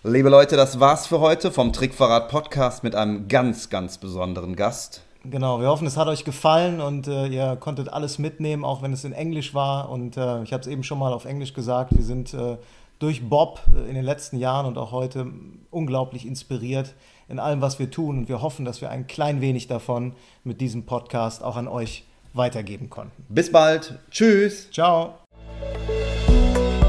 Liebe 0.05 0.29
Leute, 0.29 0.57
das 0.57 0.79
war's 0.79 1.07
für 1.07 1.21
heute 1.21 1.51
vom 1.51 1.73
Trickverrat 1.73 2.29
Podcast 2.29 2.83
mit 2.83 2.95
einem 2.95 3.29
ganz, 3.29 3.71
ganz 3.71 3.97
besonderen 3.99 4.57
Gast. 4.57 5.01
Genau, 5.25 5.61
wir 5.61 5.69
hoffen, 5.69 5.87
es 5.87 5.97
hat 5.97 6.09
euch 6.09 6.25
gefallen 6.25 6.81
und 6.81 7.07
äh, 7.07 7.29
ihr 7.29 7.57
konntet 7.57 7.89
alles 7.89 8.19
mitnehmen, 8.19 8.65
auch 8.65 8.83
wenn 8.83 8.93
es 8.93 9.05
in 9.05 9.13
Englisch 9.13 9.55
war. 9.55 9.89
Und 9.89 10.17
äh, 10.17 10.43
ich 10.43 10.53
habe 10.53 10.61
es 10.61 10.67
eben 10.67 10.83
schon 10.83 10.99
mal 10.99 11.13
auf 11.13 11.25
Englisch 11.25 11.55
gesagt, 11.55 11.97
wir 11.97 12.03
sind 12.03 12.35
äh, 12.35 12.57
durch 12.99 13.29
Bob 13.29 13.61
äh, 13.75 13.89
in 13.89 13.95
den 13.95 14.05
letzten 14.05 14.37
Jahren 14.37 14.67
und 14.67 14.77
auch 14.77 14.91
heute 14.91 15.29
unglaublich 15.71 16.27
inspiriert 16.27 16.95
in 17.29 17.39
allem, 17.39 17.61
was 17.61 17.79
wir 17.79 17.91
tun. 17.91 18.19
Und 18.19 18.29
wir 18.29 18.43
hoffen, 18.43 18.65
dass 18.65 18.81
wir 18.81 18.91
ein 18.91 19.07
klein 19.07 19.41
wenig 19.41 19.67
davon 19.67 20.15
mit 20.45 20.61
diesem 20.61 20.85
Podcast 20.85 21.43
auch 21.43 21.57
an 21.57 21.69
euch 21.69 22.05
weitergeben 22.35 22.91
konnten. 22.91 23.25
Bis 23.29 23.51
bald. 23.51 23.99
Tschüss. 24.11 24.71
Ciao! 24.71 25.15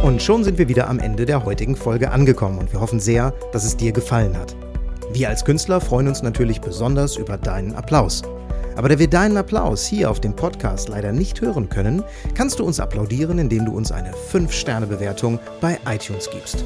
Und 0.04 0.22
schon 0.22 0.44
sind 0.44 0.58
wir 0.58 0.68
wieder 0.68 0.90
am 0.90 1.00
Ende 1.00 1.26
der 1.26 1.46
heutigen 1.46 1.76
Folge 1.76 2.12
angekommen 2.12 2.60
und 2.60 2.74
wir 2.74 2.82
hoffen 2.82 3.00
sehr, 3.00 3.34
dass 3.54 3.64
es 3.64 3.78
dir 3.78 3.94
gefallen 3.94 4.38
hat. 4.38 4.56
Wir 5.14 5.30
als 5.30 5.46
Künstler 5.46 5.80
freuen 5.80 6.08
uns 6.08 6.22
natürlich 6.24 6.60
besonders 6.60 7.16
über 7.16 7.38
deinen 7.38 7.74
Applaus. 7.74 8.22
Aber 8.76 8.90
da 8.90 8.98
wir 8.98 9.10
deinen 9.10 9.38
Applaus 9.38 9.86
hier 9.86 10.10
auf 10.10 10.20
dem 10.20 10.36
Podcast 10.36 10.90
leider 10.90 11.12
nicht 11.12 11.40
hören 11.42 11.70
können, 11.70 12.04
kannst 12.34 12.60
du 12.60 12.66
uns 12.66 12.80
applaudieren, 12.80 13.38
indem 13.38 13.66
du 13.66 13.78
uns 13.78 13.92
eine 13.92 14.12
5-Sterne-Bewertung 14.12 15.40
bei 15.62 15.78
iTunes 15.86 16.30
gibst. 16.30 16.66